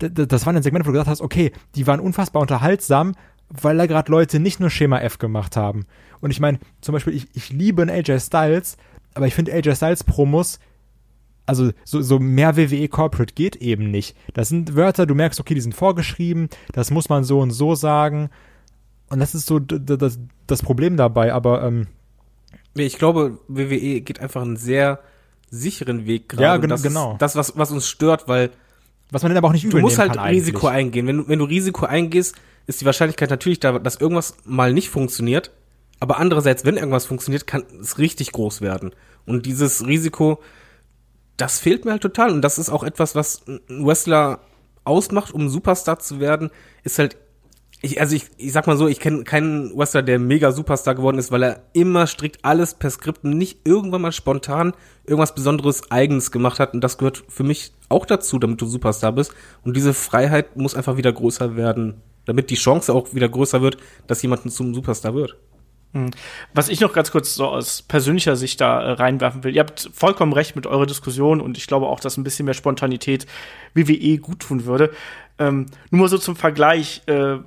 [0.00, 3.14] D das waren ein Segment, wo du gesagt hast, okay, die waren unfassbar unterhaltsam,
[3.48, 5.86] weil da gerade Leute nicht nur Schema F gemacht haben.
[6.20, 8.76] Und ich meine, zum Beispiel, ich, ich liebe einen AJ Styles,
[9.14, 10.60] aber ich finde AJ Styles Promos,
[11.46, 14.16] also so, so mehr WWE Corporate geht eben nicht.
[14.34, 17.74] Das sind Wörter, du merkst, okay, die sind vorgeschrieben, das muss man so und so
[17.74, 18.30] sagen.
[19.08, 21.88] Und das ist so das, Problem dabei, aber ähm,
[22.74, 25.00] Ich glaube, WWE geht einfach einen sehr
[25.50, 26.42] sicheren Weg gerade.
[26.42, 27.16] Ja, Und gen- das genau.
[27.18, 28.50] Das, was, was uns stört, weil
[29.10, 30.86] was man dann aber auch nicht du übel musst nehmen halt Risiko eigentlich.
[30.86, 31.06] eingehen.
[31.08, 34.88] Wenn du, wenn du Risiko eingehst, ist die Wahrscheinlichkeit natürlich da, dass irgendwas mal nicht
[34.90, 35.50] funktioniert.
[35.98, 38.92] Aber andererseits, wenn irgendwas funktioniert, kann es richtig groß werden.
[39.26, 40.40] Und dieses Risiko,
[41.36, 42.30] das fehlt mir halt total.
[42.32, 44.40] Und das ist auch etwas, was ein Wrestler
[44.84, 46.50] ausmacht, um Superstar zu werden,
[46.84, 47.16] ist halt
[47.82, 51.18] ich, also ich, ich sag mal so, ich kenne keinen Wrestler, der mega Superstar geworden
[51.18, 54.74] ist, weil er immer strikt alles per Skript nicht irgendwann mal spontan
[55.04, 56.74] irgendwas Besonderes Eigenes gemacht hat.
[56.74, 59.32] Und das gehört für mich auch dazu, damit du Superstar bist.
[59.64, 63.78] Und diese Freiheit muss einfach wieder größer werden, damit die Chance auch wieder größer wird,
[64.06, 65.36] dass jemand zum Superstar wird.
[66.54, 69.56] Was ich noch ganz kurz so aus persönlicher Sicht da äh, reinwerfen will.
[69.56, 72.54] Ihr habt vollkommen recht mit eurer Diskussion und ich glaube auch, dass ein bisschen mehr
[72.54, 73.26] Spontanität
[73.74, 74.92] WWE gut tun würde.
[75.38, 77.38] Ähm, nur mal so zum Vergleich, äh,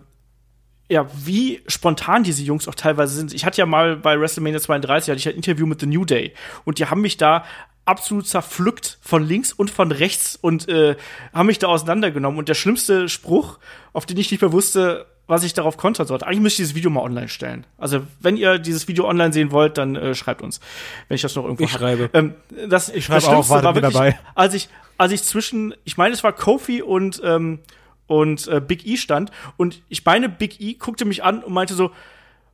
[0.93, 3.33] ja, wie spontan diese Jungs auch teilweise sind.
[3.33, 6.33] Ich hatte ja mal bei WrestleMania 32 hatte ich ein Interview mit The New Day
[6.65, 7.43] und die haben mich da
[7.85, 10.95] absolut zerpflückt von links und von rechts und äh,
[11.33, 12.39] haben mich da auseinandergenommen.
[12.39, 13.59] Und der schlimmste Spruch,
[13.91, 16.25] auf den ich nicht mehr wusste, was ich darauf kontern sollte.
[16.27, 17.65] Eigentlich müsste ich dieses Video mal online stellen.
[17.77, 20.59] Also, wenn ihr dieses Video online sehen wollt, dann äh, schreibt uns,
[21.07, 21.79] wenn ich das noch irgendwo Ich hab.
[21.79, 22.09] schreibe.
[22.13, 22.35] Ähm,
[22.69, 24.19] das, Ich schreibe das auch, Schlimmste war wirklich, dabei.
[24.35, 27.59] als ich, als ich zwischen, ich meine, es war Kofi und ähm,
[28.07, 31.73] und äh, Big E stand und ich meine, Big E guckte mich an und meinte
[31.73, 31.91] so,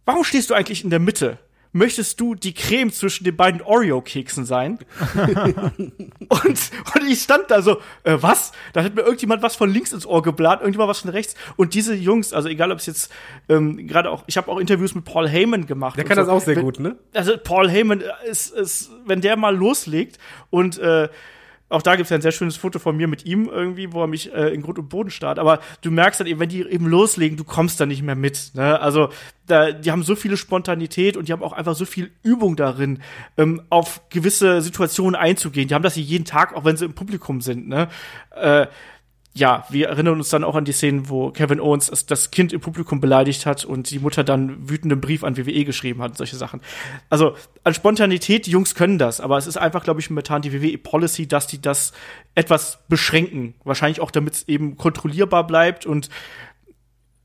[0.05, 1.39] warum stehst du eigentlich in der Mitte?
[1.71, 4.79] Möchtest du die Creme zwischen den beiden Oreo-Keksen sein?
[6.27, 8.53] und, und ich stand da so, äh, was?
[8.73, 11.35] Da hat mir irgendjemand was von links ins Ohr geblasen, irgendjemand was von rechts.
[11.57, 13.11] Und diese Jungs, also egal ob es jetzt
[13.49, 15.95] ähm, gerade auch, ich habe auch Interviews mit Paul Heyman gemacht.
[15.95, 16.21] Der kann so.
[16.23, 16.95] das auch sehr Wenn- gut, ne?
[17.13, 20.17] also Paul Heyman ist, ist, wenn der mal loslegt
[20.49, 21.07] und äh,
[21.69, 24.07] auch da gibt's ja ein sehr schönes Foto von mir mit ihm irgendwie, wo er
[24.07, 25.39] mich äh, in Grund und Boden starrt.
[25.39, 28.51] Aber du merkst dann eben, wenn die eben loslegen, du kommst da nicht mehr mit.
[28.55, 28.79] Ne?
[28.79, 29.09] Also
[29.45, 33.01] da, die haben so viele Spontanität und die haben auch einfach so viel Übung darin,
[33.37, 35.67] ähm, auf gewisse Situationen einzugehen.
[35.67, 37.67] Die haben das hier jeden Tag, auch wenn sie im Publikum sind.
[37.67, 37.87] Ne?
[38.35, 38.67] Äh,
[39.33, 42.61] ja, wir erinnern uns dann auch an die Szenen, wo Kevin Owens das- Kind im
[42.61, 46.35] Publikum beleidigt hat und die Mutter dann wütenden Brief an WWE geschrieben hat und solche
[46.35, 46.61] Sachen.
[47.09, 50.51] Also an Spontanität, die Jungs können das, aber es ist einfach, glaube ich, momentan die
[50.51, 51.93] WWE-Policy, dass die das
[52.33, 53.53] etwas beschränken.
[53.63, 56.09] Wahrscheinlich auch, damit es eben kontrollierbar bleibt und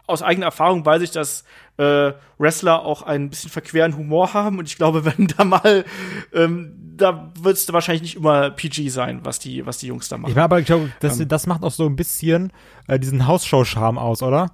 [0.07, 1.44] aus eigener Erfahrung weiß ich, dass
[1.77, 5.85] äh, Wrestler auch einen bisschen verqueren Humor haben und ich glaube, wenn da mal,
[6.33, 10.16] ähm, da wird es wahrscheinlich nicht immer PG sein, was die, was die Jungs da
[10.16, 10.31] machen.
[10.31, 12.53] Ich meine, aber ich glaube, das, das macht auch so ein bisschen
[12.87, 14.53] äh, diesen Hausshow-Charme aus, oder?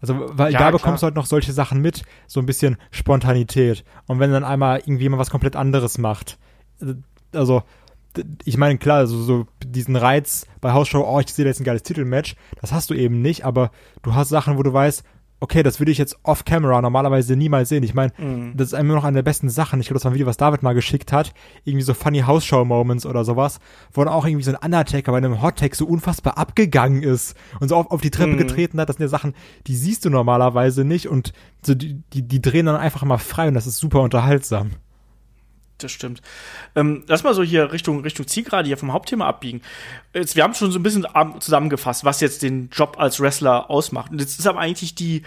[0.00, 0.72] Also, weil Ja, da klar.
[0.72, 3.84] bekommst du halt noch solche Sachen mit, so ein bisschen Spontanität.
[4.06, 6.38] Und wenn dann einmal irgendwie jemand was komplett anderes macht,
[6.80, 6.94] äh,
[7.34, 7.62] also,
[8.44, 11.82] ich meine, klar, also so diesen Reiz bei Hausshow, oh, ich sehe jetzt ein geiles
[11.82, 13.70] Titelmatch, das hast du eben nicht, aber
[14.02, 15.02] du hast Sachen, wo du weißt,
[15.42, 17.82] okay, das würde ich jetzt off-camera normalerweise niemals sehen.
[17.82, 18.12] Ich meine,
[18.54, 19.80] das ist immer noch eine der besten Sachen.
[19.80, 21.34] Ich glaube, das war ein Video, was David mal geschickt hat.
[21.64, 23.58] Irgendwie so funny House-Show-Moments oder sowas,
[23.92, 27.68] wo dann auch irgendwie so ein Undertaker bei einem Hot-Tag so unfassbar abgegangen ist und
[27.68, 28.88] so auf, auf die Treppe getreten hat.
[28.88, 29.34] Das sind ja Sachen,
[29.66, 33.48] die siehst du normalerweise nicht und so die, die, die drehen dann einfach mal frei
[33.48, 34.70] und das ist super unterhaltsam.
[35.82, 36.22] Das stimmt.
[36.74, 39.62] Ähm, lass mal so hier Richtung, Richtung Zielgerade hier vom Hauptthema abbiegen.
[40.14, 43.70] Jetzt, wir haben schon so ein bisschen am- zusammengefasst, was jetzt den Job als Wrestler
[43.70, 44.10] ausmacht.
[44.12, 45.22] Und jetzt ist aber eigentlich die,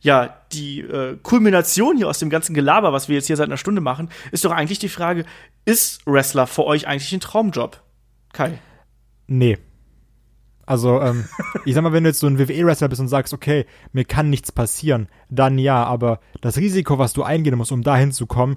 [0.00, 3.56] ja, die äh, Kulmination hier aus dem ganzen Gelaber, was wir jetzt hier seit einer
[3.56, 5.24] Stunde machen, ist doch eigentlich die Frage,
[5.64, 7.80] ist Wrestler für euch eigentlich ein Traumjob?
[8.32, 8.58] Kai.
[9.26, 9.58] Nee.
[10.66, 11.24] Also, ähm,
[11.64, 14.30] ich sag mal, wenn du jetzt so ein WWE-Wrestler bist und sagst, okay, mir kann
[14.30, 18.56] nichts passieren, dann ja, aber das Risiko, was du eingehen musst, um da hinzukommen,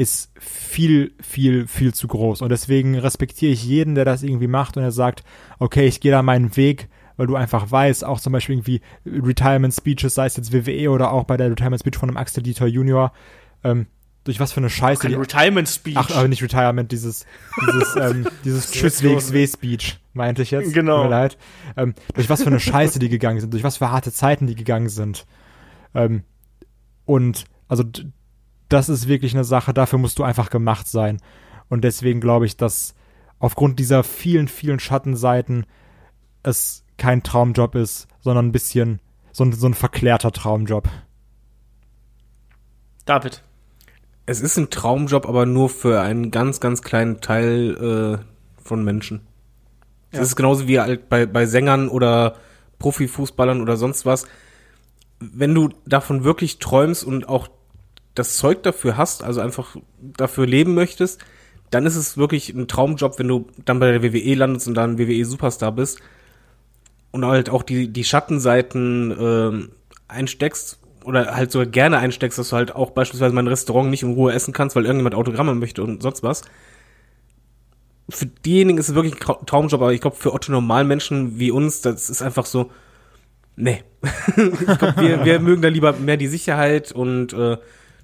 [0.00, 2.40] ist viel, viel, viel zu groß.
[2.40, 5.22] Und deswegen respektiere ich jeden, der das irgendwie macht und er sagt,
[5.58, 6.88] okay, ich gehe da meinen Weg,
[7.18, 11.12] weil du einfach weißt, auch zum Beispiel irgendwie Retirement Speeches, sei es jetzt WWE oder
[11.12, 13.12] auch bei der Retirement Speech von einem Axel Dieter Junior,
[13.62, 13.88] ähm,
[14.24, 15.96] durch was für eine Scheiße Kein die Retirement Speech.
[15.98, 17.26] Ach, aber nicht Retirement, dieses,
[17.66, 20.72] dieses, ähm, dieses Tschüss WXW-Speech, meinte ich jetzt.
[20.72, 21.02] Genau.
[21.02, 21.36] Tut mir leid.
[21.76, 24.54] Ähm, durch was für eine Scheiße die gegangen sind, durch was für harte Zeiten die
[24.54, 25.26] gegangen sind.
[25.94, 26.24] Ähm,
[27.04, 27.84] und, also,
[28.70, 31.18] das ist wirklich eine Sache, dafür musst du einfach gemacht sein.
[31.68, 32.94] Und deswegen glaube ich, dass
[33.38, 35.66] aufgrund dieser vielen, vielen Schattenseiten
[36.42, 39.00] es kein Traumjob ist, sondern ein bisschen
[39.32, 40.88] so ein, so ein verklärter Traumjob.
[43.04, 43.42] David.
[44.26, 49.22] Es ist ein Traumjob, aber nur für einen ganz, ganz kleinen Teil äh, von Menschen.
[50.12, 50.22] Es Ja.
[50.22, 52.36] ist genauso wie halt bei, bei Sängern oder
[52.78, 54.26] Profifußballern oder sonst was.
[55.18, 57.48] Wenn du davon wirklich träumst und auch
[58.14, 61.24] das Zeug dafür hast, also einfach dafür leben möchtest,
[61.70, 64.98] dann ist es wirklich ein Traumjob, wenn du dann bei der WWE landest und dann
[64.98, 66.00] WWE-Superstar bist
[67.12, 69.68] und halt auch die, die Schattenseiten ähm,
[70.08, 74.12] einsteckst oder halt sogar gerne einsteckst, dass du halt auch beispielsweise mein Restaurant nicht in
[74.12, 76.42] Ruhe essen kannst, weil irgendjemand Autogramme möchte und sonst was.
[78.08, 81.52] Für diejenigen ist es wirklich ein Trau- Traumjob, aber ich glaube, für Otto Normalmenschen wie
[81.52, 82.70] uns, das ist einfach so,
[83.54, 83.84] nee.
[84.36, 87.56] ich glaube, wir, wir mögen da lieber mehr die Sicherheit und äh,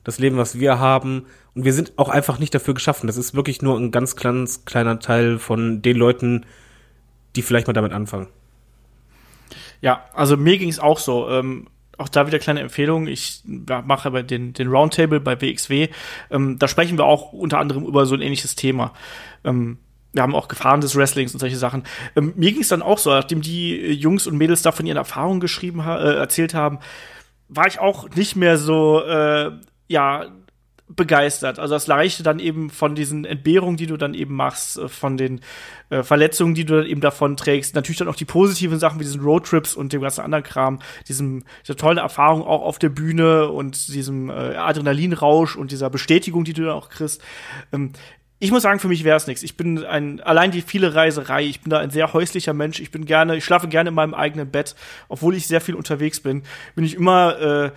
[0.06, 1.26] das Leben, was wir haben.
[1.54, 3.08] Und wir sind auch einfach nicht dafür geschaffen.
[3.08, 6.46] Das ist wirklich nur ein ganz kleines, kleiner Teil von den Leuten,
[7.34, 8.28] die vielleicht mal damit anfangen.
[9.80, 11.28] Ja, also mir ging es auch so.
[11.28, 11.66] Ähm,
[11.98, 13.08] auch da wieder kleine Empfehlung.
[13.08, 15.88] Ich mache aber den, den Roundtable bei WXW.
[16.30, 18.92] Ähm, da sprechen wir auch unter anderem über so ein ähnliches Thema.
[19.44, 19.78] Ähm,
[20.12, 21.82] wir haben auch Gefahren des Wrestlings und solche Sachen.
[22.14, 24.86] Ähm, mir ging es dann auch so, nachdem die äh, Jungs und Mädels da von
[24.86, 26.78] ihren Erfahrungen geschrieben ha äh, erzählt haben,
[27.48, 29.50] war ich auch nicht mehr so, äh,
[29.88, 30.26] ja,
[30.88, 31.58] begeistert.
[31.58, 35.16] Also das reichte dann eben von diesen Entbehrungen, die du dann eben machst, äh, von
[35.16, 35.40] den
[35.90, 37.74] äh, Verletzungen, die du dann eben davon trägst.
[37.74, 41.42] Natürlich dann auch die positiven Sachen wie diesen Roadtrips und dem ganzen anderen Kram, diesem
[41.64, 46.52] dieser tollen Erfahrung auch auf der Bühne und diesem äh, Adrenalinrausch und dieser Bestätigung, die
[46.52, 47.20] du dann auch kriegst.
[47.72, 47.92] Ähm,
[48.38, 49.42] ich muss sagen, für mich wäre es nichts.
[49.42, 52.80] Ich bin ein, allein die viele Reiserei, ich bin da ein sehr häuslicher Mensch.
[52.80, 54.76] Ich bin gerne, ich schlafe gerne in meinem eigenen Bett,
[55.08, 56.42] obwohl ich sehr viel unterwegs bin.
[56.74, 57.70] Bin ich immer, äh,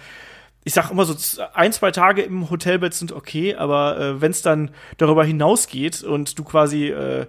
[0.63, 1.15] ich sag immer so
[1.53, 6.37] ein, zwei Tage im Hotelbett sind okay, aber äh, wenn es dann darüber hinausgeht und
[6.37, 7.27] du quasi äh,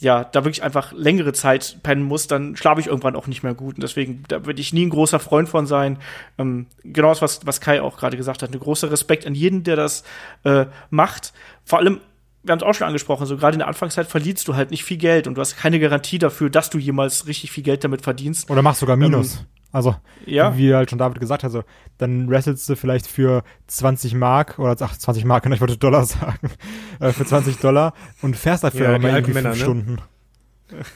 [0.00, 3.54] ja, da wirklich einfach längere Zeit pennen musst, dann schlafe ich irgendwann auch nicht mehr
[3.54, 3.76] gut.
[3.76, 5.98] Und deswegen, da würde ich nie ein großer Freund von sein.
[6.36, 8.52] Ähm, genau das, was, was Kai auch gerade gesagt hat.
[8.52, 10.02] Ein großer Respekt an jeden, der das
[10.42, 11.32] äh, macht.
[11.64, 12.00] Vor allem
[12.44, 14.84] wir haben es auch schon angesprochen, so gerade in der Anfangszeit verdienst du halt nicht
[14.84, 18.02] viel Geld und du hast keine Garantie dafür, dass du jemals richtig viel Geld damit
[18.02, 18.50] verdienst.
[18.50, 19.36] Oder machst sogar Minus.
[19.36, 20.56] Ähm, also, ja.
[20.56, 21.64] wie halt schon David gesagt hat, also,
[21.98, 26.50] dann wrestelst du vielleicht für 20 Mark oder ach, 20 Mark, ich wollte Dollar sagen,
[27.00, 27.92] äh, für 20 Dollar
[28.22, 29.56] und fährst dafür Ja, aber irgendwie fünf ne?
[29.56, 29.98] Stunden.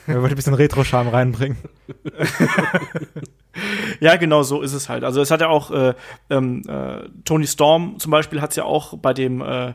[0.07, 1.59] Er wollte ein bisschen Retro-Charme reinbringen.
[3.99, 5.03] Ja, genau so ist es halt.
[5.03, 5.95] Also es hat ja auch äh,
[6.31, 9.75] ähm, äh, Tony Storm zum Beispiel hat es ja auch bei dem äh,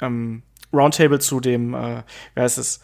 [0.00, 0.42] ähm,
[0.72, 2.04] Roundtable zu dem, äh,
[2.34, 2.80] wer heißt es?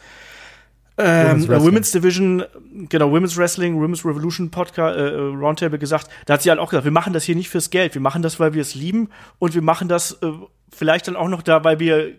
[0.99, 1.67] Ähm, Women's Wrestling.
[1.67, 2.45] Women's Division,
[2.89, 6.71] genau, Women's Wrestling, Women's Revolution Podcast, äh, äh, Roundtable gesagt, da hat sie halt auch
[6.71, 9.11] gesagt, wir machen das hier nicht fürs Geld, wir machen das, weil wir es lieben
[9.39, 10.33] und wir machen das äh,
[10.73, 12.13] vielleicht dann auch noch da, weil wir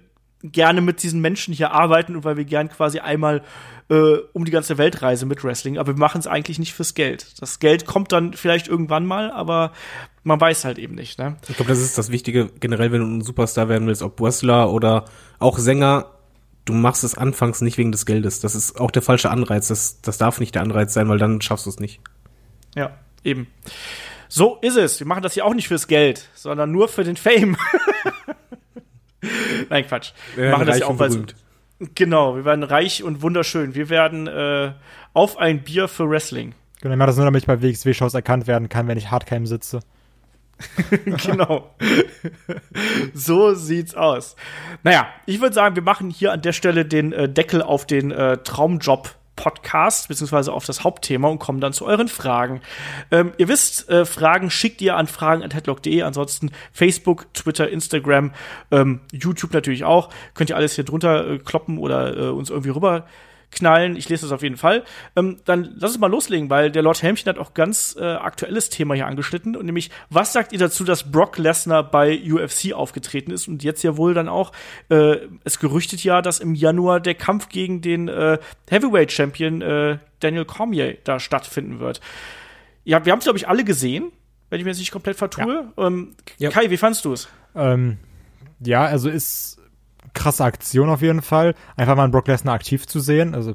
[0.43, 3.41] gerne mit diesen Menschen hier arbeiten und weil wir gern quasi einmal
[3.89, 6.93] äh, um die ganze Welt reisen mit Wrestling, aber wir machen es eigentlich nicht fürs
[6.93, 7.41] Geld.
[7.41, 9.71] Das Geld kommt dann vielleicht irgendwann mal, aber
[10.23, 11.37] man weiß halt eben nicht, ne?
[11.47, 14.71] Ich glaube, das ist das Wichtige generell, wenn du ein Superstar werden willst, ob Wrestler
[14.71, 15.05] oder
[15.39, 16.11] auch Sänger.
[16.67, 18.41] Du machst es anfangs nicht wegen des Geldes.
[18.41, 19.69] Das ist auch der falsche Anreiz.
[19.69, 22.01] Das, das darf nicht der Anreiz sein, weil dann schaffst du es nicht.
[22.75, 22.91] Ja,
[23.23, 23.47] eben.
[24.27, 24.99] So ist es.
[24.99, 27.55] Wir machen das hier auch nicht fürs Geld, sondern nur für den Fame.
[29.69, 30.11] Nein, Quatsch.
[30.35, 31.25] Wir werden machen das reich ja auch, und weil.
[31.95, 33.73] Genau, wir werden reich und wunderschön.
[33.73, 34.73] Wir werden äh,
[35.13, 36.53] auf ein Bier für Wrestling.
[36.81, 39.45] Genau, ich mache das nur, damit ich bei WXW-Shows erkannt werden kann, wenn ich Hardcam
[39.45, 39.79] sitze.
[41.25, 41.75] genau.
[43.13, 44.35] so sieht's aus.
[44.83, 48.11] Naja, ich würde sagen, wir machen hier an der Stelle den äh, Deckel auf den
[48.11, 49.15] äh, Traumjob.
[49.37, 52.59] Podcast, beziehungsweise auf das Hauptthema und kommen dann zu euren Fragen.
[53.11, 58.33] Ähm, ihr wisst, äh, Fragen schickt ihr an fragen.headlock.de, ansonsten Facebook, Twitter, Instagram,
[58.71, 60.09] ähm, YouTube natürlich auch.
[60.33, 63.05] Könnt ihr alles hier drunter äh, kloppen oder äh, uns irgendwie rüber
[63.51, 63.95] knallen.
[63.95, 64.83] Ich lese das auf jeden Fall.
[65.15, 68.69] Ähm, dann lass uns mal loslegen, weil der Lord Helmchen hat auch ganz äh, aktuelles
[68.69, 69.55] Thema hier angeschnitten.
[69.55, 73.83] Und nämlich, was sagt ihr dazu, dass Brock Lesnar bei UFC aufgetreten ist und jetzt
[73.83, 74.51] ja wohl dann auch,
[74.89, 78.37] äh, es gerüchtet ja, dass im Januar der Kampf gegen den äh,
[78.69, 82.01] Heavyweight Champion äh, Daniel Cormier da stattfinden wird.
[82.83, 84.11] Ja, wir haben es, glaube ich, alle gesehen,
[84.49, 85.71] wenn ich mir jetzt nicht komplett vertue.
[85.77, 86.49] Ähm, Ja.
[86.49, 87.27] Kai, wie fandst du es?
[87.55, 87.97] Ähm,
[88.59, 89.59] ja, also ist
[90.13, 91.55] krasse Aktion auf jeden Fall.
[91.75, 93.53] Einfach mal einen Brock Lesnar aktiv zu sehen, also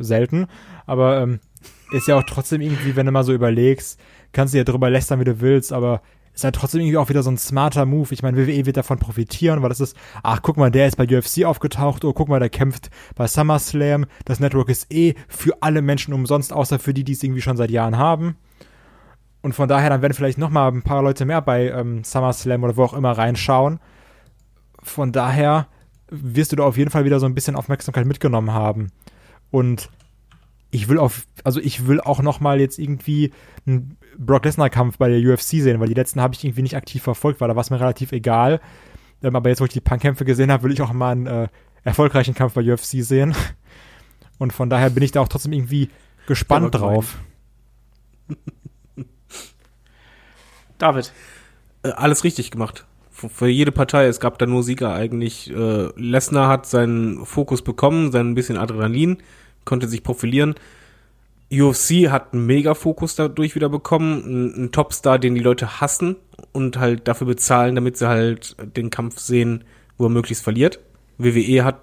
[0.00, 0.46] selten.
[0.86, 1.40] Aber ähm,
[1.92, 4.00] ist ja auch trotzdem irgendwie, wenn du mal so überlegst,
[4.32, 6.02] kannst du ja drüber lästern, wie du willst, aber
[6.34, 8.12] ist halt trotzdem irgendwie auch wieder so ein smarter Move.
[8.12, 11.04] Ich meine, WWE wird davon profitieren, weil das ist, ach, guck mal, der ist bei
[11.04, 14.06] UFC aufgetaucht, oh, guck mal, der kämpft bei SummerSlam.
[14.24, 17.56] Das Network ist eh für alle Menschen umsonst, außer für die, die es irgendwie schon
[17.56, 18.36] seit Jahren haben.
[19.42, 22.64] Und von daher, dann werden vielleicht noch mal ein paar Leute mehr bei ähm, SummerSlam
[22.64, 23.78] oder wo auch immer reinschauen.
[24.82, 25.68] Von daher
[26.22, 28.92] wirst du da auf jeden Fall wieder so ein bisschen Aufmerksamkeit mitgenommen haben.
[29.50, 29.90] Und
[30.70, 33.32] ich will auf, also ich will auch noch mal jetzt irgendwie
[33.66, 36.76] einen Brock Lesnar Kampf bei der UFC sehen, weil die letzten habe ich irgendwie nicht
[36.76, 38.60] aktiv verfolgt, weil da war es mir relativ egal.
[39.22, 41.48] Ähm, aber jetzt, wo ich die Punk-Kämpfe gesehen habe, will ich auch mal einen äh,
[41.84, 43.34] erfolgreichen Kampf bei UFC sehen.
[44.38, 45.90] Und von daher bin ich da auch trotzdem irgendwie
[46.26, 47.18] gespannt drauf.
[50.78, 51.12] David.
[51.84, 52.84] Äh, alles richtig gemacht.
[53.28, 55.50] Für, jede Partei, es gab da nur Sieger eigentlich.
[55.50, 59.18] Äh, Lesnar hat seinen Fokus bekommen, sein bisschen Adrenalin,
[59.64, 60.54] konnte sich profilieren.
[61.52, 66.16] UFC hat einen Mega-Fokus dadurch wieder bekommen, einen Topstar, den die Leute hassen
[66.52, 69.64] und halt dafür bezahlen, damit sie halt den Kampf sehen,
[69.98, 70.80] wo er möglichst verliert.
[71.18, 71.80] WWE hat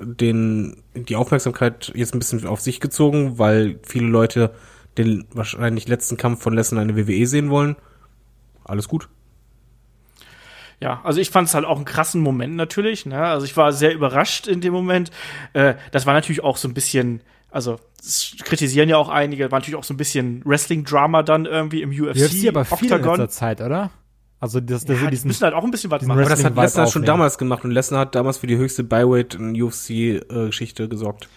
[0.00, 4.52] den, die Aufmerksamkeit jetzt ein bisschen auf sich gezogen, weil viele Leute
[4.98, 7.76] den wahrscheinlich letzten Kampf von Lesnar in der WWE sehen wollen.
[8.64, 9.08] Alles gut.
[10.80, 13.04] Ja, also ich fand es halt auch einen krassen Moment natürlich.
[13.04, 13.22] Ne?
[13.22, 15.10] Also ich war sehr überrascht in dem Moment.
[15.52, 17.20] Äh, das war natürlich auch so ein bisschen,
[17.50, 21.82] also das kritisieren ja auch einige, war natürlich auch so ein bisschen Wrestling-Drama dann irgendwie
[21.82, 22.16] im UFC.
[22.16, 23.18] UFC aber viel in Octagon.
[23.18, 23.90] letzter Zeit, oder?
[24.40, 26.18] Also das, das, Ja, die diesen, müssen halt auch ein bisschen was machen.
[26.18, 29.34] Aber das hat Lesnar schon damals gemacht und Lesnar hat damals für die höchste Byweight
[29.34, 31.28] in UFC-Geschichte gesorgt.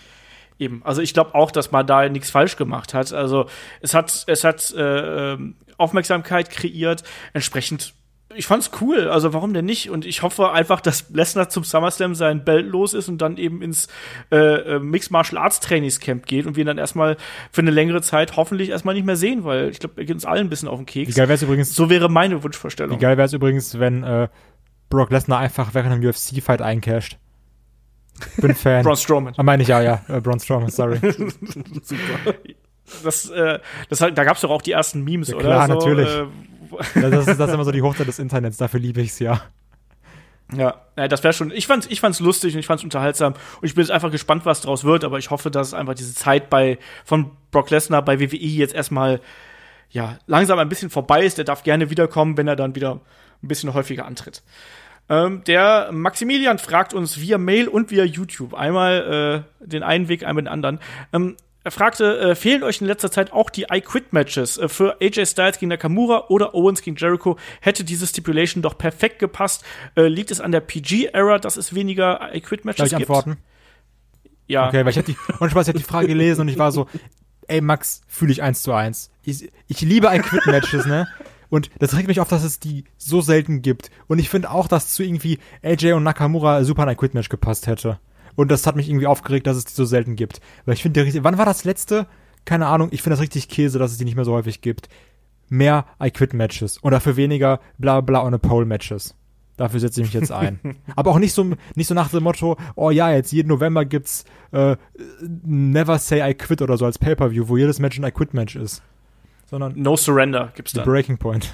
[0.57, 0.81] Eben.
[0.85, 3.11] Also ich glaube auch, dass man da nichts falsch gemacht hat.
[3.11, 3.47] Also
[3.81, 7.03] es hat, es hat äh, ähm, Aufmerksamkeit kreiert.
[7.33, 7.93] Entsprechend,
[8.35, 9.07] ich fand's cool.
[9.09, 9.89] Also warum denn nicht?
[9.89, 13.61] Und ich hoffe einfach, dass Lesnar zum SummerSlam sein Belt los ist und dann eben
[13.61, 13.87] ins
[14.31, 17.17] äh, äh, Mixed Martial Arts Trainingscamp geht und wir ihn dann erstmal
[17.51, 20.25] für eine längere Zeit hoffentlich erstmal nicht mehr sehen, weil ich glaube, er geht uns
[20.25, 21.09] allen ein bisschen auf den Keks.
[21.09, 22.97] Wie geil wäre es übrigens, So wäre meine Wunschvorstellung.
[22.97, 24.27] wie geil wäre es übrigens, wenn äh,
[24.89, 27.17] Brock Lesnar einfach während einem UFC-Fight eincasht.
[28.37, 28.83] Bin Fan.
[28.85, 29.33] Braun Strowman.
[29.37, 30.01] Ah, meine ich ja, ja.
[30.07, 30.99] Äh, Braun Strowman, sorry.
[33.03, 35.45] Das, äh, das, hat- da gab's doch auch die ersten Memes, Ja, oder?
[35.45, 36.09] klar, so, natürlich.
[36.09, 36.25] Äh,
[36.95, 39.41] Das ist, das ist immer so die Hochzeit des Internets, dafür liebe ich's ja.
[40.55, 41.51] Ja, ja das wäre schon.
[41.51, 44.45] Ich fand's, ich fand's lustig und ich fand's unterhaltsam und ich bin jetzt einfach gespannt,
[44.45, 45.03] was draus wird.
[45.03, 49.21] Aber ich hoffe, dass einfach diese Zeit bei von Brock Lesnar bei WWE jetzt erstmal
[49.89, 51.37] ja langsam ein bisschen vorbei ist.
[51.37, 52.99] Der darf gerne wiederkommen, wenn er dann wieder
[53.41, 54.43] ein bisschen häufiger antritt.
[55.09, 60.25] Ähm, der Maximilian fragt uns via Mail und via YouTube einmal äh, den einen Weg,
[60.25, 60.79] einmal den anderen.
[61.11, 64.67] Ähm, er fragte, äh, fehlen euch in letzter Zeit auch die I Quit Matches äh,
[64.67, 67.37] für AJ Styles gegen Nakamura oder Owens gegen Jericho?
[67.61, 69.63] Hätte diese Stipulation doch perfekt gepasst.
[69.95, 73.09] Äh, liegt es an der PG-Era, dass es weniger I Quit Matches Soll ich gibt?
[73.09, 73.37] antworten?
[74.47, 74.67] Ja.
[74.67, 76.71] Okay, weil ich hab die, und Spaß, ich hab die Frage gelesen und ich war
[76.71, 76.87] so,
[77.47, 79.09] ey Max, fühle ich eins zu eins.
[79.23, 81.07] Ich, ich liebe ein Quit-Matches, ne?
[81.49, 83.91] Und das regt mich auf, dass es die so selten gibt.
[84.07, 87.67] Und ich finde auch, dass zu irgendwie AJ und Nakamura super in ein Quit-Match gepasst
[87.67, 87.99] hätte.
[88.35, 90.41] Und das hat mich irgendwie aufgeregt, dass es die so selten gibt.
[90.65, 92.07] Weil ich finde, wann war das letzte?
[92.45, 94.89] Keine Ahnung, ich finde das richtig Käse, dass es die nicht mehr so häufig gibt.
[95.49, 99.15] Mehr I Quit Matches und dafür weniger bla bla on a Pole Matches.
[99.55, 100.59] Dafür setze ich mich jetzt ein.
[100.95, 104.25] Aber auch nicht so, nicht so nach dem Motto, oh ja, jetzt jeden November gibt's
[104.51, 104.75] äh,
[105.21, 108.55] Never Say I Quit oder so als Pay-Per-View, wo jedes Match ein I Quit Match
[108.55, 108.81] ist.
[109.45, 110.83] Sondern No Surrender gibt's The da.
[110.85, 111.53] Breaking Point.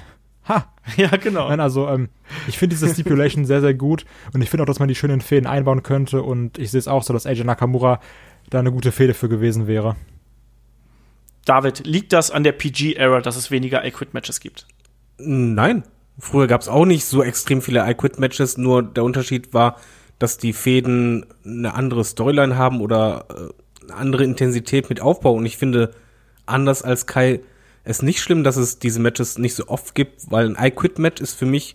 [0.50, 0.72] Ha!
[0.96, 1.48] Ja, genau.
[1.48, 2.08] Nein, also ähm,
[2.48, 5.20] ich finde diese Stipulation sehr, sehr gut und ich finde auch, dass man die schönen
[5.20, 8.00] Fäden einbauen könnte und ich sehe es auch so, dass AJ Nakamura
[8.48, 9.94] da eine gute Fehde für gewesen wäre.
[11.44, 14.66] David, liegt das an der PG-Era, dass es weniger I Quit Matches gibt?
[15.18, 15.84] Nein.
[16.18, 19.76] Früher gab es auch nicht so extrem viele I Quit Matches, nur der Unterschied war,
[20.18, 25.32] dass die Fäden eine andere Storyline haben oder äh, eine andere Intensität mit Aufbau.
[25.34, 25.94] Und ich finde,
[26.46, 27.40] anders als Kai,
[27.90, 30.98] es nicht schlimm, dass es diese Matches nicht so oft gibt, weil ein I Quit
[30.98, 31.74] Match ist für mich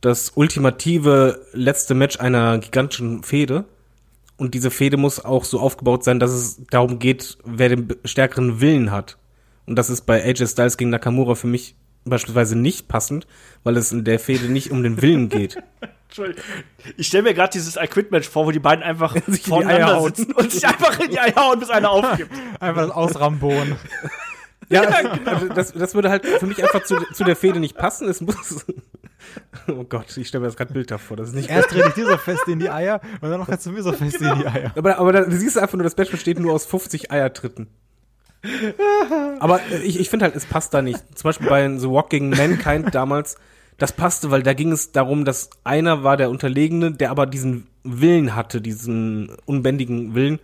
[0.00, 3.64] das ultimative letzte Match einer gigantischen Fehde.
[4.36, 8.60] Und diese Fehde muss auch so aufgebaut sein, dass es darum geht, wer den stärkeren
[8.60, 9.16] Willen hat.
[9.66, 13.26] Und das ist bei AJ Styles gegen Nakamura für mich beispielsweise nicht passend,
[13.62, 15.56] weil es in der Fehde nicht um den Willen geht.
[16.08, 16.44] Entschuldigung.
[16.96, 19.52] Ich stelle mir gerade dieses I Quit Match vor, wo die beiden einfach Sich in
[19.52, 20.14] die Eier voneinander hauen.
[20.14, 22.30] sitzen und sich einfach in die Eier hauen, bis einer aufgibt.
[22.60, 23.76] Einfach das Ausrambonen.
[24.68, 24.82] Ja,
[25.24, 28.08] also das, das würde halt für mich einfach zu, zu der Fehde nicht passen.
[28.08, 28.66] Es muss.
[29.66, 31.16] Oh Gott, ich stelle mir das gerade bildhaft vor.
[31.16, 31.48] Das ist nicht.
[31.48, 33.82] Erst dreh ich dir so fest in die Eier und dann noch kannst du mir
[33.82, 34.72] so fest in die Eier.
[34.76, 37.68] Aber, aber da, du siehst einfach nur, das Match besteht nur aus 50 Eiertritten.
[39.40, 41.00] Aber ich, ich finde halt, es passt da nicht.
[41.16, 43.36] Zum Beispiel bei The Walk gegen Mankind damals,
[43.78, 47.66] das passte, weil da ging es darum, dass einer war der Unterlegene, der aber diesen
[47.82, 50.38] Willen hatte, diesen unbändigen Willen.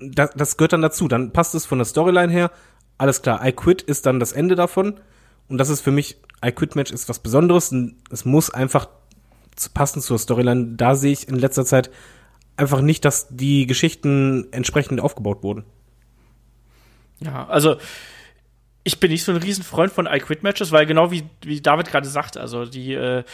[0.00, 1.08] Das, das gehört dann dazu.
[1.08, 2.50] Dann passt es von der Storyline her.
[2.98, 5.00] Alles klar, I Quit ist dann das Ende davon.
[5.48, 7.74] Und das ist für mich, I Quit Match ist was Besonderes.
[8.10, 8.88] Es muss einfach
[9.74, 10.76] passen zur Storyline.
[10.76, 11.90] Da sehe ich in letzter Zeit
[12.56, 15.64] einfach nicht, dass die Geschichten entsprechend aufgebaut wurden.
[17.20, 17.76] Ja, also
[18.84, 21.90] ich bin nicht so ein Riesenfreund von I Quit Matches, weil genau wie, wie David
[21.90, 23.24] gerade sagt, also die äh,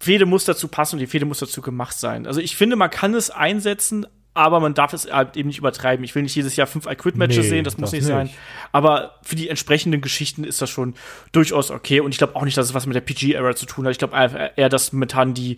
[0.00, 2.26] Fehde muss dazu passen und die Fehde muss dazu gemacht sein.
[2.26, 4.06] Also ich finde, man kann es einsetzen,
[4.38, 6.04] aber man darf es halt eben nicht übertreiben.
[6.04, 8.06] Ich will nicht jedes Jahr fünf I Quit Matches Nee, sehen, das muss das nicht
[8.06, 8.26] sein.
[8.26, 8.38] nicht.
[8.70, 10.94] Aber für die entsprechenden Geschichten ist das schon
[11.32, 11.98] durchaus okay.
[12.00, 13.92] Und ich glaube auch nicht, dass es was mit der PG-Era zu tun hat.
[13.92, 14.16] Ich glaube
[14.56, 15.56] eher, dass momentan die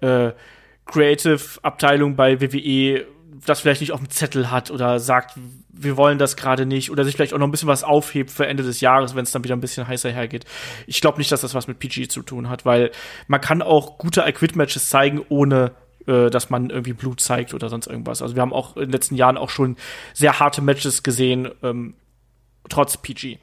[0.00, 0.32] äh,
[0.86, 3.06] Creative-Abteilung bei WWE
[3.46, 5.38] das vielleicht nicht auf dem Zettel hat oder sagt,
[5.70, 8.46] wir wollen das gerade nicht oder sich vielleicht auch noch ein bisschen was aufhebt für
[8.46, 10.44] Ende des Jahres, wenn es dann wieder ein bisschen heißer hergeht.
[10.86, 12.90] Ich glaube nicht, dass das was mit PG zu tun hat, weil
[13.28, 15.72] man kann auch gute I-Quit-Matches zeigen, ohne
[16.08, 18.22] äh, dass man irgendwie Blut zeigt oder sonst irgendwas.
[18.22, 19.76] Also wir haben auch in den letzten Jahren auch schon
[20.14, 21.94] sehr harte Matches gesehen, ähm,
[22.68, 23.38] trotz PG.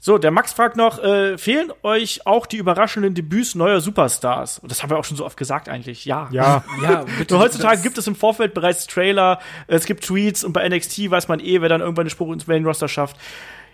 [0.00, 4.60] So, der Max fragt noch, äh, fehlen euch auch die überraschenden Debüts neuer Superstars?
[4.60, 6.04] Und das haben wir auch schon so oft gesagt eigentlich.
[6.04, 6.28] Ja.
[6.30, 7.34] Ja, Ja, bitte.
[7.34, 11.26] Nur heutzutage gibt es im Vorfeld bereits Trailer, es gibt Tweets und bei NXT weiß
[11.26, 13.16] man eh, wer dann irgendwann den Spruch ins Main Roster schafft.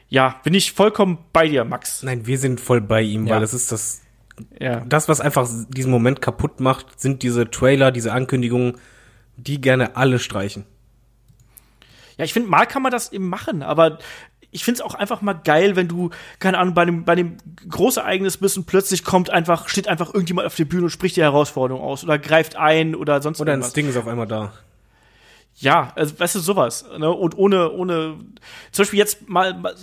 [0.08, 2.02] Ja, bin ich vollkommen bei dir, Max.
[2.02, 3.34] Nein, wir sind voll bei ihm, Ja.
[3.34, 4.00] weil das ist das,
[4.58, 4.80] Ja.
[4.80, 8.78] das, was einfach diesen Moment kaputt macht, sind diese Trailer, diese Ankündigungen,
[9.36, 10.64] die gerne alle streichen.
[12.16, 13.98] Ja, ich finde, mal kann man das eben machen, aber
[14.54, 17.38] ich finde es auch einfach mal geil, wenn du, keine Ahnung, bei einem, bei einem
[17.68, 21.22] Großereignis bist und plötzlich kommt einfach, steht einfach irgendjemand auf der Bühne und spricht die
[21.22, 23.70] Herausforderung aus oder greift ein oder sonst Oder ein irgendwas.
[23.72, 24.52] Sting ist auf einmal da.
[25.56, 26.84] Ja, also weißt du, sowas.
[26.98, 27.10] Ne?
[27.10, 28.16] Und ohne, ohne,
[28.70, 29.74] zum Beispiel jetzt mal, mal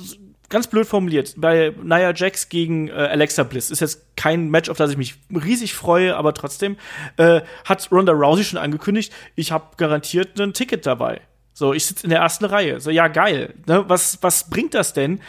[0.52, 4.78] ganz blöd formuliert, bei Nia Jax gegen äh, Alexa Bliss ist jetzt kein Match, auf
[4.78, 6.78] das ich mich riesig freue, aber trotzdem
[7.18, 11.22] äh, hat Ronda Rousey schon angekündigt, ich habe garantiert ein Ticket dabei.
[11.54, 12.80] So, ich sitze in der ersten Reihe.
[12.80, 13.54] So, ja, geil.
[13.68, 13.84] Ne?
[13.88, 15.20] Was, was bringt das denn?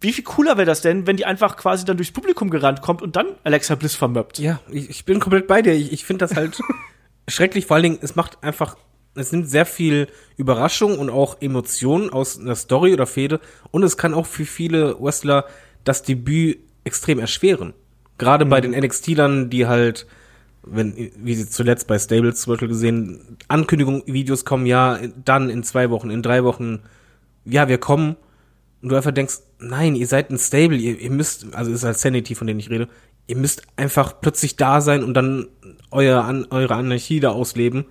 [0.00, 3.02] Wie viel cooler wäre das denn, wenn die einfach quasi dann durchs Publikum gerannt kommt
[3.02, 4.38] und dann Alexa Bliss vermöppt?
[4.38, 5.74] Ja, ich, ich bin komplett bei dir.
[5.74, 6.58] Ich, ich finde das halt
[7.28, 7.66] schrecklich.
[7.66, 8.76] Vor allen Dingen, es macht einfach,
[9.18, 13.40] es nimmt sehr viel Überraschung und auch Emotionen aus einer Story oder Fehde.
[13.70, 15.44] Und es kann auch für viele Wrestler
[15.84, 17.74] das Debüt extrem erschweren.
[18.18, 20.06] Gerade bei den NXT-Lern, die halt,
[20.62, 25.62] wenn, wie sie zuletzt bei Stables zum Beispiel gesehen, Ankündigungen, Videos kommen, ja, dann in
[25.62, 26.80] zwei Wochen, in drei Wochen,
[27.44, 28.16] ja, wir kommen.
[28.82, 31.98] Und du einfach denkst, nein, ihr seid ein Stable, ihr, ihr müsst, also ist halt
[31.98, 32.88] Sanity, von denen ich rede,
[33.26, 35.46] ihr müsst einfach plötzlich da sein und dann
[35.90, 37.84] euer, an, eure Anarchie da ausleben.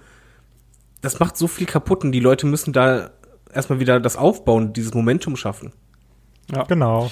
[1.02, 3.12] Das macht so viel kaputt und die Leute müssen da
[3.54, 5.74] erstmal wieder das aufbauen, dieses Momentum schaffen.
[6.68, 7.12] Genau.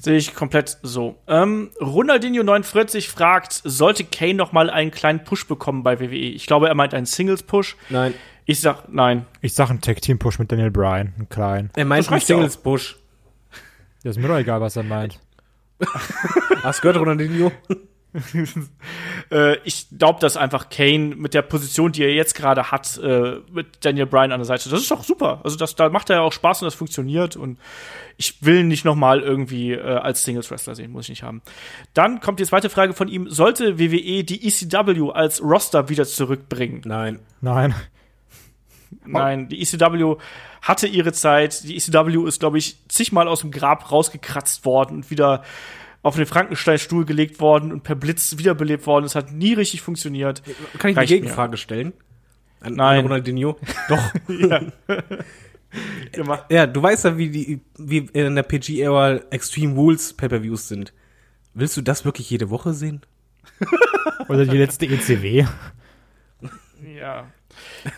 [0.00, 1.16] Sehe ich komplett so.
[1.28, 6.16] Ähm, Ronaldinho49 fragt, sollte Kane noch mal einen kleinen Push bekommen bei WWE?
[6.16, 7.76] Ich glaube, er meint einen Singles-Push.
[7.90, 8.14] Nein.
[8.44, 9.26] Ich sag nein.
[9.40, 11.70] Ich sag einen Tag-Team-Push mit Daniel Bryan, einen kleinen.
[11.76, 12.26] Er meint Das einen ja.
[12.26, 12.98] Singles-Push.
[14.02, 15.20] Ja, ist mir doch egal, was er meint.
[16.62, 17.52] Hast du gehört, Ronaldinho?
[19.30, 23.36] Äh, ich glaube, dass einfach Kane mit der Position, die er jetzt gerade hat, äh,
[23.50, 25.40] mit Daniel Bryan an der Seite, das ist doch super.
[25.44, 27.58] Also das, da macht er ja auch Spaß und das funktioniert und
[28.18, 31.22] ich will ihn nicht noch mal irgendwie äh, als Singles Wrestler sehen, muss ich nicht
[31.22, 31.40] haben.
[31.94, 36.82] Dann kommt die zweite Frage von ihm: Sollte WWE die ECW als Roster wieder zurückbringen?
[36.84, 37.20] Nein.
[37.40, 37.74] Nein.
[39.04, 40.16] Nein, die ECW
[40.60, 41.64] hatte ihre Zeit.
[41.64, 45.42] Die ECW ist, glaube ich, zigmal aus dem Grab rausgekratzt worden und wieder
[46.02, 49.04] auf den Frankenstein-Stuhl gelegt worden und per Blitz wiederbelebt worden.
[49.04, 50.42] Es hat nie richtig funktioniert.
[50.78, 51.92] Kann ich eine Reicht Gegenfrage stellen?
[52.60, 52.98] An, Nein.
[52.98, 53.56] An Ronaldinho?
[53.88, 54.12] Doch.
[56.12, 56.44] Gemacht.
[56.50, 60.92] ja, du weißt ja, wie die, wie in der PG-Ära Extreme Rules Pay-Per-Views sind.
[61.54, 63.02] Willst du das wirklich jede Woche sehen?
[64.28, 65.46] Oder die letzte ECW.
[66.96, 67.26] Ja.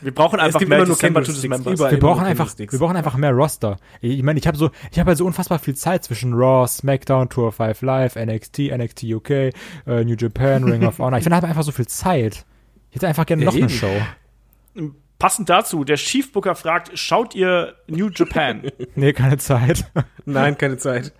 [0.00, 1.32] Wir brauchen einfach gibt mehr immer nur December to
[1.72, 1.92] überall.
[1.92, 3.76] Wir brauchen einfach, wir brauchen einfach mehr Roster.
[4.00, 7.28] Ich meine, ich habe so, ich habe halt so unfassbar viel Zeit zwischen Raw, SmackDown,
[7.28, 9.52] Tour 5 Live, NXT, NXT UK, äh,
[9.86, 11.18] New Japan, Ring of Honor.
[11.18, 12.44] Ich finde, ich habe einfach so viel Zeit.
[12.90, 13.70] Ich hätte einfach gerne Ja, noch eine eben.
[13.70, 14.94] Show.
[15.24, 18.70] Passend dazu, der Chiefbooker fragt, schaut ihr New Japan?
[18.94, 19.90] Nee, keine Zeit.
[20.26, 21.14] Nein, keine Zeit.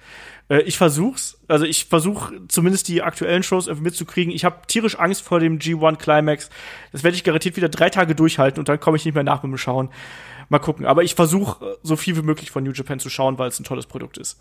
[0.51, 1.41] Äh, ich versuch's.
[1.49, 4.31] Also ich versuche zumindest die aktuellen Shows irgendwie mitzukriegen.
[4.31, 6.51] Ich habe tierisch Angst vor dem G1 Climax.
[6.93, 9.43] Das werde ich garantiert wieder drei Tage durchhalten und dann komme ich nicht mehr nach
[9.43, 9.89] mit dem Schauen.
[10.51, 10.85] Mal gucken.
[10.85, 13.65] Aber ich versuche so viel wie möglich von New Japan zu schauen, weil es ein
[13.65, 14.39] tolles Produkt ist.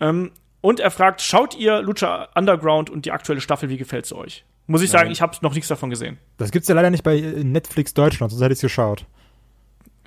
[0.00, 0.30] Ähm,
[0.62, 4.46] und er fragt, schaut ihr Lucha Underground und die aktuelle Staffel, wie gefällt's euch?
[4.66, 5.12] Muss ich sagen, Nein.
[5.12, 6.18] ich habe noch nichts davon gesehen.
[6.38, 9.06] Das gibt's ja leider nicht bei äh, Netflix Deutschland, sonst hätte ich's geschaut.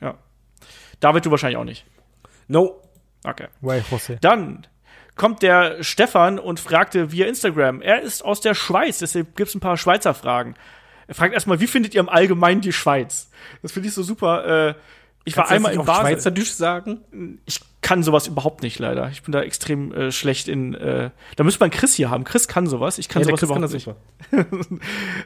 [0.01, 0.17] Ja.
[0.99, 1.85] David, du wahrscheinlich auch nicht.
[2.47, 2.81] No.
[3.23, 3.47] Okay.
[3.61, 4.17] Way, Jose.
[4.21, 4.67] Dann
[5.15, 7.81] kommt der Stefan und fragte via Instagram.
[7.81, 10.55] Er ist aus der Schweiz, deshalb gibt's ein paar Schweizer Fragen.
[11.07, 13.29] Er fragt erstmal, wie findet ihr im Allgemeinen die Schweiz?
[13.61, 14.69] Das finde ich so super.
[14.69, 14.75] Äh,
[15.29, 16.01] ich war Kannst einmal in Basel.
[16.05, 17.39] Schweizerdeutsch sagen?
[17.45, 19.09] Ich kann sowas überhaupt nicht, leider.
[19.09, 20.73] Ich bin da extrem äh, schlecht in.
[20.73, 22.23] Äh, da müsste man Chris hier haben.
[22.25, 22.97] Chris kann sowas.
[22.97, 24.81] Ich kann Ja, sowas kann überhaupt das nicht.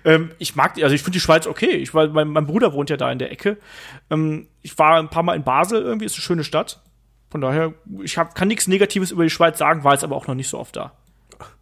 [0.05, 1.71] Ähm, ich mag, die- also ich finde die Schweiz okay.
[1.71, 3.57] Ich war, mein, mein Bruder wohnt ja da in der Ecke.
[4.09, 6.81] Ähm, ich war ein paar Mal in Basel, irgendwie ist eine schöne Stadt.
[7.29, 7.73] Von daher,
[8.03, 10.49] ich hab, kann nichts Negatives über die Schweiz sagen, war jetzt aber auch noch nicht
[10.49, 10.91] so oft da.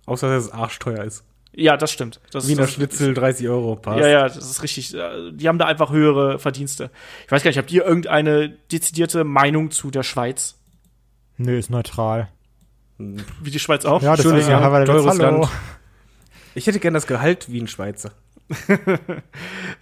[0.06, 1.24] Außer, dass es arschteuer ist.
[1.53, 2.22] Ja, das stimmt.
[2.32, 3.99] Das, Wiener das, Schnitzel, 30 Euro, passt.
[3.99, 4.94] Ja, ja, das ist richtig.
[4.94, 6.91] Äh, Die haben da einfach höhere Verdienste.
[7.26, 10.56] Ich weiß gar nicht, habt ihr irgendeine dezidierte Meinung zu der Schweiz?
[11.38, 12.30] Nö, ist neutral.
[12.98, 14.02] Wie die Schweiz auch?
[14.02, 15.18] Ja, das ist ja, aber teures.
[15.18, 15.49] Land.
[16.53, 18.11] Ich hätte gern das Gehalt wie ein Schweizer.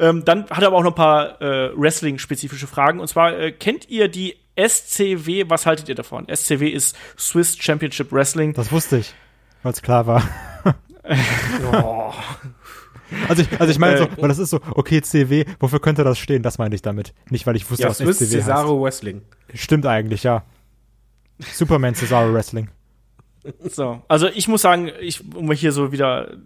[0.02, 3.02] Ähm, dann hat er aber auch noch ein paar äh, Wrestling-spezifische Fragen.
[3.02, 5.44] Und zwar, äh, kennt ihr die SCW?
[5.50, 6.26] Was haltet ihr davon?
[6.34, 8.54] SCW ist Swiss Championship Wrestling.
[8.54, 9.14] Das wusste ich,
[9.62, 10.24] weil es klar war.
[13.28, 16.04] Also ich, also ich meine so, Äh, weil das ist so, okay, CW, wofür könnte
[16.04, 16.44] das stehen?
[16.44, 17.14] Das meinte ich damit.
[17.30, 19.22] Nicht, weil ich wusste, Ja, was Swiss SCW Cesaro Wrestling.
[19.52, 19.60] heißt.
[19.64, 20.44] Stimmt eigentlich, ja.
[21.40, 22.70] Superman Cesaro Wrestling.
[23.64, 26.38] So, also ich muss sagen, ich, um hier so wieder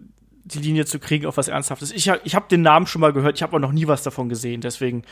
[0.46, 1.90] die Linie zu kriegen auf was Ernsthaftes.
[1.90, 4.02] Ich, hab- ich habe den Namen schon mal gehört, ich habe aber noch nie was
[4.02, 5.02] davon gesehen, deswegen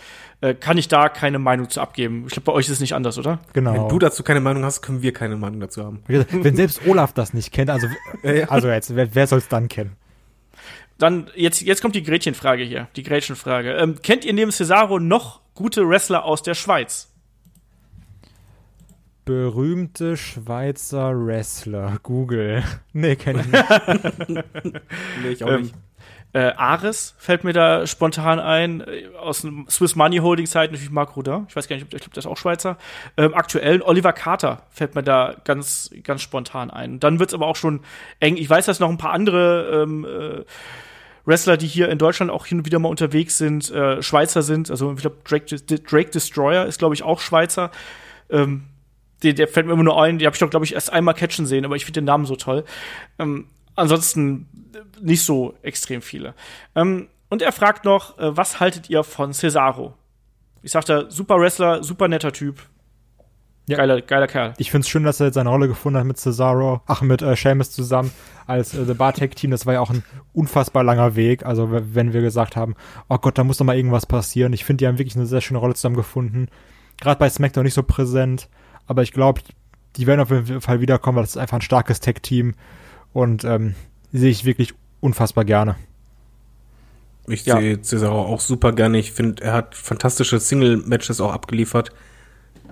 [0.42, 2.24] äh, kann ich da keine Meinung zu abgeben.
[2.26, 3.38] Ich glaube, bei euch ist es nicht anders, oder?
[3.54, 3.72] Genau.
[3.72, 6.02] Wenn du dazu keine Meinung hast, können wir keine Meinung dazu haben.
[6.06, 7.86] Wenn selbst Olaf das nicht kennt, also,
[8.48, 9.96] also jetzt, wer, wer soll es dann kennen?
[10.98, 13.72] Dann, jetzt, jetzt kommt die Gretchenfrage hier, die Gretchenfrage.
[13.72, 17.11] Ähm, kennt ihr neben Cesaro noch gute Wrestler aus der Schweiz?
[19.24, 21.99] Berühmte Schweizer Wrestler.
[22.03, 22.62] Google.
[22.93, 23.65] Nee, kenn ich nicht.
[25.23, 25.74] Nee, ich auch Ähm, nicht.
[26.35, 30.90] Äh, Ares fällt mir da spontan ein, äh, aus dem Swiss Money Holding Zeit natürlich
[30.90, 31.44] Marc Rodin.
[31.49, 32.78] Ich weiß gar nicht, ob ich glaube, der ist auch Schweizer.
[33.19, 37.01] Ähm, aktuell Oliver Carter fällt mir da ganz, ganz spontan ein.
[37.01, 37.81] Dann wird's aber auch schon
[38.19, 38.39] eng.
[38.39, 40.44] Ich weiß, dass noch ein paar andere ähm, äh,
[41.27, 44.70] Wrestler, die hier in Deutschland auch hin und wieder mal unterwegs sind, äh, Schweizer sind.
[44.70, 47.70] Also ich glaube, Drake, Drake Destroyer ist, glaube ich, auch Schweizer.
[48.31, 48.65] Ähm,
[49.23, 51.15] der, der fällt mir immer nur ein, die habe ich doch, glaube ich, erst einmal
[51.15, 52.65] catchen sehen, aber ich finde den Namen so toll.
[53.19, 54.47] Ähm, ansonsten
[55.01, 56.35] nicht so extrem viele.
[56.74, 59.94] Ähm, und er fragt noch, äh, was haltet ihr von Cesaro?
[60.62, 62.62] Ich sagte, super Wrestler, super netter Typ.
[63.69, 63.77] Ja.
[63.77, 64.55] Geiler, geiler Kerl.
[64.59, 67.23] Ich finde es schön, dass er jetzt seine Rolle gefunden hat mit Cesaro, ach, mit
[67.23, 68.11] äh, Sheamus zusammen
[68.47, 69.53] als äh, The Bartek Team.
[69.53, 71.47] Das war ja auch ein unfassbar langer Weg.
[71.47, 72.74] Also, wenn wir gesagt haben,
[73.09, 74.53] oh Gott, da muss doch mal irgendwas passieren.
[74.53, 76.49] Ich finde, die haben wirklich eine sehr schöne Rolle zusammen gefunden.
[77.01, 78.49] Gerade bei SmackDown nicht so präsent.
[78.86, 79.40] Aber ich glaube,
[79.96, 82.54] die werden auf jeden Fall wiederkommen, weil das ist einfach ein starkes Tech-Team.
[83.12, 83.74] Und ähm,
[84.12, 85.76] sehe ich wirklich unfassbar gerne.
[87.26, 87.59] Ich Ja.
[87.59, 88.98] sehe Cesaro auch super gerne.
[88.98, 91.92] Ich finde, er hat fantastische Single-Matches auch abgeliefert.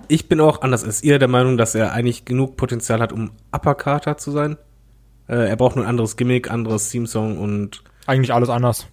[0.07, 3.31] Ich bin auch, anders als ihr, der Meinung, dass er eigentlich genug Potenzial hat, um
[3.51, 4.57] Uppercarter zu sein.
[5.27, 8.87] Äh, er braucht nur ein anderes Gimmick, anderes Theme-Song und Eigentlich alles anders.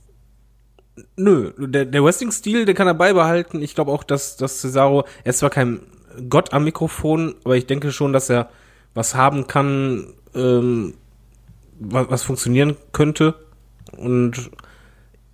[1.16, 3.62] Nö, der, der Wrestling-Stil, den kann er beibehalten.
[3.62, 5.80] Ich glaube auch, dass, dass Cesaro, er ist zwar kein
[6.28, 8.48] Gott am Mikrofon, aber ich denke schon, dass er
[8.94, 10.94] was haben kann, ähm,
[11.78, 13.34] was, was funktionieren könnte.
[13.96, 14.50] Und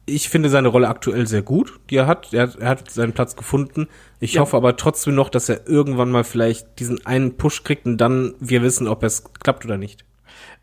[0.06, 2.32] ich finde seine Rolle aktuell sehr gut, die er hat.
[2.35, 3.89] Er, hat- er hat seinen Platz gefunden.
[4.20, 4.43] Ich Ja.
[4.43, 8.35] hoffe aber trotzdem noch, dass er irgendwann mal vielleicht diesen einen Push kriegt und dann
[8.40, 10.05] wir wissen, ob es klappt oder nicht.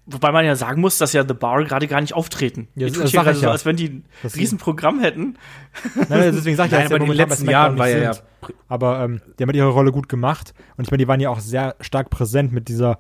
[0.07, 2.67] Wobei man ja sagen muss, dass ja The Bar gerade gar nicht auftreten.
[2.75, 3.51] Ja, Die das sag gerade ich so, ja.
[3.51, 5.37] als wenn die ein Das- Riesenprogramm hätten.
[6.09, 8.11] Nein, deswegen sage ich, sie aber in den letzten Jahren war ja.
[8.67, 10.53] Aber ähm, die haben halt ihre Rolle gut gemacht.
[10.75, 12.97] Und ich meine, die waren ja auch sehr stark präsent mit dieser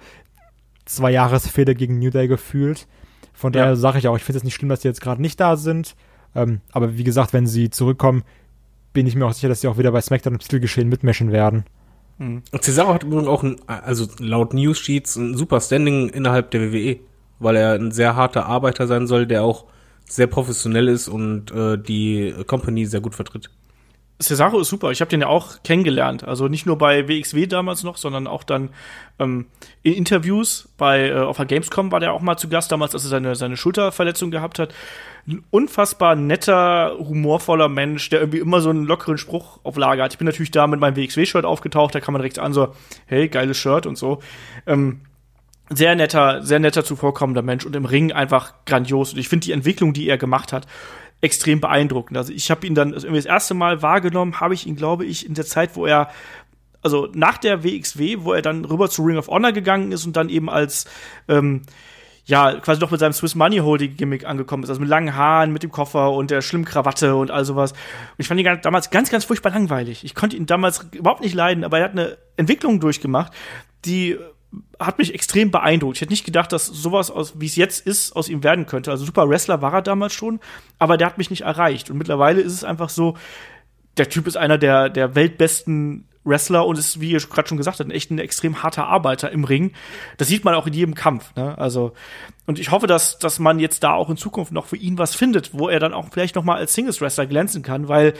[0.85, 2.87] zwei Jahresfehde gegen New Day gefühlt.
[3.33, 3.61] Von Ja.
[3.61, 5.57] daher sage ich auch, ich finde es nicht schlimm, dass die jetzt gerade nicht da
[5.57, 5.95] sind.
[6.35, 8.23] Ähm, aber wie gesagt, wenn sie zurückkommen,
[8.93, 11.65] bin ich mir auch sicher, dass sie auch wieder bei SmackDown im Titelgeschehen mitmischen werden.
[12.21, 16.71] Und Cesaro hat übrigens auch, ein, also laut News Sheets, ein super Standing innerhalb der
[16.71, 16.99] WWE,
[17.39, 19.65] weil er ein sehr harter Arbeiter sein soll, der auch
[20.07, 23.49] sehr professionell ist und äh, die Company sehr gut vertritt.
[24.21, 24.91] Cesaro ist super.
[24.91, 26.23] Ich habe den ja auch kennengelernt.
[26.23, 28.69] Also nicht nur bei WXW damals noch, sondern auch dann
[29.19, 29.47] ähm,
[29.83, 33.03] in Interviews bei äh, auf der Gamescom war der auch mal zu Gast damals, als
[33.03, 34.73] er seine seine Schulterverletzung gehabt hat.
[35.27, 40.13] Ein unfassbar netter, humorvoller Mensch, der irgendwie immer so einen lockeren Spruch auf Lager hat.
[40.13, 41.93] Ich bin natürlich da mit meinem WXW-Shirt aufgetaucht.
[41.93, 42.73] Da kann man direkt an so,
[43.05, 44.19] hey, geiles Shirt und so.
[44.65, 45.01] Ähm,
[45.73, 49.13] sehr netter, sehr netter zuvorkommender Mensch und im Ring einfach grandios.
[49.13, 50.67] Und ich finde die Entwicklung, die er gemacht hat,
[51.21, 52.17] extrem beeindruckend.
[52.17, 55.05] Also ich habe ihn dann also irgendwie das erste Mal wahrgenommen, habe ich ihn, glaube
[55.05, 56.09] ich, in der Zeit, wo er
[56.81, 60.15] also nach der WXW, wo er dann rüber zu Ring of Honor gegangen ist und
[60.17, 60.85] dann eben als
[61.27, 61.61] ähm,
[62.25, 65.51] ja, quasi doch mit seinem Swiss Money Holding Gimmick angekommen ist, also mit langen Haaren,
[65.51, 67.71] mit dem Koffer und der schlimmen Krawatte und all sowas.
[67.71, 67.79] Und
[68.19, 70.03] ich fand ihn damals ganz, ganz furchtbar langweilig.
[70.03, 73.33] Ich konnte ihn damals überhaupt nicht leiden, aber er hat eine Entwicklung durchgemacht,
[73.85, 74.17] die
[74.79, 75.97] hat mich extrem beeindruckt.
[75.97, 78.91] Ich hätte nicht gedacht, dass sowas aus, wie es jetzt ist, aus ihm werden könnte.
[78.91, 80.39] Also super Wrestler war er damals schon,
[80.79, 81.89] aber der hat mich nicht erreicht.
[81.89, 83.15] Und mittlerweile ist es einfach so,
[83.97, 87.79] der Typ ist einer der, der weltbesten Wrestler und ist, wie ihr gerade schon gesagt
[87.79, 89.71] habt, echt ein extrem harter Arbeiter im Ring.
[90.17, 91.35] Das sieht man auch in jedem Kampf.
[91.35, 91.57] Ne?
[91.57, 91.93] Also,
[92.45, 95.15] und ich hoffe, dass, dass man jetzt da auch in Zukunft noch für ihn was
[95.15, 98.13] findet, wo er dann auch vielleicht noch mal als Singles-Wrestler glänzen kann, weil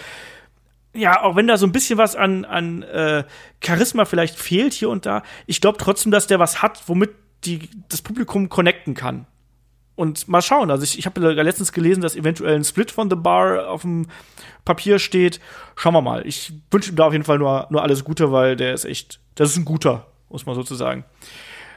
[0.93, 3.23] ja, auch wenn da so ein bisschen was an, an äh,
[3.63, 7.11] Charisma vielleicht fehlt hier und da, ich glaube trotzdem, dass der was hat, womit
[7.45, 9.26] die, das Publikum connecten kann.
[9.95, 10.72] Und mal schauen.
[10.72, 14.07] Also ich, ich habe letztens gelesen, dass eventuell ein Split von The Bar auf dem
[14.65, 15.39] Papier steht.
[15.76, 16.26] Schauen wir mal.
[16.26, 19.19] Ich wünsche ihm da auf jeden Fall nur, nur alles Gute, weil der ist echt,
[19.35, 21.03] das ist ein guter, muss man sozusagen.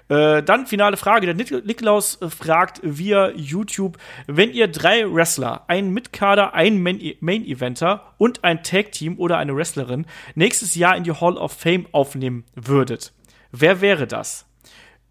[0.08, 1.26] Äh, dann finale Frage.
[1.26, 7.14] Der Nik Niklaus äh, fragt via YouTube, wenn ihr drei Wrestler, einen Mitkader, einen Main-
[7.20, 12.44] Main-Eventer und ein Tag-Team oder eine Wrestlerin nächstes Jahr in die Hall of Fame aufnehmen
[12.54, 13.12] würdet,
[13.50, 14.46] wer wäre das?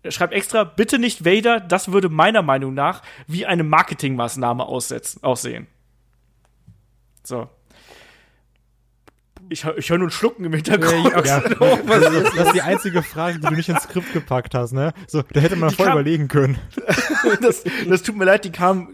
[0.04, 5.24] Er schreibt extra, bitte nicht Vader, das würde meiner Meinung nach wie eine Marketingmaßnahme aussetzen,
[5.24, 5.68] aussehen.
[7.24, 7.50] So.
[9.50, 11.12] Ich, ich höre nur ein Schlucken im Hintergrund.
[11.26, 14.94] Ja, das, das ist die einzige Frage, die du nicht ins Skript gepackt hast, ne?
[15.08, 16.58] So, da hätte man Die voll kam- überlegen können.
[17.42, 18.90] das, das tut mir leid, die kam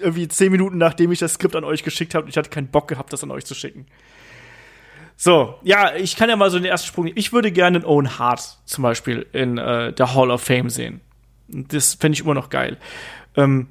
[0.00, 2.88] irgendwie zehn Minuten, nachdem ich das Skript an euch geschickt habe ich hatte keinen Bock
[2.88, 3.86] gehabt, das an euch zu schicken.
[5.16, 7.10] So, ja, ich kann ja mal so den ersten Sprung.
[7.14, 11.00] Ich würde gerne einen Owen Hart zum Beispiel in äh, der Hall of Fame sehen.
[11.48, 12.76] Das fände ich immer noch geil.
[13.36, 13.68] Ähm,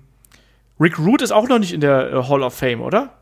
[0.80, 3.18] Rick Root ist auch noch nicht in der äh, Hall of Fame, oder?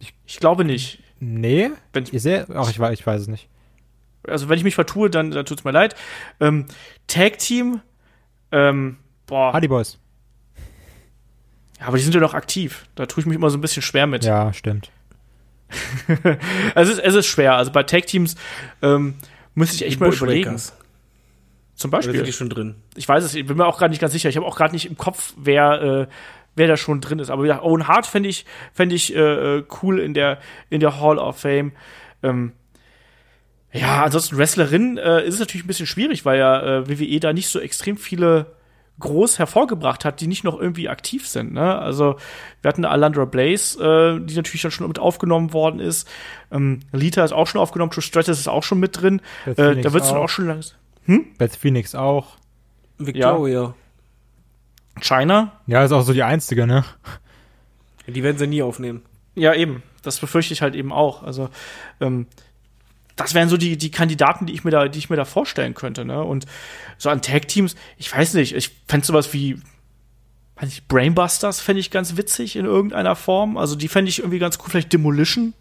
[0.00, 1.00] Ich, ich glaube nicht.
[1.20, 1.70] Nee?
[1.92, 3.48] Wenn- Ihr seht, ach, ich weiß, ich weiß es nicht.
[4.26, 5.94] Also, wenn ich mich vertue, dann, dann tut's mir leid.
[6.40, 6.66] Ähm,
[7.06, 7.80] Tag Team,
[8.52, 9.52] ähm, boah.
[9.52, 9.98] Hardy Boys.
[11.80, 12.86] Ja, aber die sind ja noch aktiv.
[12.94, 14.24] Da tue ich mich immer so ein bisschen schwer mit.
[14.24, 14.90] Ja, stimmt.
[16.74, 17.54] Also es ist, es ist schwer.
[17.54, 18.34] Also bei Tag-Teams
[18.82, 19.14] ähm,
[19.54, 20.56] müsste ich echt mal überlegen.
[21.74, 22.22] Zum Oder sind Beispiel.
[22.24, 22.74] die schon drin?
[22.96, 24.28] Ich weiß es, ich bin mir auch gerade nicht ganz sicher.
[24.28, 26.06] Ich habe auch gerade nicht im Kopf, wer, äh,
[26.58, 27.30] wer da schon drin ist.
[27.30, 30.38] Aber ja, Owen Hart fände ich, fänd ich äh, äh, cool in der,
[30.70, 31.72] in der Hall of Fame.
[32.22, 32.52] Ähm,
[33.72, 37.32] ja, ansonsten Wrestlerin äh, ist es natürlich ein bisschen schwierig, weil ja äh, WWE da
[37.32, 38.58] nicht so extrem viele
[39.00, 41.52] groß hervorgebracht hat, die nicht noch irgendwie aktiv sind.
[41.52, 41.78] Ne?
[41.78, 42.16] Also
[42.62, 46.08] wir hatten Alandra Blaze, äh, die natürlich dann schon mit aufgenommen worden ist.
[46.50, 49.20] Ähm, Lita ist auch schon aufgenommen, Trish Stratus ist auch schon mit drin.
[49.46, 50.24] Äh, da wird es dann auch.
[50.24, 50.76] auch schon langsam.
[51.38, 52.36] Beth Phoenix auch.
[52.98, 53.74] Victoria.
[55.00, 56.84] China, Ja, ist auch so die einzige, ne?
[58.06, 59.02] Die werden sie nie aufnehmen.
[59.34, 59.82] Ja, eben.
[60.02, 61.22] Das befürchte ich halt eben auch.
[61.22, 61.48] Also,
[62.00, 62.26] ähm,
[63.16, 65.74] das wären so die, die Kandidaten, die ich mir da, die ich mir da vorstellen
[65.74, 66.22] könnte, ne?
[66.22, 66.46] Und
[66.98, 69.60] so an Tag-Teams, ich weiß nicht, ich fände sowas wie,
[70.56, 73.56] weiß ich, Brainbusters fände ich ganz witzig in irgendeiner Form.
[73.56, 74.70] Also, die fände ich irgendwie ganz cool.
[74.70, 75.52] Vielleicht Demolition,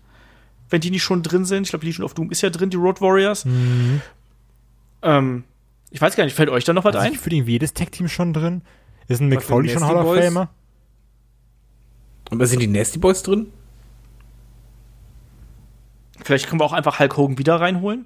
[0.70, 1.64] wenn die nicht schon drin sind.
[1.64, 3.46] Ich glaube, Legion of Doom ist ja drin, die Road Warriors.
[5.02, 5.44] Ähm,
[5.92, 7.14] ich weiß gar nicht, fällt euch da noch was Also ein?
[7.14, 8.62] ich für jedes Tech-Team schon drin.
[9.08, 10.18] Ist ein Was Mick Foley sind schon Hall of?
[10.18, 10.50] Famer?
[12.30, 13.48] Aber sind die Nasty Boys drin?
[16.24, 18.06] Vielleicht können wir auch einfach Hulk Hogan wieder reinholen.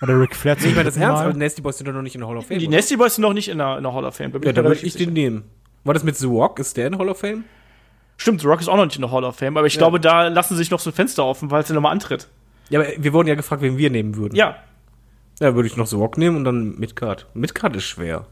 [0.00, 2.14] Oder Ric Flair Ich meine das ernst, aber die Nasty Boys sind doch noch nicht
[2.14, 2.60] in der Hall of Fame.
[2.60, 2.76] Die oder?
[2.76, 4.32] Nasty Boys sind noch nicht in der, in der Hall of Fame.
[4.32, 5.44] Da bin ja, ich mir würde relativ ich den nehmen.
[5.84, 6.60] War das mit The Rock?
[6.60, 7.44] Ist der in Hall of Fame?
[8.16, 9.78] Stimmt, The Rock ist auch noch nicht in der Hall of Fame, aber ich Ja.
[9.78, 12.28] glaube, da lassen sich noch so ein Fenster offen, weil es nochmal antritt.
[12.70, 14.34] Ja, aber wir wurden ja gefragt, wen wir nehmen würden.
[14.36, 14.56] Ja,
[15.40, 17.26] Ja, würde ich noch The Rock nehmen und dann Midcard.
[17.34, 18.26] Midcard ist schwer.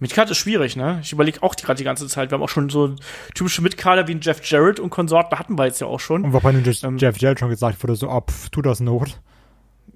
[0.00, 0.98] Midcard ist schwierig, ne?
[1.02, 2.30] Ich überlege auch gerade die ganze Zeit.
[2.30, 2.94] Wir haben auch schon so
[3.34, 6.24] typische Midcarder wie ein Jeff Jarrett und Konsorten, hatten wir jetzt ja auch schon.
[6.24, 9.20] Und wobei nun Jeff, Ähm, Jeff Jarrett schon gesagt wurde, so, pff, tu das Not.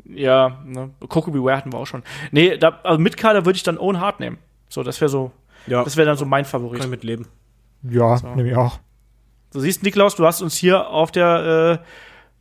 [0.04, 0.90] Ja, ne?
[1.08, 2.02] Coco Beware hatten wir auch schon.
[2.30, 4.38] Nee, da, also Midcarder würde ich dann Owen Hart nehmen.
[4.68, 5.32] So, das wäre so,
[5.66, 6.88] Ja, das wäre dann so mein kann ich Favorit.
[6.88, 7.26] mit leben.
[7.82, 8.28] Ja, So.
[8.34, 8.78] nehme ich auch.
[9.52, 11.84] Du siehst, Niklaus, du hast uns hier auf der, äh,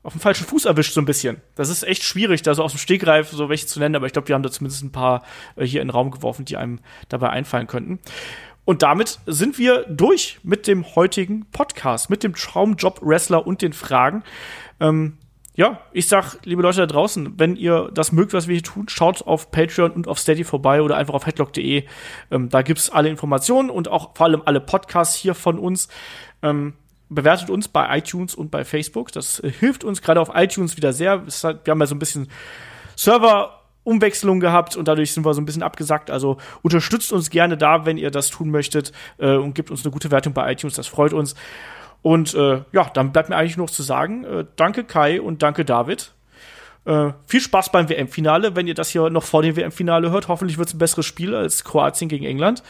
[0.04, 1.42] auf dem falschen Fuß erwischt, so ein bisschen.
[1.56, 4.14] Das ist echt schwierig, da so aus dem Stegreif so welche zu nennen, aber ich
[4.14, 5.24] glaube, wir haben da zumindest ein paar
[5.56, 8.00] äh, hier in den Raum geworfen, die einem dabei einfallen könnten.
[8.66, 13.74] Und damit sind wir durch mit dem heutigen Podcast, mit dem Traumjob Wrestler und den
[13.74, 14.24] Fragen.
[14.80, 15.18] Ähm,
[15.56, 18.90] ja, ich sag, liebe Leute da draußen, wenn ihr das mögt, was wir hier tun,
[18.90, 21.84] schaut auf Patreon und auf Steady vorbei oder einfach auf headlock.de.
[22.32, 25.90] Ähm, da gibt's alle Informationen und auch vor allem alle Podcasts hier von uns.
[26.42, 26.74] Ähm,
[27.10, 29.12] bewertet uns bei iTunes und bei Facebook.
[29.12, 31.24] Das äh, hilft uns gerade auf iTunes wieder sehr.
[31.44, 32.30] Hat, wir haben ja so ein bisschen
[32.96, 36.10] Server-Umwechslung gehabt und dadurch sind wir so ein bisschen abgesackt.
[36.10, 39.92] Also unterstützt uns gerne da, wenn ihr das tun möchtet äh, und gebt uns eine
[39.92, 40.76] gute Wertung bei iTunes.
[40.76, 41.36] Das freut uns.
[42.02, 45.42] Und äh, ja, dann bleibt mir eigentlich nur noch zu sagen, äh, danke Kai und
[45.42, 46.12] danke David.
[46.86, 50.28] Äh, viel Spaß beim WM-Finale, wenn ihr das hier noch vor dem WM-Finale hört.
[50.28, 52.62] Hoffentlich wird es ein besseres Spiel als Kroatien gegen England.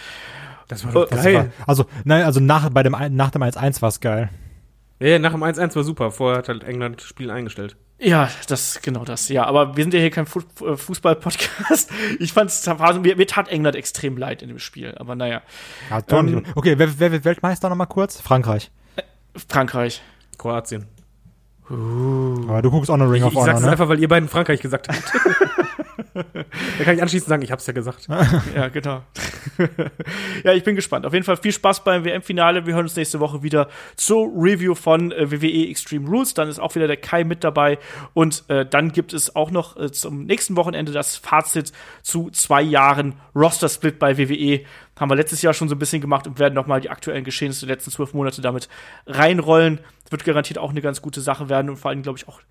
[0.73, 1.35] Das war doch Das geil.
[1.35, 4.29] War, also, nein, also nach, bei dem, nach dem 1-1 war es geil.
[4.99, 6.11] Ja, ja, nach dem 1-1 war super.
[6.11, 7.75] Vorher hat halt England das Spiel eingestellt.
[7.99, 9.29] Ja, das genau das.
[9.29, 11.89] Ja, aber wir sind ja hier kein Fu äh, Fußball-Podcast.
[12.19, 12.65] Ich fand's,
[13.01, 14.93] mir, mir tat England extrem leid in dem Spiel.
[14.97, 15.41] Aber naja,
[15.89, 16.43] Ja, Ähm.
[16.55, 18.19] Okay, wer, wer wird Weltmeister nochmal kurz?
[18.19, 18.71] Frankreich.
[19.47, 20.01] Frankreich.
[20.37, 20.87] Kroatien.
[21.69, 23.71] Aber du guckst auch noch Ring Ich, of ich Honor, sag's ne?
[23.71, 25.01] einfach, weil ihr beiden Frankreich gesagt habt.
[26.13, 28.07] da kann ich anschließend sagen, ich hab's ja gesagt.
[28.55, 29.03] Ja, genau.
[30.43, 31.05] ja, ich bin gespannt.
[31.05, 32.65] Auf jeden Fall viel Spaß beim WM-Finale.
[32.65, 36.33] Wir hören uns nächste Woche wieder zur Review von äh, WWE Extreme Rules.
[36.33, 37.79] Dann ist auch wieder der Kai mit dabei.
[38.13, 41.71] Und äh, dann gibt es auch noch äh, zum nächsten Wochenende das Fazit
[42.01, 44.61] zu zwei Jahren Roster-Split bei WWE.
[44.99, 47.65] Haben wir letztes Jahr schon so ein bisschen gemacht und werden nochmal die aktuellen Geschehnisse
[47.65, 48.69] der letzten zwölf Monate damit
[49.07, 49.79] reinrollen.
[50.09, 52.41] Wird garantiert auch eine ganz gute Sache werden und vor allem, glaube ich, auch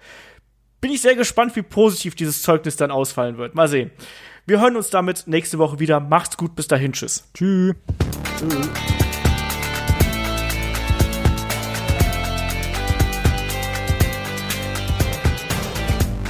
[0.83, 3.55] bin ich sehr gespannt, wie positiv dieses Zeugnis dann ausfallen wird.
[3.55, 3.91] Mal sehen.
[4.45, 6.01] Wir hören uns damit nächste Woche wieder.
[6.01, 7.25] Macht's gut, bis dahin, tschüss.
[7.33, 7.75] Tschüss.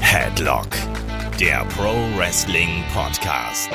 [0.03, 0.69] Headlock,
[1.41, 3.71] der Pro Wrestling Podcast.